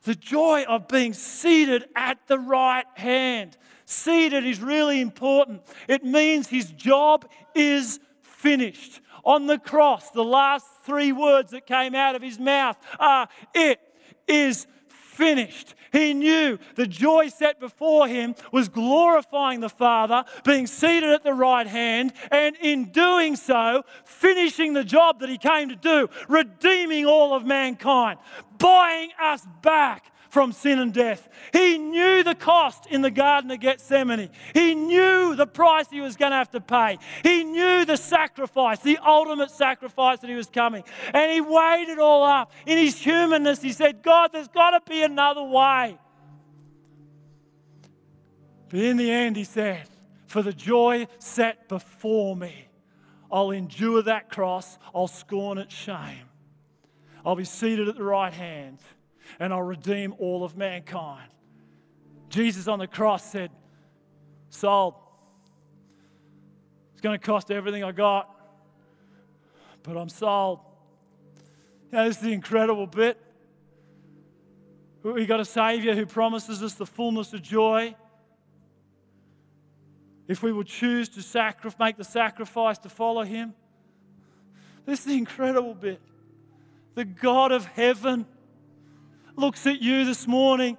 The 0.02 0.16
joy 0.16 0.64
of 0.66 0.88
being 0.88 1.12
seated 1.12 1.84
at 1.94 2.18
the 2.26 2.40
right 2.40 2.86
hand. 2.94 3.56
Seated 3.84 4.44
is 4.44 4.58
really 4.58 5.00
important. 5.00 5.62
It 5.86 6.02
means 6.02 6.48
his 6.48 6.72
job 6.72 7.30
is 7.54 8.00
finished 8.22 9.00
on 9.24 9.46
the 9.46 9.58
cross, 9.58 10.10
the 10.10 10.24
last 10.24 10.66
three 10.84 11.12
words 11.12 11.52
that 11.52 11.66
came 11.66 11.94
out 11.94 12.16
of 12.16 12.22
his 12.22 12.38
mouth 12.38 12.76
are, 12.98 13.28
It 13.54 13.80
is 14.26 14.66
finished. 14.88 15.74
He 15.92 16.14
knew 16.14 16.58
the 16.76 16.86
joy 16.86 17.28
set 17.28 17.58
before 17.58 18.06
him 18.06 18.34
was 18.52 18.68
glorifying 18.68 19.60
the 19.60 19.68
Father, 19.68 20.24
being 20.44 20.66
seated 20.66 21.10
at 21.10 21.24
the 21.24 21.34
right 21.34 21.66
hand, 21.66 22.12
and 22.30 22.56
in 22.56 22.86
doing 22.86 23.36
so, 23.36 23.82
finishing 24.04 24.72
the 24.72 24.84
job 24.84 25.20
that 25.20 25.28
he 25.28 25.36
came 25.36 25.68
to 25.68 25.76
do, 25.76 26.08
redeeming 26.28 27.06
all 27.06 27.34
of 27.34 27.44
mankind, 27.44 28.18
buying 28.58 29.10
us 29.20 29.46
back 29.62 30.12
from 30.30 30.52
sin 30.52 30.78
and 30.78 30.94
death. 30.94 31.28
He 31.52 31.76
knew 31.76 32.22
the 32.22 32.36
cost 32.36 32.86
in 32.86 33.02
the 33.02 33.10
Garden 33.10 33.50
of 33.50 33.60
Gethsemane. 33.60 34.30
He 34.54 34.74
knew 34.74 35.34
the 35.34 35.46
price 35.46 35.86
he 35.90 36.00
was 36.00 36.16
going 36.16 36.30
to 36.30 36.36
have 36.36 36.50
to 36.52 36.60
pay. 36.60 36.98
He 37.22 37.44
knew 37.44 37.84
the 37.84 37.96
sacrifice, 37.96 38.78
the 38.78 38.98
ultimate 39.04 39.50
sacrifice 39.50 40.20
that 40.20 40.30
he 40.30 40.36
was 40.36 40.46
coming. 40.46 40.84
And 41.12 41.32
he 41.32 41.40
weighed 41.40 41.88
it 41.88 41.98
all 41.98 42.22
up. 42.22 42.52
In 42.64 42.78
his 42.78 42.96
humanness, 42.96 43.60
he 43.60 43.72
said, 43.72 44.02
God, 44.02 44.30
there's 44.32 44.48
got 44.48 44.70
to 44.70 44.90
be 44.90 45.02
another 45.02 45.42
way. 45.42 45.98
But 48.68 48.78
in 48.78 48.96
the 48.96 49.10
end, 49.10 49.36
he 49.36 49.44
said, 49.44 49.82
For 50.28 50.42
the 50.42 50.52
joy 50.52 51.08
set 51.18 51.68
before 51.68 52.36
me, 52.36 52.68
I'll 53.32 53.50
endure 53.50 54.02
that 54.02 54.30
cross, 54.30 54.78
I'll 54.94 55.08
scorn 55.08 55.58
its 55.58 55.74
shame. 55.74 56.28
I'll 57.26 57.36
be 57.36 57.44
seated 57.44 57.88
at 57.88 57.96
the 57.96 58.04
right 58.04 58.32
hand 58.32 58.78
and 59.38 59.52
I'll 59.52 59.62
redeem 59.62 60.14
all 60.18 60.44
of 60.44 60.56
mankind. 60.56 61.30
Jesus 62.28 62.68
on 62.68 62.78
the 62.78 62.86
cross 62.86 63.24
said, 63.30 63.50
Sold. 64.50 64.94
It's 66.92 67.00
going 67.00 67.18
to 67.18 67.24
cost 67.24 67.50
everything 67.50 67.84
I 67.84 67.92
got, 67.92 68.28
but 69.82 69.96
I'm 69.96 70.08
sold. 70.08 70.60
Now, 71.90 72.04
this 72.04 72.16
is 72.16 72.22
the 72.22 72.32
incredible 72.32 72.86
bit. 72.86 73.18
We 75.02 75.24
got 75.24 75.40
a 75.40 75.44
Savior 75.44 75.94
who 75.94 76.04
promises 76.04 76.62
us 76.62 76.74
the 76.74 76.84
fullness 76.84 77.32
of 77.32 77.42
joy. 77.42 77.94
If 80.28 80.42
we 80.42 80.52
will 80.52 80.64
choose 80.64 81.08
to 81.10 81.22
sacri- 81.22 81.72
make 81.80 81.96
the 81.96 82.04
sacrifice 82.04 82.78
to 82.78 82.88
follow 82.88 83.22
Him, 83.22 83.54
this 84.84 85.00
is 85.00 85.04
the 85.06 85.16
incredible 85.16 85.74
bit. 85.74 86.00
The 86.94 87.04
God 87.04 87.50
of 87.50 87.64
heaven 87.64 88.26
looks 89.36 89.66
at 89.66 89.80
you 89.80 90.04
this 90.04 90.26
morning 90.26 90.78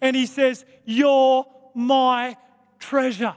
and 0.00 0.16
he 0.16 0.26
says, 0.26 0.64
You're 0.84 1.46
my 1.74 2.36
treasure. 2.78 3.34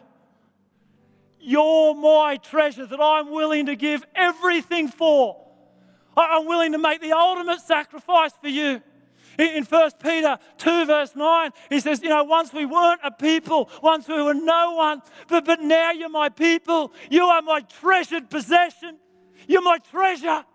You're 1.40 1.94
my 1.94 2.38
treasure 2.38 2.86
that 2.86 3.02
I'm 3.02 3.32
willing 3.32 3.66
to 3.66 3.76
give 3.76 4.06
everything 4.16 4.88
for. 4.88 5.38
I'm 6.16 6.46
willing 6.46 6.72
to 6.72 6.78
make 6.78 7.02
the 7.02 7.12
ultimate 7.12 7.60
sacrifice 7.60 8.32
for 8.42 8.48
you. 8.48 8.82
In 9.38 9.64
1 9.64 9.92
Peter 10.02 10.38
2, 10.60 10.86
verse 10.86 11.16
9, 11.16 11.52
he 11.70 11.80
says, 11.80 12.02
You 12.04 12.10
know, 12.10 12.24
once 12.24 12.54
we 12.54 12.66
weren't 12.66 13.02
a 13.04 13.12
people, 13.12 13.70
once 13.82 14.08
we 14.08 14.22
were 14.22 14.36
no 14.36 14.74
one, 14.74 15.02
but, 15.28 15.46
but 15.46 15.60
now 15.60 15.92
you're 15.92 16.10
my 16.10 16.30
people. 16.30 16.94
You 17.10 17.26
are 17.26 17.42
my 17.42 17.62
treasured 17.62 18.30
possession. 18.30 18.98
You're 19.48 19.64
my 19.64 19.80
treasure. 19.90 20.46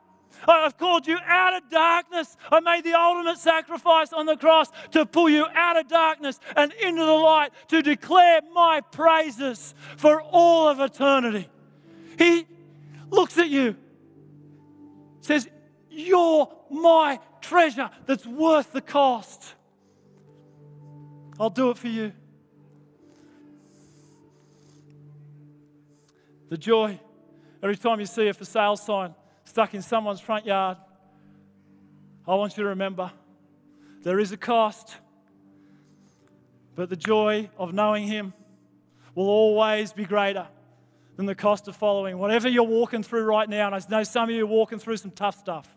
I've 0.47 0.77
called 0.77 1.07
you 1.07 1.19
out 1.27 1.55
of 1.55 1.71
darkness. 1.71 2.37
I 2.51 2.61
made 2.61 2.85
the 2.85 2.95
ultimate 2.95 3.39
sacrifice 3.39 4.13
on 4.13 4.27
the 4.27 4.37
cross 4.37 4.71
to 4.93 5.07
pull 5.07 5.29
you 5.29 5.47
out 5.55 5.77
of 5.77 5.89
darkness 5.89 6.39
and 6.57 6.73
into 6.73 7.05
the 7.05 7.13
light 7.13 7.51
to 7.69 7.83
declare 7.83 8.41
my 8.53 8.81
praises 8.81 9.75
for 9.97 10.21
all 10.21 10.69
of 10.69 10.81
eternity. 10.81 11.49
He 12.19 12.47
looks 13.11 13.39
at 13.39 13.49
you, 13.49 13.77
says, 15.21 15.49
You're 15.91 16.53
my 16.71 17.21
treasure 17.41 17.91
that's 18.07 18.27
worth 18.27 18.73
the 18.73 18.81
cost. 18.81 19.55
I'll 21.41 21.51
do 21.51 21.71
it 21.71 21.79
for 21.79 21.89
you. 21.89 22.13
The 26.49 26.57
joy 26.57 26.99
every 27.63 27.77
time 27.77 28.01
you 28.01 28.07
see 28.07 28.29
a 28.29 28.35
for 28.35 28.45
sale 28.45 28.77
sign 28.77 29.15
stuck 29.49 29.73
in 29.73 29.81
someone's 29.81 30.21
front 30.21 30.45
yard. 30.45 30.77
I 32.27 32.35
want 32.35 32.57
you 32.57 32.65
to 32.65 32.69
remember 32.71 33.11
there 34.03 34.21
is 34.21 34.31
a 34.31 34.37
cost, 34.37 34.97
but 36.75 36.91
the 36.91 36.97
joy 36.97 37.49
of 37.57 37.73
knowing 37.73 38.07
Him 38.07 38.35
will 39.15 39.29
always 39.29 39.93
be 39.93 40.05
greater 40.05 40.47
than 41.17 41.25
the 41.25 41.35
cost 41.35 41.67
of 41.67 41.75
following. 41.75 42.19
Whatever 42.19 42.49
you're 42.49 42.63
walking 42.63 43.03
through 43.03 43.25
right 43.25 43.49
now, 43.49 43.67
and 43.67 43.75
I 43.75 43.81
know 43.91 44.03
some 44.03 44.29
of 44.29 44.35
you 44.35 44.45
are 44.45 44.47
walking 44.47 44.79
through 44.79 44.99
some 44.99 45.11
tough 45.11 45.39
stuff. 45.39 45.75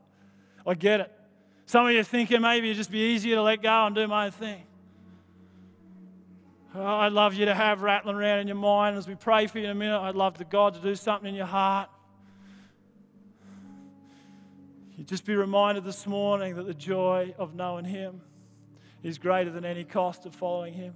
I 0.68 0.74
get 0.74 1.00
it. 1.00 1.12
Some 1.66 1.88
of 1.88 1.94
you 1.94 2.02
are 2.02 2.04
thinking 2.04 2.42
maybe 2.42 2.68
it'd 2.68 2.78
just 2.78 2.92
be 2.92 3.14
easier 3.14 3.36
to 3.36 3.42
let 3.42 3.64
go 3.64 3.86
and 3.86 3.96
do 3.96 4.06
my 4.08 4.26
own 4.26 4.32
thing. 4.32 4.64
Oh, 6.76 6.86
I'd 6.86 7.14
love 7.14 7.34
you 7.34 7.46
to 7.46 7.56
have 7.56 7.82
rattling 7.82 8.16
around 8.16 8.40
in 8.40 8.48
your 8.48 8.58
mind 8.58 8.98
as 8.98 9.08
we 9.08 9.16
pray 9.16 9.48
for 9.48 9.60
you 9.60 9.66
in 9.66 9.72
a 9.72 9.76
minute. 9.76 10.00
I'd 10.00 10.16
love 10.16 10.38
the 10.38 10.46
God 10.46 10.74
to 10.74 10.82
do 10.82 10.96
something 10.96 11.30
in 11.30 11.36
your 11.36 11.46
heart. 11.46 11.90
You 15.02 15.08
just 15.08 15.26
be 15.26 15.36
reminded 15.36 15.84
this 15.84 16.06
morning 16.06 16.58
that 16.58 16.68
the 16.68 16.76
joy 16.76 17.34
of 17.40 17.56
knowing 17.56 17.86
Him 17.86 18.22
is 19.02 19.18
greater 19.18 19.50
than 19.50 19.66
any 19.66 19.84
cost 19.84 20.28
of 20.28 20.36
following 20.36 20.76
Him. 20.76 20.94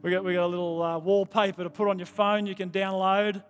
We 0.00 0.12
got, 0.12 0.24
we 0.24 0.32
got 0.32 0.46
a 0.46 0.46
little 0.46 0.82
uh, 0.82 0.96
wallpaper 0.96 1.62
to 1.62 1.68
put 1.68 1.88
on 1.88 1.98
your 1.98 2.06
phone 2.06 2.46
you 2.46 2.54
can 2.54 2.70
download. 2.70 3.44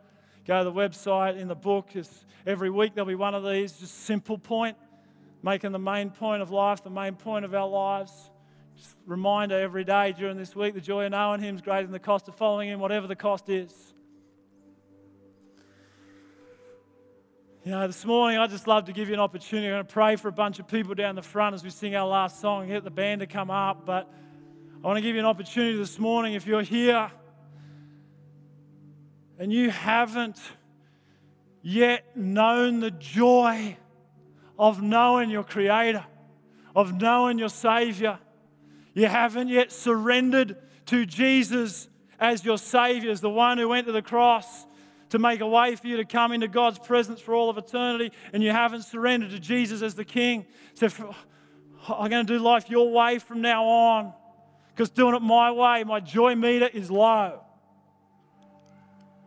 Go 0.44 0.58
to 0.58 0.64
the 0.64 0.72
website 0.72 1.38
in 1.38 1.46
the 1.46 1.54
book. 1.54 1.90
It's, 1.94 2.24
every 2.44 2.70
week 2.70 2.96
there'll 2.96 3.06
be 3.06 3.14
one 3.14 3.36
of 3.36 3.44
these, 3.44 3.74
just 3.74 4.02
simple 4.02 4.36
point, 4.36 4.76
making 5.44 5.70
the 5.70 5.78
main 5.78 6.10
point 6.10 6.42
of 6.42 6.50
life 6.50 6.82
the 6.82 6.90
main 6.90 7.14
point 7.14 7.44
of 7.44 7.54
our 7.54 7.68
lives. 7.68 8.32
Just 8.76 8.96
reminder 9.06 9.60
every 9.60 9.84
day 9.84 10.10
during 10.10 10.36
this 10.36 10.56
week 10.56 10.74
the 10.74 10.80
joy 10.80 11.04
of 11.04 11.12
knowing 11.12 11.40
Him 11.40 11.54
is 11.54 11.62
greater 11.62 11.84
than 11.84 11.92
the 11.92 12.00
cost 12.00 12.26
of 12.26 12.34
following 12.34 12.68
Him, 12.68 12.80
whatever 12.80 13.06
the 13.06 13.14
cost 13.14 13.48
is. 13.48 13.94
You 17.68 17.74
know, 17.74 17.86
this 17.86 18.06
morning 18.06 18.38
I'd 18.38 18.48
just 18.48 18.66
love 18.66 18.86
to 18.86 18.94
give 18.94 19.08
you 19.08 19.14
an 19.14 19.20
opportunity. 19.20 19.66
I'm 19.66 19.74
going 19.74 19.86
to 19.86 19.92
pray 19.92 20.16
for 20.16 20.28
a 20.28 20.32
bunch 20.32 20.58
of 20.58 20.66
people 20.66 20.94
down 20.94 21.16
the 21.16 21.20
front 21.20 21.54
as 21.54 21.62
we 21.62 21.68
sing 21.68 21.94
our 21.94 22.08
last 22.08 22.40
song, 22.40 22.66
get 22.66 22.82
the 22.82 22.90
band 22.90 23.20
to 23.20 23.26
come 23.26 23.50
up. 23.50 23.84
But 23.84 24.10
I 24.82 24.86
want 24.86 24.96
to 24.96 25.02
give 25.02 25.14
you 25.14 25.20
an 25.20 25.26
opportunity 25.26 25.76
this 25.76 25.98
morning 25.98 26.32
if 26.32 26.46
you're 26.46 26.62
here 26.62 27.12
and 29.38 29.52
you 29.52 29.68
haven't 29.68 30.40
yet 31.60 32.16
known 32.16 32.80
the 32.80 32.90
joy 32.90 33.76
of 34.58 34.80
knowing 34.80 35.28
your 35.28 35.44
Creator, 35.44 36.06
of 36.74 36.98
knowing 36.98 37.38
your 37.38 37.50
Savior 37.50 38.18
you 38.94 39.08
haven't 39.08 39.48
yet 39.48 39.72
surrendered 39.72 40.56
to 40.86 41.04
Jesus 41.04 41.90
as 42.18 42.46
your 42.46 42.56
Savior, 42.56 43.10
as 43.10 43.20
the 43.20 43.28
one 43.28 43.58
who 43.58 43.68
went 43.68 43.86
to 43.88 43.92
the 43.92 44.00
cross 44.00 44.64
to 45.10 45.18
make 45.18 45.40
a 45.40 45.48
way 45.48 45.74
for 45.76 45.86
you 45.86 45.96
to 45.96 46.04
come 46.04 46.32
into 46.32 46.48
God's 46.48 46.78
presence 46.78 47.20
for 47.20 47.34
all 47.34 47.50
of 47.50 47.58
eternity, 47.58 48.12
and 48.32 48.42
you 48.42 48.50
haven't 48.50 48.82
surrendered 48.82 49.30
to 49.30 49.38
Jesus 49.38 49.82
as 49.82 49.94
the 49.94 50.04
King. 50.04 50.46
So 50.74 50.88
oh, 51.02 51.14
I'm 51.88 52.10
going 52.10 52.26
to 52.26 52.32
do 52.32 52.38
life 52.38 52.68
your 52.68 52.90
way 52.90 53.18
from 53.18 53.40
now 53.40 53.64
on 53.64 54.12
because 54.78 54.90
doing 54.90 55.14
it 55.16 55.22
my 55.22 55.50
way, 55.50 55.82
my 55.82 55.98
joy 55.98 56.36
meter 56.36 56.68
is 56.68 56.90
low. 56.90 57.40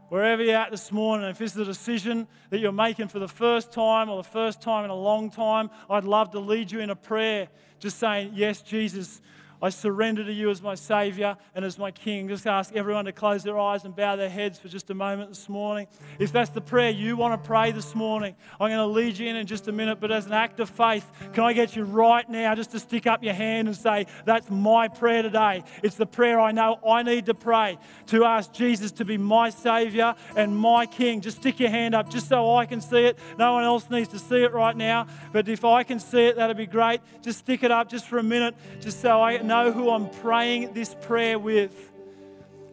Wherever 0.07 0.43
you're 0.43 0.55
at 0.55 0.71
this 0.71 0.91
morning, 0.91 1.29
if 1.29 1.37
this 1.37 1.53
is 1.53 1.57
a 1.57 1.65
decision 1.65 2.27
that 2.49 2.59
you're 2.59 2.71
making 2.71 3.07
for 3.09 3.19
the 3.19 3.27
first 3.27 3.71
time 3.71 4.09
or 4.09 4.17
the 4.17 4.29
first 4.29 4.61
time 4.61 4.85
in 4.85 4.89
a 4.89 4.95
long 4.95 5.29
time, 5.29 5.69
I'd 5.89 6.03
love 6.03 6.31
to 6.31 6.39
lead 6.39 6.71
you 6.71 6.79
in 6.79 6.89
a 6.89 6.95
prayer, 6.95 7.47
just 7.79 7.97
saying, 7.97 8.31
Yes, 8.33 8.61
Jesus, 8.61 9.21
I 9.61 9.69
surrender 9.69 10.23
to 10.23 10.33
you 10.33 10.49
as 10.49 10.61
my 10.61 10.73
Savior 10.73 11.37
and 11.53 11.63
as 11.63 11.77
my 11.77 11.91
King. 11.91 12.27
Just 12.27 12.47
ask 12.47 12.73
everyone 12.73 13.05
to 13.05 13.11
close 13.11 13.43
their 13.43 13.59
eyes 13.59 13.85
and 13.85 13.95
bow 13.95 14.15
their 14.15 14.29
heads 14.29 14.57
for 14.57 14.67
just 14.67 14.89
a 14.89 14.95
moment 14.95 15.29
this 15.29 15.47
morning. 15.47 15.87
If 16.17 16.31
that's 16.31 16.49
the 16.49 16.61
prayer 16.61 16.89
you 16.89 17.15
want 17.15 17.41
to 17.41 17.47
pray 17.47 17.71
this 17.71 17.93
morning, 17.93 18.35
I'm 18.59 18.69
going 18.69 18.79
to 18.79 18.85
lead 18.85 19.19
you 19.19 19.29
in 19.29 19.35
in 19.35 19.45
just 19.45 19.67
a 19.67 19.71
minute. 19.71 19.99
But 19.99 20.11
as 20.11 20.25
an 20.25 20.33
act 20.33 20.59
of 20.59 20.69
faith, 20.69 21.05
can 21.33 21.43
I 21.43 21.53
get 21.53 21.75
you 21.75 21.83
right 21.83 22.27
now 22.27 22.55
just 22.55 22.71
to 22.71 22.79
stick 22.79 23.05
up 23.05 23.23
your 23.23 23.33
hand 23.35 23.67
and 23.67 23.77
say, 23.77 24.07
That's 24.25 24.49
my 24.49 24.87
prayer 24.87 25.21
today? 25.21 25.63
It's 25.83 25.95
the 25.95 26.07
prayer 26.07 26.39
I 26.39 26.51
know 26.51 26.79
I 26.87 27.03
need 27.03 27.27
to 27.27 27.35
pray 27.35 27.77
to 28.07 28.25
ask 28.25 28.51
Jesus 28.51 28.91
to 28.93 29.05
be 29.05 29.17
my 29.17 29.51
Savior 29.51 30.15
and 30.35 30.57
my 30.57 30.87
King. 30.87 31.21
Just 31.21 31.37
stick 31.37 31.59
your 31.59 31.69
hand 31.69 31.93
up 31.93 32.09
just 32.09 32.27
so 32.27 32.55
I 32.55 32.65
can 32.65 32.81
see 32.81 33.05
it. 33.05 33.19
No 33.37 33.53
one 33.53 33.63
else 33.63 33.89
needs 33.91 34.09
to 34.09 34.19
see 34.19 34.43
it 34.43 34.53
right 34.53 34.75
now. 34.75 35.05
But 35.31 35.47
if 35.47 35.63
I 35.63 35.83
can 35.83 35.99
see 35.99 36.25
it, 36.25 36.37
that'd 36.37 36.57
be 36.57 36.65
great. 36.65 37.01
Just 37.21 37.39
stick 37.39 37.63
it 37.63 37.69
up 37.69 37.89
just 37.89 38.07
for 38.07 38.17
a 38.17 38.23
minute, 38.23 38.55
just 38.79 39.01
so 39.01 39.21
I 39.21 39.50
know 39.51 39.69
who 39.69 39.89
I'm 39.89 40.09
praying 40.09 40.71
this 40.71 40.95
prayer 41.01 41.37
with. 41.37 41.91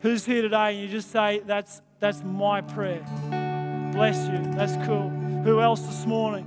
Who's 0.00 0.24
here 0.24 0.42
today? 0.42 0.74
And 0.74 0.80
you 0.80 0.86
just 0.86 1.10
say, 1.10 1.42
That's, 1.44 1.82
that's 1.98 2.22
my 2.22 2.60
prayer. 2.60 3.04
Bless 3.92 4.28
you. 4.28 4.38
That's 4.54 4.76
cool. 4.86 5.08
Who 5.42 5.60
else 5.60 5.80
this 5.80 6.06
morning? 6.06 6.46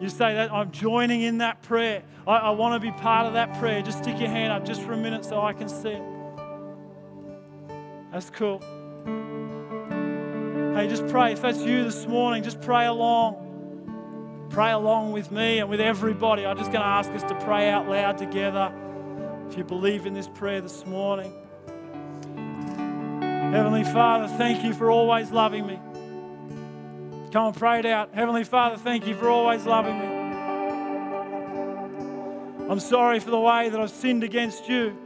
You 0.00 0.08
say 0.08 0.34
that 0.34 0.52
I'm 0.52 0.72
joining 0.72 1.22
in 1.22 1.38
that 1.38 1.62
prayer. 1.62 2.02
I, 2.26 2.38
I 2.38 2.50
want 2.50 2.74
to 2.74 2.80
be 2.80 2.90
part 2.98 3.28
of 3.28 3.34
that 3.34 3.56
prayer. 3.60 3.82
Just 3.82 3.98
stick 3.98 4.18
your 4.18 4.30
hand 4.30 4.52
up 4.52 4.64
just 4.64 4.82
for 4.82 4.94
a 4.94 4.96
minute 4.96 5.24
so 5.24 5.40
I 5.40 5.52
can 5.52 5.68
see 5.68 5.90
it. 5.90 6.02
That's 8.10 8.30
cool. 8.30 8.58
Hey, 10.74 10.88
just 10.88 11.06
pray. 11.06 11.34
If 11.34 11.42
that's 11.42 11.60
you 11.60 11.84
this 11.84 12.04
morning, 12.08 12.42
just 12.42 12.60
pray 12.60 12.86
along. 12.86 14.48
Pray 14.50 14.72
along 14.72 15.12
with 15.12 15.30
me 15.30 15.60
and 15.60 15.70
with 15.70 15.80
everybody. 15.80 16.44
I'm 16.44 16.58
just 16.58 16.72
going 16.72 16.82
to 16.82 16.88
ask 16.88 17.10
us 17.12 17.22
to 17.22 17.34
pray 17.44 17.70
out 17.70 17.88
loud 17.88 18.18
together. 18.18 18.72
If 19.48 19.56
you 19.56 19.64
believe 19.64 20.06
in 20.06 20.14
this 20.14 20.28
prayer 20.28 20.60
this 20.60 20.84
morning, 20.84 21.32
Heavenly 23.52 23.84
Father, 23.84 24.28
thank 24.36 24.64
you 24.64 24.74
for 24.74 24.90
always 24.90 25.30
loving 25.30 25.66
me. 25.66 25.78
Come 27.32 27.46
and 27.46 27.56
pray 27.56 27.78
it 27.78 27.86
out. 27.86 28.12
Heavenly 28.12 28.44
Father, 28.44 28.76
thank 28.76 29.06
you 29.06 29.14
for 29.14 29.28
always 29.28 29.64
loving 29.64 29.98
me. 29.98 30.06
I'm 32.68 32.80
sorry 32.80 33.20
for 33.20 33.30
the 33.30 33.38
way 33.38 33.68
that 33.68 33.80
I've 33.80 33.90
sinned 33.90 34.24
against 34.24 34.68
you. 34.68 34.96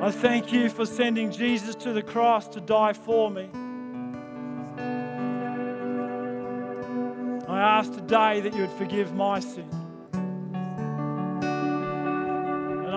I 0.00 0.10
thank 0.10 0.52
you 0.52 0.68
for 0.68 0.86
sending 0.86 1.32
Jesus 1.32 1.74
to 1.76 1.92
the 1.92 2.02
cross 2.02 2.46
to 2.48 2.60
die 2.60 2.92
for 2.92 3.30
me. 3.30 3.50
I 7.48 7.60
ask 7.60 7.92
today 7.92 8.40
that 8.40 8.54
you 8.54 8.60
would 8.62 8.78
forgive 8.78 9.12
my 9.14 9.40
sin. 9.40 9.81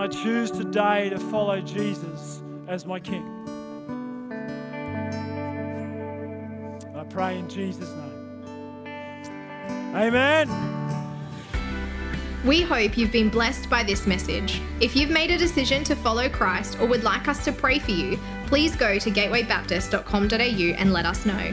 I 0.06 0.08
choose 0.08 0.52
today 0.52 1.10
to 1.10 1.18
follow 1.18 1.60
Jesus 1.62 2.44
as 2.68 2.86
my 2.86 3.00
King. 3.00 3.26
I 6.96 7.04
pray 7.06 7.40
in 7.40 7.50
Jesus' 7.50 7.90
name. 7.90 8.86
Amen. 9.96 10.48
We 12.46 12.62
hope 12.62 12.96
you've 13.00 13.12
been 13.12 13.30
blessed 13.30 13.68
by 13.68 13.82
this 13.82 14.06
message. 14.06 14.62
If 14.80 14.96
you've 14.96 15.10
made 15.10 15.32
a 15.32 15.40
decision 15.40 15.84
to 15.86 15.96
follow 15.96 16.30
Christ 16.30 16.80
or 16.80 16.86
would 16.86 17.04
like 17.04 17.28
us 17.28 17.44
to 17.46 17.52
pray 17.52 17.80
for 17.80 17.90
you, 17.90 18.20
please 18.46 18.76
go 18.76 19.00
to 19.00 19.10
gatewaybaptist.com.au 19.10 20.38
and 20.38 20.94
let 20.94 21.08
us 21.08 21.26
know. 21.26 21.52